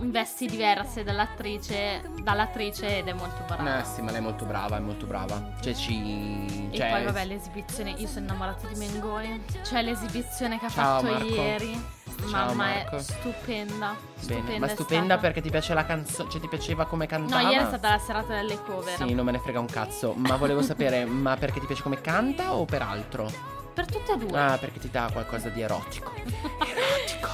in 0.00 0.10
vesti 0.12 0.46
diverse 0.46 1.02
dall'attrice, 1.02 2.00
dall'attrice 2.22 2.98
ed 2.98 3.08
è 3.08 3.12
molto 3.12 3.42
brava. 3.46 3.80
Eh 3.80 3.84
sì, 3.84 4.00
ma 4.00 4.10
lei 4.12 4.20
è 4.20 4.22
molto 4.22 4.44
brava, 4.44 4.76
è 4.76 4.80
molto 4.80 5.06
brava. 5.06 5.54
Cioè 5.60 5.74
ci... 5.74 6.68
E 6.70 6.76
cioè, 6.76 6.90
poi 6.90 7.04
vabbè 7.04 7.24
l'esibizione, 7.24 7.90
io 7.90 8.06
sono 8.06 8.26
innamorata 8.26 8.68
di 8.68 8.74
Mengoni. 8.78 9.42
Cioè 9.64 9.82
l'esibizione 9.82 10.58
che 10.58 10.66
ha 10.66 10.70
Ciao, 10.70 11.00
fatto 11.00 11.12
Marco. 11.12 11.26
ieri. 11.26 11.94
Ciao, 12.20 12.30
Mamma 12.30 12.54
Marco. 12.54 12.96
è 12.96 13.02
stupenda. 13.02 13.96
Bene, 13.96 14.40
Stupenda 14.40 14.66
ma 14.66 14.68
stupenda 14.68 15.18
perché 15.18 15.40
ti 15.40 15.50
piace 15.50 15.74
la 15.74 15.84
canzone, 15.84 16.30
cioè 16.30 16.40
ti 16.40 16.48
piaceva 16.48 16.86
come 16.86 17.06
cantava? 17.06 17.42
No, 17.42 17.50
ieri 17.50 17.64
è 17.64 17.66
stata 17.66 17.90
la 17.90 17.98
serata 17.98 18.34
delle 18.34 18.62
cover. 18.62 18.96
Sì, 18.96 19.14
non 19.14 19.24
me 19.24 19.32
ne 19.32 19.38
frega 19.38 19.58
un 19.58 19.66
cazzo, 19.66 20.12
ma 20.14 20.36
volevo 20.36 20.62
sapere, 20.62 21.04
ma 21.06 21.36
perché 21.36 21.58
ti 21.58 21.66
piace 21.66 21.82
come 21.82 22.00
canta 22.00 22.54
o 22.54 22.64
per 22.64 22.82
altro? 22.82 23.30
Per 23.74 23.84
tutte 23.84 24.12
e 24.12 24.16
due. 24.16 24.38
Ah, 24.38 24.56
perché 24.58 24.78
ti 24.78 24.90
dà 24.90 25.10
qualcosa 25.12 25.48
di 25.50 25.60
erotico. 25.60 26.12
Erotico. 26.16 27.25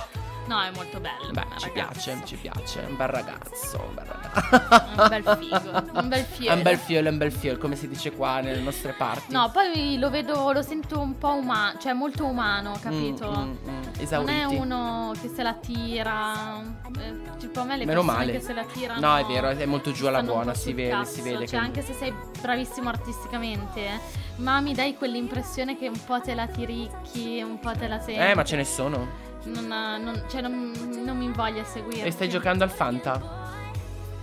No, 0.46 0.60
è 0.60 0.70
molto 0.74 0.98
bello. 1.00 1.30
Beh, 1.32 1.44
ci 1.58 1.70
piace, 1.70 2.20
ci 2.24 2.36
piace. 2.36 2.84
Un 2.88 2.96
bel 2.96 3.06
ragazzo, 3.08 3.80
un 3.88 3.94
bel 3.94 4.04
ragazzo. 4.04 5.00
Un 5.02 5.08
bel 5.08 5.36
figo. 5.38 6.00
Un 6.00 6.08
bel 6.08 6.24
fiore. 6.30 6.56
Un 6.56 6.62
bel 6.62 6.76
fiore, 6.78 7.08
un 7.08 7.16
bel 7.18 7.32
fiore, 7.32 7.58
come 7.58 7.76
si 7.76 7.88
dice 7.88 8.12
qua 8.12 8.40
nelle 8.40 8.60
nostre 8.60 8.92
parti. 8.92 9.32
No, 9.32 9.50
poi 9.52 9.98
lo 9.98 10.10
vedo, 10.10 10.50
lo 10.52 10.62
sento 10.62 10.98
un 11.00 11.16
po' 11.16 11.32
umano, 11.34 11.78
cioè 11.78 11.92
molto 11.92 12.24
umano, 12.26 12.70
Mm, 12.72 12.80
capito? 12.82 13.30
mm, 13.30 13.40
mm, 13.40 13.56
Non 13.64 13.90
Esauriti. 13.98 14.32
è 14.40 14.44
uno 14.44 15.12
che 15.20 15.30
se 15.34 15.42
la 15.42 15.54
tira. 15.54 16.60
eh, 16.98 17.20
tipo 17.38 17.60
a 17.60 17.64
me 17.64 17.76
le 17.76 17.84
Meno 17.86 18.02
male. 18.02 18.32
che 18.32 18.40
se 18.40 18.52
la 18.52 18.64
tirano. 18.64 19.00
No, 19.00 19.16
è 19.16 19.24
vero, 19.24 19.48
è 19.48 19.64
molto 19.66 19.92
giù 19.92 20.06
alla 20.06 20.22
buona, 20.22 20.54
si 20.54 20.72
vede, 20.72 20.90
cazzo. 20.90 21.12
si 21.14 21.22
vede 21.22 21.46
Cioè, 21.46 21.58
che- 21.58 21.64
anche 21.64 21.82
se 21.82 21.92
sei 21.94 22.12
bravissimo 22.40 22.88
artisticamente, 22.88 24.00
ma 24.36 24.60
mi 24.60 24.74
dai 24.74 24.96
quell'impressione 24.96 25.78
che 25.78 25.88
un 25.88 26.04
po' 26.04 26.20
te 26.20 26.34
la 26.34 26.46
tiricchi, 26.48 27.40
un 27.42 27.58
po' 27.60 27.72
te 27.72 27.86
la 27.88 27.98
senti. 28.00 28.20
Eh, 28.20 28.34
ma 28.34 28.44
ce 28.44 28.56
ne 28.56 28.64
sono. 28.64 29.30
Non, 29.44 29.66
non- 29.66 30.22
cioè, 30.30 30.40
non, 30.40 30.72
non 31.04 31.16
mi 31.16 31.24
invoglia 31.24 31.64
seguire. 31.64 32.06
E 32.06 32.10
stai 32.10 32.28
giocando 32.28 32.64
al 32.64 32.70
Fanta? 32.70 33.40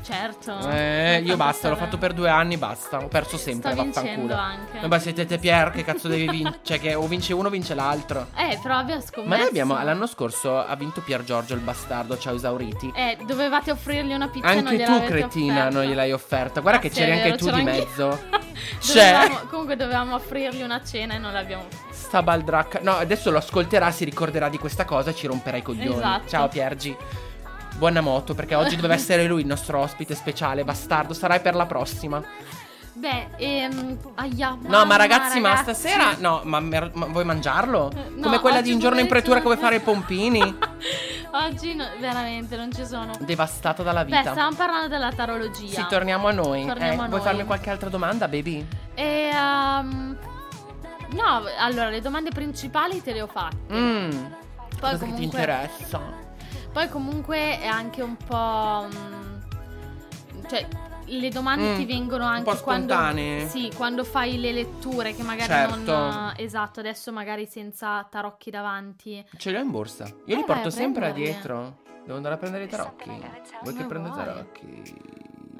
Certo. 0.02 0.58
Eh, 0.70 1.22
io 1.24 1.36
basta, 1.36 1.70
l'ho 1.70 1.76
fatto 1.76 2.00
per 2.00 2.14
due 2.14 2.30
anni, 2.30 2.58
basta. 2.58 2.98
Ho 2.98 3.08
perso 3.10 3.38
sempre, 3.38 3.74
Sto 3.74 3.84
vaffanculo. 3.84 4.34
anche. 4.34 4.88
Ma 4.88 4.98
siete 4.98 5.26
te 5.28 5.38
Pier, 5.38 5.70
che 5.70 5.84
cazzo 5.84 6.08
devi 6.08 6.28
vincere? 6.28 6.60
cioè, 6.64 6.80
che 6.80 6.96
o 6.96 7.06
vince 7.06 7.34
uno 7.34 7.48
o 7.48 7.52
vince 7.52 7.76
l'altro. 7.76 8.28
Eh, 8.36 8.58
però 8.60 8.78
abbiamo 8.78 9.02
scommesso. 9.02 9.30
Ma 9.30 9.38
noi 9.38 9.48
abbiamo, 9.48 9.74
l'anno 9.84 10.08
scorso 10.08 10.58
ha 10.58 10.76
vinto 10.76 11.02
Pier 11.02 11.24
Giorgio 11.24 11.54
il 11.54 11.60
bastardo, 11.60 12.18
ciao 12.18 12.34
esauriti. 12.34 12.92
Eh, 12.96 13.18
dovevate 13.28 13.70
offrirgli 13.72 14.14
una 14.14 14.30
pizza 14.30 14.48
Anche 14.48 14.84
tu, 14.84 15.04
cretina, 15.04 15.54
offerta. 15.60 15.78
non 15.80 15.88
gliel'hai 15.88 16.12
offerta. 16.12 16.62
Guarda 16.62 16.80
Ah, 16.80 16.82
che 16.82 16.90
c'eri 16.90 17.12
è 17.12 17.14
anche 17.16 17.24
vero, 17.26 17.38
tu 17.38 17.46
di 17.46 17.60
anch'io. 17.60 17.72
mezzo. 17.86 18.38
Cioè, 18.80 19.12
Dovevamo- 19.12 19.48
comunque 19.50 19.76
dovevamo 19.78 20.16
offrirgli 20.16 20.62
una 20.62 20.82
cena 20.84 21.14
e 21.14 21.18
non 21.18 21.32
l'abbiamo 21.32 21.66
sta 22.10 22.24
Baldracca. 22.24 22.80
No, 22.82 22.94
adesso 22.98 23.30
lo 23.30 23.38
ascolterà, 23.38 23.92
si 23.92 24.04
ricorderà 24.04 24.50
di 24.50 24.58
questa 24.58 24.84
cosa 24.84 25.12
e 25.12 25.16
ci 25.16 25.28
romperà 25.28 25.58
i 25.58 25.62
coglioni. 25.62 25.96
Esatto. 25.96 26.28
Ciao 26.28 26.48
Piergi. 26.50 26.96
Buona 27.78 28.02
moto, 28.02 28.34
perché 28.34 28.56
oggi 28.56 28.76
doveva 28.76 28.96
essere 29.00 29.26
lui 29.26 29.42
il 29.42 29.48
nostro 29.48 29.80
ospite 29.80 30.16
speciale, 30.16 30.64
bastardo. 30.64 31.14
Sarai 31.14 31.40
per 31.40 31.54
la 31.56 31.68
prossima. 31.68 32.22
Beh, 32.94 33.28
ehm, 33.38 33.98
aia. 34.16 34.58
No, 34.64 34.84
ma 34.86 34.96
ragazzi, 34.98 35.40
ma 35.40 35.50
ragazzi. 35.54 35.76
stasera. 35.80 36.16
No, 36.18 36.42
ma, 36.44 36.60
mer- 36.60 36.92
ma 36.96 37.06
vuoi 37.06 37.24
mangiarlo? 37.24 37.92
Eh, 37.96 38.10
no, 38.10 38.24
Come 38.24 38.40
quella 38.40 38.62
di 38.62 38.72
un 38.74 38.80
giorno 38.80 39.00
in 39.00 39.08
pretura 39.08 39.40
vuoi 39.40 39.56
fare 39.56 39.76
i 39.76 39.80
pompini? 39.80 40.42
Oggi 41.32 41.76
no- 41.76 41.86
veramente 42.00 42.58
non 42.58 42.74
ci 42.74 42.84
sono. 42.86 43.12
Devastata 43.20 43.84
dalla 43.84 44.04
Beh, 44.04 44.18
vita. 44.18 44.32
stavamo 44.32 44.56
parlando 44.56 44.88
della 44.90 45.12
tarologia. 45.14 45.76
Sì, 45.76 45.86
torniamo 45.88 46.28
a 46.28 46.32
noi. 46.32 46.66
Torniamo 46.66 46.92
Eh, 47.04 47.06
a 47.06 47.08
vuoi 47.08 47.10
noi. 47.10 47.22
farmi 47.22 47.46
qualche 47.46 47.70
altra 47.70 47.88
domanda, 47.88 48.28
baby? 48.28 48.66
E 48.96 49.30
um, 49.34 50.18
No, 51.12 51.42
allora 51.58 51.90
le 51.90 52.02
domande 52.02 52.30
principali 52.32 53.02
te 53.02 53.14
le 53.14 53.22
ho 53.22 53.28
fatte. 53.28 53.74
Mmm. 53.74 54.10
Poi 54.80 54.92
Cosa 54.92 54.98
che 54.98 55.06
ti 55.06 55.12
comunque 55.12 55.40
interessa? 55.40 56.02
Poi 56.72 56.90
comunque 56.90 57.60
è 57.60 57.66
anche 57.68 58.02
un 58.02 58.16
po'. 58.16 58.88
mm, 58.88 60.42
cioè, 60.48 60.68
le 61.06 61.30
domande 61.30 61.74
Mm, 61.74 61.76
ti 61.78 61.86
vengono 61.86 62.26
un 62.26 62.30
anche 62.32 62.52
po' 62.52 62.58
quando. 62.62 62.94
spontanee. 62.94 63.48
Sì, 63.48 63.72
quando 63.76 64.04
fai 64.04 64.40
le 64.40 64.52
letture, 64.52 65.16
che 65.16 65.24
magari 65.24 65.50
Certo. 65.52 65.76
non. 65.98 66.34
Esatto, 66.38 66.80
adesso 66.80 67.12
magari 67.12 67.48
senza 67.48 68.06
tarocchi 68.10 68.52
davanti. 68.52 69.26
Ce 69.38 69.50
li 69.50 69.58
ho 69.58 69.60
in 69.62 69.72
borsa. 69.72 70.06
Io 70.06 70.14
Eh, 70.14 70.26
li 70.28 70.34
vai 70.36 70.44
porto 70.46 70.68
a 70.68 70.72
sempre 70.72 71.12
dietro. 71.14 71.78
Devo 72.04 72.16
andare 72.18 72.36
a 72.36 72.38
prendere 72.38 72.64
i 72.66 72.68
tarocchi. 72.70 73.10
Vuoi 73.64 73.76
che 73.76 73.84
prenda 73.86 74.10
i 74.10 74.12
tarocchi? 74.14 75.18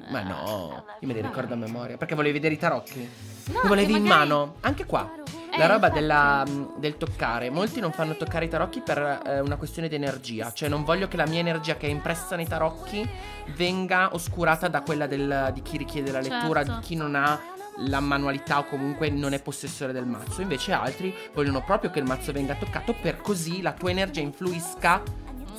Ma 0.08 0.22
no, 0.22 0.84
io 1.00 1.06
me 1.08 1.14
li 1.14 1.20
ricordo 1.20 1.54
a 1.54 1.56
memoria. 1.56 1.96
Perché 1.96 2.14
volevi 2.14 2.32
vedere 2.34 2.54
i 2.54 2.58
tarocchi? 2.58 3.08
No, 3.52 3.60
Li 3.62 3.68
volevi 3.68 3.92
che 3.92 3.98
in 3.98 4.04
magari- 4.04 4.28
mano? 4.28 4.54
Anche 4.60 4.86
qua. 4.86 5.08
Eh, 5.52 5.58
La 5.58 5.66
roba 5.66 5.88
della- 5.90 6.44
del 6.76 6.96
toccare. 6.96 7.50
Molti 7.50 7.80
non 7.80 7.92
fanno 7.92 8.16
toccare 8.16 8.44
i 8.44 8.48
tarocchi 8.48 8.80
per 8.80 9.20
eh, 9.24 9.40
una 9.40 9.56
questione 9.56 9.88
di 9.88 9.94
energia. 9.96 10.52
Cioè, 10.52 10.68
non 10.68 10.84
voglio 10.84 11.08
che 11.08 11.16
la 11.16 11.26
mia 11.26 11.40
energia 11.40 11.76
che 11.76 11.86
è 11.86 11.90
impressa 11.90 12.36
nei 12.36 12.46
tarocchi 12.46 13.08
venga 13.56 14.14
oscurata 14.14 14.68
da 14.68 14.82
quella 14.82 15.06
del- 15.06 15.50
di 15.52 15.62
chi 15.62 15.76
richiede 15.76 16.12
la 16.12 16.20
lettura, 16.20 16.62
Certo. 16.64 16.80
di 16.80 16.86
chi 16.86 16.94
non 16.96 17.14
ha 17.14 17.38
la 17.84 18.00
manualità 18.00 18.58
o 18.58 18.64
comunque 18.66 19.08
non 19.10 19.32
è 19.32 19.40
possessore 19.42 19.92
del 19.92 20.06
mazzo. 20.06 20.40
Invece 20.42 20.72
altri 20.72 21.14
vogliono 21.34 21.62
proprio 21.64 21.90
che 21.90 21.98
il 21.98 22.04
mazzo 22.04 22.30
venga 22.32 22.54
toccato 22.54 22.94
per 23.00 23.20
così 23.20 23.60
la 23.62 23.72
tua 23.72 23.90
energia 23.90 24.20
influisca 24.20 25.02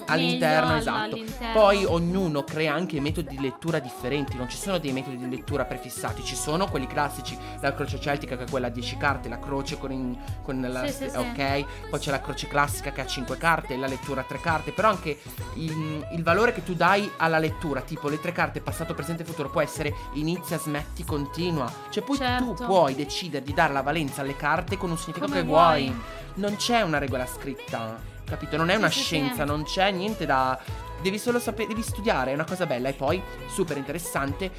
all'interno, 0.08 0.76
esatto. 0.78 1.16
all'interno. 1.16 1.54
Poi 1.54 1.86
ognuno 1.86 2.44
crea 2.44 2.74
anche 2.74 3.00
metodi 3.00 3.36
di 3.36 3.42
lettura 3.42 3.80
differenti, 3.80 4.36
non 4.38 4.50
ci 4.50 4.58
sono 4.58 4.78
dei 4.78 4.92
metodi 4.92 5.18
di 5.18 5.30
lettura 5.30 5.66
prefissati, 5.66 6.24
ci 6.24 6.36
sono 6.36 6.68
quelli 6.70 6.88
classici, 6.88 7.38
la 7.60 7.74
croce 7.74 8.00
celtica 8.00 8.38
che 8.38 8.44
è 8.46 8.50
quella 8.50 8.68
a 8.68 8.70
10 8.70 8.98
carte, 8.98 9.30
la 9.30 9.40
croce 9.40 9.78
con, 9.78 9.92
in- 9.92 10.18
con 10.44 10.60
la 10.62 10.86
Sì, 10.88 10.94
sì, 10.94 11.10
sì. 11.10 11.16
ok, 11.18 11.90
poi 11.90 12.00
c'è 12.00 12.12
la 12.12 12.22
croce 12.22 12.48
classica 12.48 12.92
che 12.92 13.02
ha 13.02 13.06
5 13.06 13.38
carte, 13.38 13.76
la 13.78 13.88
lettura 13.88 14.22
a 14.22 14.24
3 14.24 14.40
carte, 14.40 14.72
però 14.72 14.90
anche 14.90 15.20
il, 15.56 16.06
il 16.12 16.24
valore 16.24 16.54
che 16.54 16.64
tu 16.64 16.74
dai 16.74 17.10
alla 17.18 17.40
lettura, 17.40 17.82
tipo 17.82 18.08
le 18.10 18.20
tre 18.20 18.32
carte 18.32 18.62
passato, 18.62 18.94
presente 18.94 19.24
e 19.24 19.26
futuro 19.26 19.50
può 19.50 19.62
essere 19.62 19.94
inizia, 20.14 20.58
smetti, 20.58 21.04
continua, 21.04 21.72
cioè 21.90 22.04
poi 22.04 22.18
tu 22.18 22.24
Certo. 22.24 22.66
puoi 22.66 22.96
decidere 22.96 23.44
di 23.44 23.54
dare 23.54 23.74
la 23.74 23.82
valenza 23.82 24.22
alle 24.22 24.36
carte 24.36 24.78
con 24.78 24.90
un 24.92 24.98
significato 24.98 25.32
Come 25.32 25.44
che 25.44 25.48
vuoi. 25.48 25.84
vuoi. 25.88 26.02
Non 26.36 26.56
c'è 26.56 26.82
una 26.82 26.98
regola 26.98 27.26
scritta, 27.26 28.00
capito? 28.26 28.58
Non 28.58 28.70
è 28.70 28.74
Sì, 28.74 28.78
una 28.80 28.90
sì, 28.90 28.98
sì. 29.00 29.04
scienza, 29.06 29.46
non 29.46 29.64
c'è 29.64 29.92
niente 29.92 30.26
da 30.26 30.58
devi 31.02 31.18
solo 31.18 31.40
sapere, 31.40 31.70
devi 31.70 31.82
studiare, 31.82 32.32
è 32.32 32.34
una 32.36 32.44
cosa 32.46 32.66
bella 32.68 32.88
e 32.90 32.94
poi 32.94 33.22
super 33.50 33.76
interessante 33.78 34.52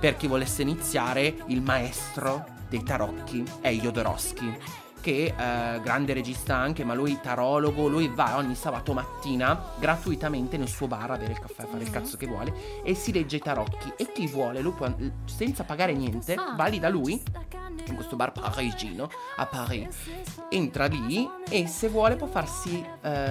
per 0.00 0.16
chi 0.16 0.26
volesse 0.26 0.62
iniziare 0.62 1.34
il 1.48 1.60
maestro 1.60 2.46
dei 2.70 2.82
tarocchi 2.82 3.44
è 3.60 3.70
Jodorowsky 3.70 4.56
che 5.00 5.34
eh, 5.36 5.80
grande 5.80 6.12
regista 6.12 6.56
anche, 6.56 6.84
ma 6.84 6.94
lui 6.94 7.18
tarologo, 7.20 7.88
lui 7.88 8.08
va 8.08 8.36
ogni 8.36 8.54
sabato 8.54 8.92
mattina 8.92 9.58
gratuitamente 9.78 10.56
nel 10.56 10.68
suo 10.68 10.86
bar 10.86 11.10
a 11.12 11.16
bere 11.16 11.32
il 11.32 11.38
caffè, 11.38 11.62
a 11.62 11.66
fare 11.66 11.82
il 11.82 11.88
Mhm. 11.88 11.92
cazzo 11.94 12.16
che 12.16 12.26
vuole 12.26 12.54
e 12.84 12.94
si 12.94 13.12
legge 13.12 13.36
i 13.36 13.40
tarocchi 13.40 13.92
e 13.96 14.12
chi 14.12 14.26
vuole, 14.26 14.60
lui 14.60 14.72
può, 14.72 14.92
senza 15.24 15.64
pagare 15.64 15.92
niente, 15.94 16.34
Ah. 16.34 16.54
va 16.56 16.66
lì 16.66 16.78
da 16.78 16.88
lui 16.88 17.22
in 17.86 17.94
questo 17.94 18.14
bar 18.16 18.32
parigino 18.32 19.08
a 19.36 19.46
Paris 19.46 19.96
entra 20.50 20.86
lì 20.86 21.28
e 21.48 21.66
se 21.66 21.88
vuole 21.88 22.14
può 22.16 22.26
farsi 22.26 22.84
eh, 23.02 23.30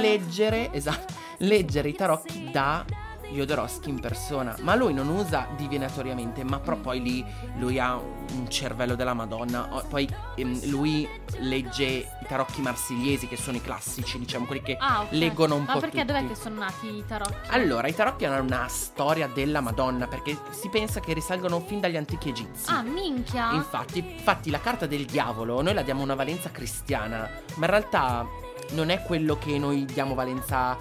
leggere 0.00 0.72
esatto 0.72 1.12
leggere 1.38 1.88
i 1.88 1.94
tarocchi 1.94 2.50
da 2.52 2.84
Jodorowsky 3.32 3.90
in 3.90 4.00
persona 4.00 4.54
ma 4.60 4.74
lui 4.74 4.92
non 4.94 5.08
usa 5.08 5.46
divinatoriamente 5.56 6.44
ma 6.44 6.58
però 6.60 6.76
poi 6.76 7.02
lì 7.02 7.24
lui 7.58 7.78
ha 7.78 7.94
un 7.96 8.48
cervello 8.48 8.94
della 8.94 9.14
madonna 9.14 9.62
poi 9.88 10.08
ehm, 10.36 10.68
lui 10.70 11.08
legge 11.38 11.84
i 11.84 12.06
tarocchi 12.28 12.60
marsigliesi 12.60 13.26
che 13.26 13.36
sono 13.36 13.56
i 13.56 13.60
classici 13.62 14.18
diciamo 14.18 14.46
quelli 14.46 14.62
che 14.62 14.76
Ah, 14.78 15.02
ok. 15.02 15.08
leggono 15.12 15.54
un 15.56 15.64
Ma 15.64 15.72
po' 15.74 15.80
perché 15.80 16.04
dov'è 16.04 16.20
tutti. 16.20 16.32
che 16.34 16.38
sono 16.38 16.56
nati 16.60 16.86
i 16.86 17.04
tarocchi? 17.06 17.48
allora, 17.50 17.88
i 17.88 17.94
tarocchi 17.94 18.24
hanno 18.24 18.42
una 18.42 18.66
storia 18.68 19.28
della 19.28 19.60
Madonna 19.60 20.06
perché 20.06 20.36
si 20.50 20.68
pensa 20.68 21.00
che 21.00 21.12
risalgono 21.12 21.60
fin 21.60 21.80
dagli 21.80 21.96
antichi 21.96 22.28
egizi. 22.30 22.70
Ah, 22.70 22.82
minchia. 22.82 23.52
Infatti, 23.52 23.98
infatti 23.98 24.50
la 24.50 24.60
carta 24.60 24.86
del 24.86 25.04
diavolo 25.04 25.60
noi 25.62 25.74
la 25.74 25.82
diamo 25.82 26.02
una 26.02 26.14
valenza 26.14 26.50
cristiana, 26.50 27.28
ma 27.56 27.64
in 27.66 27.70
realtà 27.70 28.26
non 28.72 28.90
è 28.90 29.02
quello 29.02 29.36
che 29.38 29.58
noi 29.58 29.84
diamo 29.84 30.14
valenza 30.14 30.76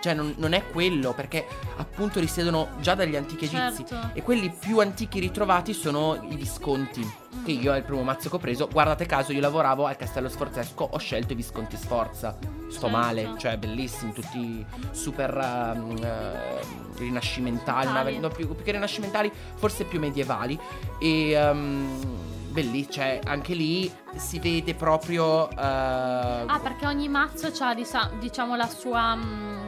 cioè 0.00 0.14
non, 0.14 0.34
non 0.38 0.52
è 0.52 0.66
quello 0.70 1.12
perché 1.12 1.46
appunto 1.76 2.20
risiedono 2.20 2.68
già 2.80 2.94
dagli 2.94 3.16
antichi 3.16 3.44
egizi 3.44 3.84
Certo. 3.86 4.10
e 4.14 4.22
quelli 4.22 4.50
più 4.50 4.78
antichi 4.80 5.18
ritrovati 5.20 5.72
sono 5.72 6.18
i 6.30 6.36
visconti. 6.36 7.24
Che 7.44 7.52
io 7.52 7.72
è 7.74 7.76
il 7.76 7.82
primo 7.84 8.02
mazzo 8.02 8.28
che 8.30 8.36
ho 8.36 8.38
preso. 8.38 8.66
Guardate 8.66 9.06
caso, 9.06 9.30
io 9.32 9.40
lavoravo 9.40 9.84
al 9.86 9.96
Castello 9.96 10.28
Sforzesco, 10.28 10.88
ho 10.90 10.98
scelto 10.98 11.32
i 11.32 11.36
Visconti 11.36 11.76
Sforza. 11.76 12.36
Sto 12.68 12.70
Certo. 12.70 12.88
male, 12.88 13.34
cioè 13.38 13.56
bellissimi, 13.58 14.12
tutti 14.12 14.64
super 14.90 15.36
ehm, 15.36 15.96
eh, 16.02 16.60
rinascimentali, 16.96 18.18
no, 18.18 18.28
più, 18.28 18.52
più 18.52 18.64
che 18.64 18.72
rinascimentali, 18.72 19.30
forse 19.54 19.84
più 19.84 20.00
medievali. 20.00 20.58
E 20.98 21.30
ehm, 21.32 22.24
belli, 22.50 22.88
cioè 22.90 23.20
anche 23.24 23.54
lì 23.54 23.92
si 24.16 24.38
vede 24.40 24.74
proprio. 24.74 25.48
eh, 25.50 25.54
Ah, 25.58 26.58
perché 26.62 26.86
ogni 26.86 27.08
mazzo 27.08 27.48
ha 27.60 28.10
diciamo 28.18 28.56
la 28.56 28.66
sua 28.68 29.14
mm, 29.14 29.65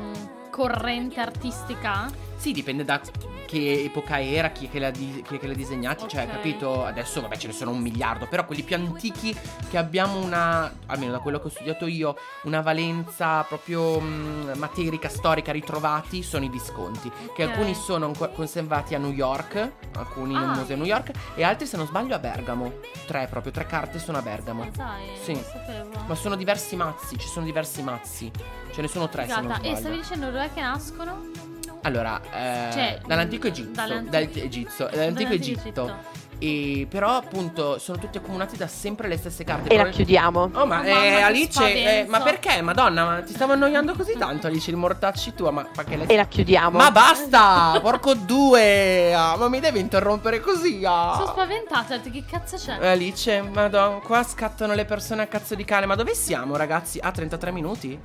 corrente 0.59 1.21
artistica? 1.21 2.11
Sì, 2.37 2.51
dipende 2.51 2.85
da 2.85 3.01
che 3.49 3.85
epoca 3.85 4.21
era, 4.23 4.51
chi 4.51 4.67
è 4.67 4.71
che 4.71 4.79
l'ha, 4.79 4.91
di- 4.91 5.25
chi 5.27 5.37
è 5.37 5.39
che 5.39 5.47
l'ha 5.47 5.55
disegnati, 5.55 6.07
cioè, 6.07 6.25
Ok. 6.25 6.31
capito? 6.33 6.85
Adesso, 6.85 7.23
vabbè, 7.23 7.37
ce 7.39 7.47
ne 7.47 7.53
sono 7.55 7.71
un 7.71 7.79
miliardo, 7.81 8.27
però 8.27 8.45
quelli 8.45 8.63
più 8.63 8.77
antichi 8.77 9.35
che 9.71 9.79
abbiamo 9.79 10.19
una, 10.19 10.71
almeno 10.85 11.13
da 11.13 11.19
quello 11.21 11.41
che 11.41 11.47
ho 11.47 11.51
studiato 11.51 11.87
io, 11.87 12.15
una 12.43 12.61
valenza 12.61 13.43
proprio 13.45 13.99
mh, 14.01 14.53
materica, 14.57 15.09
storica 15.09 15.51
ritrovati 15.51 16.23
sono 16.23 16.45
i 16.45 16.51
Visconti, 16.51 17.11
che 17.35 17.45
Ok. 17.45 17.51
alcuni 17.51 17.75
sono 17.75 18.05
ancora 18.05 18.31
conservati 18.33 18.95
a 18.95 18.99
New 18.99 19.13
York, 19.13 19.71
alcuni 19.97 20.35
in 20.35 20.41
un 20.41 20.51
Ah. 20.51 20.55
museo 20.55 20.75
a 20.75 20.79
New 20.79 20.87
York, 20.87 21.11
e 21.35 21.43
altri, 21.43 21.67
se 21.67 21.79
non 21.79 21.87
sbaglio, 21.87 22.15
a 22.15 22.19
Bergamo. 22.19 22.71
Tre 23.07 23.29
proprio, 23.31 23.51
tre 23.51 23.65
carte 23.65 23.99
sono 23.99 24.19
a 24.19 24.23
Bergamo. 24.23 24.65
Ma 24.65 24.71
dai, 24.71 25.05
Sì. 25.23 25.35
sapevo. 25.35 25.89
Ma 26.07 26.15
sono 26.15 26.37
diversi 26.37 26.77
mazzi, 26.77 27.17
ci 27.17 27.29
sono 27.29 27.47
diversi 27.47 27.83
mazzi. 27.83 28.31
Ce 28.73 28.83
ne 28.83 28.89
sono 28.89 29.09
tre, 29.09 29.25
sbaglio. 29.25 29.63
E 29.63 29.75
stavi 29.77 29.97
dicendo 29.97 30.27
dov'è 30.27 30.53
che 30.53 30.61
nascono? 30.61 31.57
Allora, 31.83 32.21
eh, 32.33 32.73
Cioè, 32.73 32.99
dall'antico 33.07 33.47
Egitto, 33.47 33.71
dall'antico- 33.73 34.11
dall'Egitto, 34.11 34.88
dall'antico 34.91 34.97
Dall'antico 34.97 35.33
Egitto. 35.33 36.27
E 36.41 36.87
però 36.88 37.17
appunto 37.17 37.81
sono 37.81 37.99
tutti 37.99 38.17
accomunati 38.19 38.57
da 38.57 38.69
sempre 38.69 39.09
le 39.09 39.17
stesse 39.17 39.43
carte. 39.43 39.71
E 39.71 39.77
la 39.77 39.88
chiudiamo. 39.88 40.51
Oh 40.55 40.67
ma 40.67 40.79
Oh, 40.83 40.85
eh, 40.85 41.21
Alice, 41.21 42.01
eh, 42.03 42.07
ma 42.09 42.21
perché? 42.21 42.62
Madonna, 42.62 43.05
ma 43.05 43.23
ti 43.23 43.33
stavo 43.35 43.55
annoiando 43.55 43.93
così 43.95 44.14
tanto 44.17 44.47
Alice, 44.47 44.71
il 44.71 44.77
mortacci 44.77 45.35
tua, 45.35 45.51
ma 45.51 45.64
perché 45.64 45.97
lei... 45.97 46.07
E 46.07 46.14
la 46.14 46.27
chiudiamo. 46.27 46.79
Ma 46.79 46.93
basta, 46.93 47.77
porco 47.83 48.14
due, 48.14 49.12
ah, 49.12 49.37
ma 49.37 49.49
mi 49.49 49.59
devi 49.59 49.81
interrompere 49.81 50.38
così, 50.38 50.83
ah. 50.87 51.14
Sono 51.17 51.27
spaventata, 51.27 51.99
che 51.99 52.25
cazzo 52.25 52.55
c'è? 52.57 52.87
Alice, 52.87 53.43
madonna, 53.43 53.99
qua 53.99 54.23
scattano 54.23 54.75
le 54.75 54.85
persone 54.85 55.23
a 55.23 55.27
cazzo 55.27 55.57
di 55.57 55.64
cane, 55.64 55.87
ma 55.87 55.97
dove 55.97 56.14
siamo 56.14 56.55
ragazzi? 56.57 57.01
Ah, 57.01 57.11
33 57.11 57.51
minuti? 57.51 58.01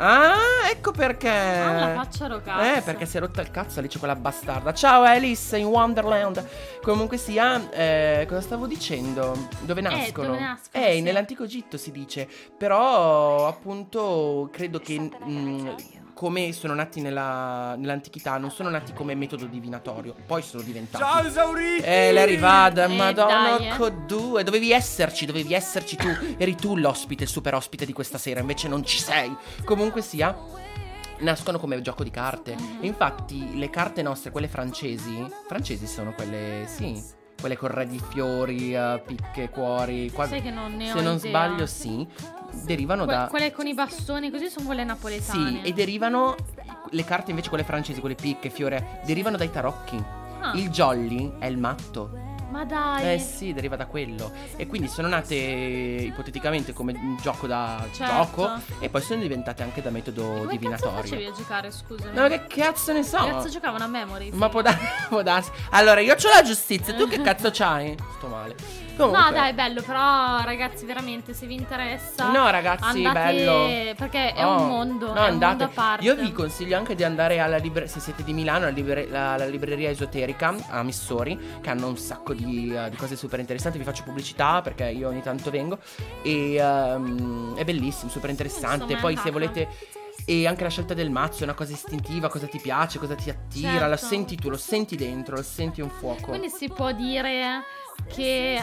Ah, 0.00 0.68
ecco 0.70 0.92
perché. 0.92 1.28
Ah, 1.28 1.72
la 1.72 1.94
faccia 1.94 2.28
rocazza. 2.28 2.76
Eh, 2.76 2.82
perché 2.82 3.04
si 3.04 3.16
è 3.16 3.20
rotta 3.20 3.40
il 3.42 3.50
cazzo 3.50 3.80
Alice 3.80 3.98
quella 3.98 4.14
bastarda. 4.14 4.72
Ciao 4.72 5.02
Alice 5.02 5.56
in 5.58 5.66
Wonderland. 5.66 6.46
Comunque 6.82 7.16
sia, 7.16 7.68
eh, 7.70 8.24
cosa 8.28 8.40
stavo 8.40 8.66
dicendo? 8.68 9.36
Dove 9.60 9.80
nascono? 9.80 10.28
dove 10.28 10.40
nascono, 10.40 10.84
Eh, 10.84 10.92
sì. 10.94 11.00
nell'antico 11.00 11.42
Egitto 11.42 11.76
si 11.76 11.90
dice. 11.90 12.28
Però, 12.56 13.48
appunto, 13.48 14.48
credo 14.52 14.78
che 14.78 15.00
mm, 15.00 15.68
come 16.18 16.52
sono 16.52 16.74
nati 16.74 17.00
nella- 17.00 17.76
nell'antichità, 17.76 18.38
non 18.38 18.50
sono 18.50 18.68
nati 18.70 18.92
come 18.92 19.14
metodo 19.14 19.46
divinatorio. 19.46 20.16
Poi 20.26 20.42
sono 20.42 20.64
diventati. 20.64 21.04
Ciao 21.04 21.24
esauriti! 21.24 21.84
Eh, 21.84 22.10
Larry 22.10 22.36
Vada, 22.38 22.86
Eh, 22.86 22.88
madonna, 22.96 23.56
dai, 23.56 23.68
eh. 23.68 23.76
co 23.76 23.88
due, 23.88 24.42
dovevi 24.42 24.72
esserci, 24.72 25.26
dovevi 25.26 25.54
esserci 25.54 25.94
tu, 25.94 26.08
eri 26.36 26.56
tu 26.56 26.74
l'ospite, 26.76 27.22
il 27.22 27.28
super 27.28 27.54
ospite 27.54 27.86
di 27.86 27.92
questa 27.92 28.18
sera, 28.18 28.40
invece 28.40 28.66
non 28.66 28.84
ci 28.84 28.98
sei. 28.98 29.32
Comunque 29.62 30.02
sia, 30.02 30.36
nascono 31.20 31.60
come 31.60 31.80
gioco 31.82 32.02
di 32.02 32.10
carte. 32.10 32.56
E 32.80 32.86
infatti 32.88 33.56
le 33.56 33.70
carte 33.70 34.02
nostre, 34.02 34.32
quelle 34.32 34.48
francesi, 34.48 35.24
francesi 35.46 35.86
sono 35.86 36.12
quelle, 36.14 36.64
sì, 36.66 37.00
quelle 37.40 37.56
con 37.56 37.68
re 37.70 37.86
di 37.86 38.00
fiori, 38.10 38.74
eh, 38.74 39.00
picche, 39.06 39.48
cuori. 39.48 40.10
quasi- 40.10 40.30
Sai 40.32 40.42
che 40.42 40.50
non 40.50 40.74
ne 40.74 40.90
ho 40.90 40.96
se 40.96 41.02
non 41.02 41.16
idea. 41.16 41.28
sbaglio, 41.30 41.66
sì. 41.66 42.06
Derivano 42.64 43.04
Que- 43.04 43.14
da. 43.14 43.26
quelle 43.28 43.52
con 43.52 43.66
i 43.66 43.74
bastoni 43.74 44.30
così 44.30 44.48
sono 44.48 44.66
quelle 44.66 44.82
napoletane. 44.84 45.50
Sì, 45.50 45.68
e 45.68 45.72
derivano. 45.72 46.34
Le 46.90 47.04
carte 47.04 47.30
invece, 47.30 47.48
quelle 47.50 47.64
francesi, 47.64 48.00
quelle 48.00 48.14
picche, 48.14 48.50
fiore, 48.50 49.00
derivano 49.04 49.36
dai 49.36 49.50
tarocchi. 49.50 50.02
Ah, 50.40 50.52
Il 50.54 50.70
jolly 50.70 51.32
è 51.38 51.46
il 51.46 51.58
matto. 51.58 52.10
Ma 52.58 52.64
dai. 52.64 53.14
Eh 53.14 53.18
sì, 53.20 53.52
deriva 53.52 53.76
da 53.76 53.86
quello. 53.86 54.32
E 54.56 54.66
quindi 54.66 54.88
sono 54.88 55.06
nate 55.08 55.34
ipoteticamente 55.34 56.72
come 56.72 57.16
gioco 57.22 57.46
da 57.46 57.86
Certo. 57.92 58.12
gioco 58.12 58.50
e 58.80 58.88
poi 58.88 59.00
sono 59.00 59.20
diventate 59.20 59.62
anche 59.62 59.80
da 59.80 59.90
metodo 59.90 60.32
cazzo 60.34 60.46
divinatorio. 60.48 61.00
facevi 61.02 61.24
a 61.26 61.32
giocare, 61.32 61.70
scusami? 61.70 62.14
No, 62.14 62.26
che 62.28 62.46
cazzo 62.48 62.92
ne 62.92 63.02
so? 63.04 63.18
Che 63.18 63.30
cazzo 63.30 63.48
giocavano 63.48 63.84
a 63.84 63.88
memory? 63.88 64.30
Ma 64.32 64.48
può, 64.48 64.62
può 65.08 65.22
darsi. 65.22 65.50
Allora, 65.70 66.00
io 66.00 66.14
ho 66.14 66.28
la 66.34 66.42
giustizia, 66.42 66.94
tu 66.94 67.06
che 67.06 67.20
cazzo 67.22 67.50
c'hai? 67.52 67.96
Sto 68.16 68.26
male. 68.26 68.87
Comunque. 68.98 69.22
No, 69.22 69.30
dai, 69.30 69.52
bello, 69.52 69.80
però 69.82 70.42
ragazzi, 70.42 70.84
veramente, 70.84 71.32
se 71.32 71.46
vi 71.46 71.54
interessa 71.54 72.30
No, 72.30 72.50
ragazzi, 72.50 73.04
andate 73.04 73.44
bello. 73.44 73.94
perché 73.96 74.32
è 74.34 74.44
Oh, 74.44 74.60
un 74.60 74.66
mondo, 74.68 75.06
no, 75.14 75.24
è 75.24 75.30
un 75.30 75.38
mondo 75.38 75.64
a 75.64 75.68
parte. 75.68 76.04
Io 76.04 76.16
vi 76.16 76.32
consiglio 76.32 76.76
anche 76.76 76.94
di 76.94 77.04
andare 77.04 77.38
alla 77.38 77.58
libreria, 77.58 77.88
se 77.88 78.00
siete 78.00 78.24
di 78.24 78.32
Milano, 78.32 78.64
alla, 78.66 78.74
libre- 78.74 79.06
la- 79.08 79.36
la 79.36 79.46
libreria 79.46 79.88
esoterica 79.88 80.54
a 80.70 80.82
Missori, 80.82 81.38
che 81.60 81.70
hanno 81.70 81.86
un 81.86 81.96
sacco 81.96 82.34
di, 82.34 82.74
eh, 82.74 82.90
di 82.90 82.96
cose 82.96 83.14
super 83.16 83.38
interessanti. 83.38 83.78
Vi 83.78 83.84
faccio 83.84 84.02
pubblicità 84.02 84.60
perché 84.62 84.84
io 84.88 85.08
ogni 85.08 85.22
tanto 85.22 85.50
vengo. 85.50 85.78
E 86.22 86.54
ehm, 86.56 87.56
è 87.56 87.64
bellissimo, 87.64 88.10
super 88.10 88.30
interessante. 88.30 88.96
Poi 88.96 89.16
se 89.16 89.30
volete. 89.30 89.68
E 90.24 90.46
anche 90.46 90.62
la 90.64 90.68
scelta 90.68 90.92
del 90.92 91.08
mazzo 91.10 91.40
è 91.40 91.44
una 91.44 91.54
cosa 91.54 91.72
istintiva, 91.72 92.28
cosa 92.28 92.46
ti 92.48 92.58
piace, 92.58 92.98
cosa 92.98 93.14
ti 93.14 93.30
attira, 93.30 93.70
Certo. 93.70 93.88
lo 93.88 93.96
senti 93.96 94.36
tu, 94.36 94.50
lo 94.50 94.56
senti 94.58 94.94
dentro, 94.96 95.36
lo 95.36 95.42
senti 95.42 95.80
un 95.80 95.88
fuoco. 95.88 96.26
Quindi 96.30 96.50
si 96.50 96.68
può 96.68 96.92
dire 96.92 97.62
che 98.14 98.62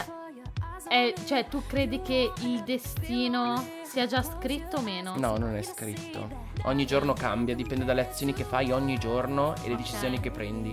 è- 0.88 1.12
cioè 1.26 1.46
tu 1.48 1.62
credi 1.66 2.00
che 2.02 2.32
il 2.42 2.62
destino 2.62 3.64
sia 3.82 4.06
già 4.06 4.22
scritto 4.22 4.76
o 4.78 4.80
meno? 4.80 5.14
No, 5.16 5.36
non 5.36 5.54
è 5.56 5.62
scritto. 5.62 6.44
Ogni 6.64 6.86
giorno 6.86 7.12
cambia, 7.12 7.54
dipende 7.54 7.84
dalle 7.84 8.02
azioni 8.08 8.32
che 8.32 8.44
fai 8.44 8.70
ogni 8.72 8.98
giorno 8.98 9.54
e 9.62 9.68
le 9.68 9.76
decisioni 9.76 10.16
Ok. 10.16 10.22
che 10.22 10.30
prendi. 10.30 10.72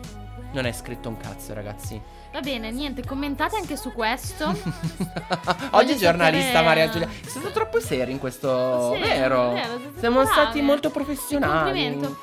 Non 0.53 0.65
è 0.65 0.71
scritto 0.71 1.09
un 1.09 1.17
cazzo, 1.17 1.53
ragazzi. 1.53 1.99
Va 2.31 2.39
bene, 2.39 2.71
niente, 2.71 3.03
commentate 3.03 3.55
anche 3.55 3.75
su 3.75 3.91
questo. 3.91 4.45
Oggi 5.71 5.97
giornalista 5.97 6.47
sapere- 6.51 6.65
Maria 6.65 6.89
Giulia. 6.89 7.09
Siamo 7.25 7.49
troppo 7.51 7.79
seri 7.79 8.11
in 8.11 8.19
questo. 8.19 8.93
Sì, 8.93 8.99
vero? 9.01 9.53
vero, 9.53 9.67
siete 9.79 9.99
Siamo 9.99 10.21
brave. 10.21 10.31
stati 10.31 10.61
molto 10.61 10.89
professionali. 10.91 11.53
Complimento. 11.71 12.17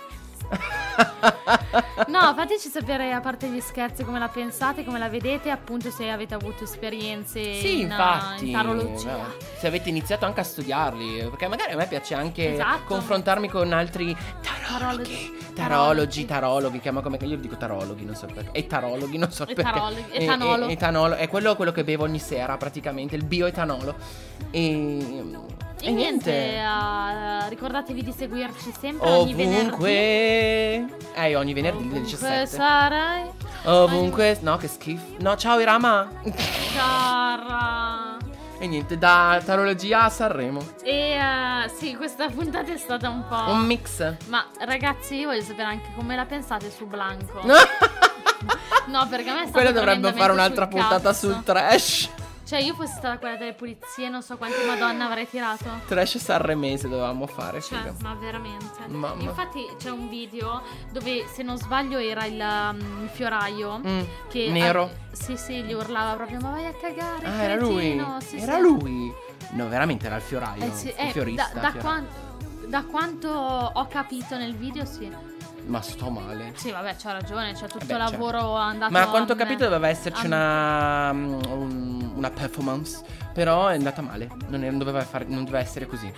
No, 2.09 2.35
fateci 2.35 2.69
sapere 2.69 3.13
a 3.13 3.21
parte 3.21 3.49
gli 3.49 3.61
scherzi 3.61 4.03
come 4.05 4.19
la 4.19 4.29
pensate, 4.29 4.85
come 4.85 4.99
la 4.99 5.09
vedete, 5.09 5.51
appunto 5.51 5.91
se 5.91 6.11
avete 6.11 6.35
avuto 6.35 6.65
esperienze 6.65 7.55
Sì, 7.55 7.81
in, 7.83 7.87
infatti. 7.91 8.49
in 8.49 8.53
tarologia. 8.53 9.17
eh, 9.17 9.45
Se 9.59 9.67
avete 9.69 9.89
iniziato 9.91 10.27
anche 10.27 10.41
a 10.41 10.45
studiarli, 10.45 11.29
perché 11.29 11.47
magari 11.47 11.73
a 11.73 11.77
me 11.77 11.87
piace 11.87 12.15
anche 12.15 12.55
Esatto. 12.55 12.83
confrontarmi 12.87 13.49
con 13.49 13.73
altri 13.73 14.17
tarologhi, 14.43 15.33
Tarologi. 15.55 15.55
tarologi, 15.55 16.27
tarologhi, 16.27 16.81
chiama 16.81 17.01
come 17.01 17.19
io 17.21 17.37
dico 17.37 17.57
tarologhi, 17.57 18.05
non 18.05 18.15
so 18.17 18.27
perché. 18.27 18.51
E 18.53 18.67
tarologhi, 18.67 19.17
non 19.19 19.31
so 19.31 19.45
E 19.47 19.55
perché. 19.55 19.71
tarologhi, 19.71 20.05
E- 20.11 20.23
etanolo. 20.25 20.67
e- 20.67 20.73
etanolo, 20.73 21.15
è 21.15 21.29
quello, 21.29 21.55
quello 21.55 21.73
che 21.73 21.85
bevo 21.85 22.05
ogni 22.05 22.19
sera, 22.19 22.57
praticamente, 22.57 23.15
il 23.15 23.25
bioetanolo. 23.25 23.95
E, 24.51 25.25
E, 25.83 25.91
niente, 25.93 26.31
eh, 26.57 27.49
ricordatevi 27.49 28.03
di 28.03 28.13
seguirci 28.17 28.73
sempre 28.79 29.09
ogni 29.09 29.33
venerdì. 29.35 29.67
Ovunque. 29.67 29.91
Eh, 31.15 31.37
ogni 31.37 31.55
venerdì 31.55 31.79
alle 31.79 31.87
Ovunque 31.99 32.01
17. 32.01 32.47
sarai, 32.47 33.31
Ovunque. 33.65 34.39
No, 34.43 34.57
che 34.59 34.69
schifo. 34.69 35.05
No, 35.21 35.37
ciao 35.37 35.59
Irama. 35.59 36.09
cara. 36.77 38.17
e 38.59 38.67
niente, 38.67 38.99
da 38.99 39.41
tarologia 39.43 40.03
a 40.03 40.09
Sanremo. 40.11 40.61
E 40.83 41.13
eh, 41.13 41.69
sì, 41.75 41.97
questa 41.97 42.29
puntata 42.29 42.71
è 42.73 42.77
stata 42.77 43.09
un 43.09 43.25
po'. 43.27 43.51
Un 43.51 43.61
mix. 43.65 44.17
Ma 44.29 44.45
ragazzi, 44.67 45.17
io 45.17 45.29
voglio 45.29 45.43
sapere 45.43 45.69
anche 45.69 45.89
come 45.97 46.15
la 46.15 46.27
pensate 46.27 46.71
su 46.71 46.87
Blanco. 46.87 47.41
No, 48.87 49.07
perché 49.09 49.29
a 49.29 49.35
me 49.35 49.39
è 49.43 49.47
stato 49.47 49.59
Quello 49.59 49.73
dovrebbe 49.73 50.13
fare 50.13 50.33
un'altra 50.33 50.67
puntata 50.67 51.11
cazzo. 51.11 51.31
sul 51.31 51.45
trash. 51.45 52.09
Cioè, 52.51 52.59
io 52.63 52.75
fossi 52.75 52.95
stata 52.95 53.17
quella 53.19 53.37
delle 53.37 53.53
pulizie, 53.53 54.09
non 54.09 54.23
so 54.25 54.37
quanti 54.37 54.57
madonna 54.67 55.07
avrei 55.07 55.29
tirato. 55.29 55.67
Trash 55.87 56.19
sanremese 56.19 56.89
dovevamo 56.89 57.29
fare, 57.29 57.61
Cioè, 57.63 57.79
figa. 57.79 57.95
ma 58.03 58.15
veramente. 58.15 58.89
Mamma. 58.89 59.23
Infatti 59.23 59.65
c'è 59.79 59.91
un 59.91 60.09
video 60.09 60.61
dove, 60.91 61.29
se 61.33 61.45
non 61.45 61.57
sbaglio, 61.57 61.99
era 61.99 62.25
il, 62.25 62.41
um, 62.41 63.03
il 63.05 63.09
fioraio. 63.09 63.79
Mm, 63.79 64.01
Che 64.29 64.51
Nero. 64.51 64.83
ah, 64.83 65.15
sì, 65.15 65.37
sì, 65.37 65.63
gli 65.63 65.73
urlava 65.73 66.17
proprio, 66.17 66.41
ma 66.41 66.51
vai 66.51 66.67
a 66.67 66.73
cagare. 66.75 67.25
Ah, 67.25 67.41
era 67.41 67.55
lui. 67.55 67.83
cretino." 67.83 68.19
Sì, 68.21 68.37
era 68.39 68.57
sì. 68.57 68.61
lui. 68.63 69.15
No, 69.53 69.69
veramente 69.69 70.07
era 70.07 70.17
il 70.17 70.23
fioraio. 70.23 70.65
Eh, 70.65 70.73
sì, 70.73 70.89
il 70.89 70.95
eh, 70.97 71.11
fiorista. 71.13 71.51
da, 71.55 71.61
da 71.61 71.71
fioraio. 71.71 71.83
quan- 71.83 72.69
da 72.69 72.83
quanto 72.85 73.29
ho 73.29 73.87
capito 73.87 74.37
nel 74.37 74.57
video, 74.57 74.85
sì. 74.85 75.09
Ma 75.67 75.81
sto 75.83 76.11
male. 76.11 76.53
Sì, 76.57 76.71
vabbè, 76.71 76.97
c'ha 76.97 77.13
ragione, 77.13 77.53
c'è 77.53 77.67
tutto 77.69 77.85
il 77.85 77.97
lavoro 77.99 78.55
andato 78.57 78.93
Ma 78.93 79.03
a 79.03 79.09
quanto 79.09 79.33
ho 79.33 79.37
capito 79.37 79.65
doveva 79.65 79.89
esserci 79.89 80.27
una, 80.27 81.11
un- 81.11 82.13
una 82.17 82.31
performance. 82.31 83.03
Però 83.33 83.69
è 83.69 83.75
andata 83.77 84.03
male. 84.03 84.29
Non, 84.49 84.65
è- 84.65 84.69
non 84.71 84.79
doveva 84.79 85.01
fare- 85.03 85.27
non 85.29 85.45
doveva 85.45 85.61
essere 85.63 85.87
così. 85.87 86.13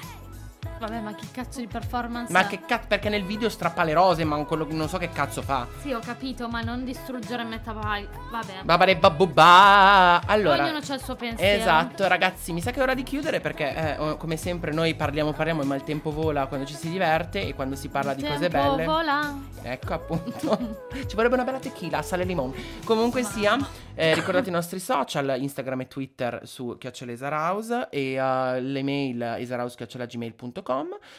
Vabbè, 0.82 0.98
ma 0.98 1.14
che 1.14 1.26
cazzo 1.30 1.60
di 1.60 1.68
performance 1.68 2.32
Ma 2.32 2.44
che 2.44 2.62
cazzo? 2.66 2.86
Perché 2.88 3.08
nel 3.08 3.22
video 3.22 3.48
strappa 3.48 3.84
le 3.84 3.92
rose, 3.92 4.24
ma 4.24 4.36
quello, 4.44 4.66
non 4.70 4.88
so 4.88 4.98
che 4.98 5.10
cazzo 5.10 5.40
fa. 5.40 5.68
Sì, 5.80 5.92
ho 5.92 6.00
capito, 6.00 6.48
ma 6.48 6.60
non 6.60 6.84
distruggere 6.84 7.44
metabyte. 7.44 8.08
Vabbè. 8.32 8.62
Babare 8.64 8.96
babubà. 8.96 10.22
Allora. 10.26 10.64
Ognuno 10.64 10.80
c'ha 10.80 10.94
il 10.94 11.00
suo 11.00 11.14
pensiero. 11.14 11.60
Esatto, 11.60 12.08
ragazzi, 12.08 12.52
mi 12.52 12.60
sa 12.60 12.72
che 12.72 12.80
è 12.80 12.82
ora 12.82 12.94
di 12.94 13.04
chiudere 13.04 13.38
perché, 13.38 13.96
eh, 13.96 14.16
come 14.16 14.36
sempre, 14.36 14.72
noi 14.72 14.96
parliamo, 14.96 15.32
parliamo, 15.32 15.62
ma 15.62 15.76
il 15.76 15.84
tempo 15.84 16.10
vola 16.10 16.46
quando 16.46 16.66
ci 16.66 16.74
si 16.74 16.90
diverte 16.90 17.46
e 17.46 17.54
quando 17.54 17.76
si 17.76 17.88
parla 17.88 18.12
di 18.14 18.24
cose 18.24 18.48
Tempo 18.48 18.74
belle. 18.74 18.84
vola. 18.84 19.38
Ecco, 19.62 19.92
appunto. 19.94 20.78
ci 21.06 21.14
vorrebbe 21.14 21.34
una 21.34 21.44
bella 21.44 21.60
tequila, 21.60 22.02
sale 22.02 22.24
e 22.24 22.26
limone. 22.26 22.54
Comunque 22.84 23.22
sia, 23.22 23.56
eh, 23.94 24.14
ricordate 24.14 24.48
i 24.48 24.52
nostri 24.52 24.80
social, 24.80 25.36
Instagram 25.38 25.82
e 25.82 25.86
Twitter 25.86 26.40
su 26.42 26.76
chiocciolesarhouse 26.76 27.86
e 27.88 28.14
eh, 28.14 28.60
l'email 28.60 29.22
esarhouse.gmail.com 29.38 30.70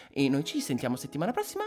e 0.09 0.29
noi 0.29 0.43
ci 0.43 0.59
sentiamo 0.59 0.95
settimana 0.95 1.31
prossima. 1.31 1.65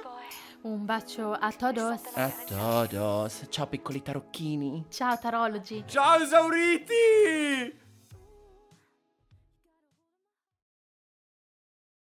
Un 0.63 0.85
bacio 0.85 1.33
a 1.33 1.53
todos. 1.53 2.01
A 2.15 2.31
todos. 2.47 3.47
Ciao 3.49 3.67
piccoli 3.67 4.03
tarocchini. 4.03 4.87
Ciao 4.89 5.17
tarologi. 5.19 5.85
Ciao 5.87 6.21
esauriti! 6.21 7.85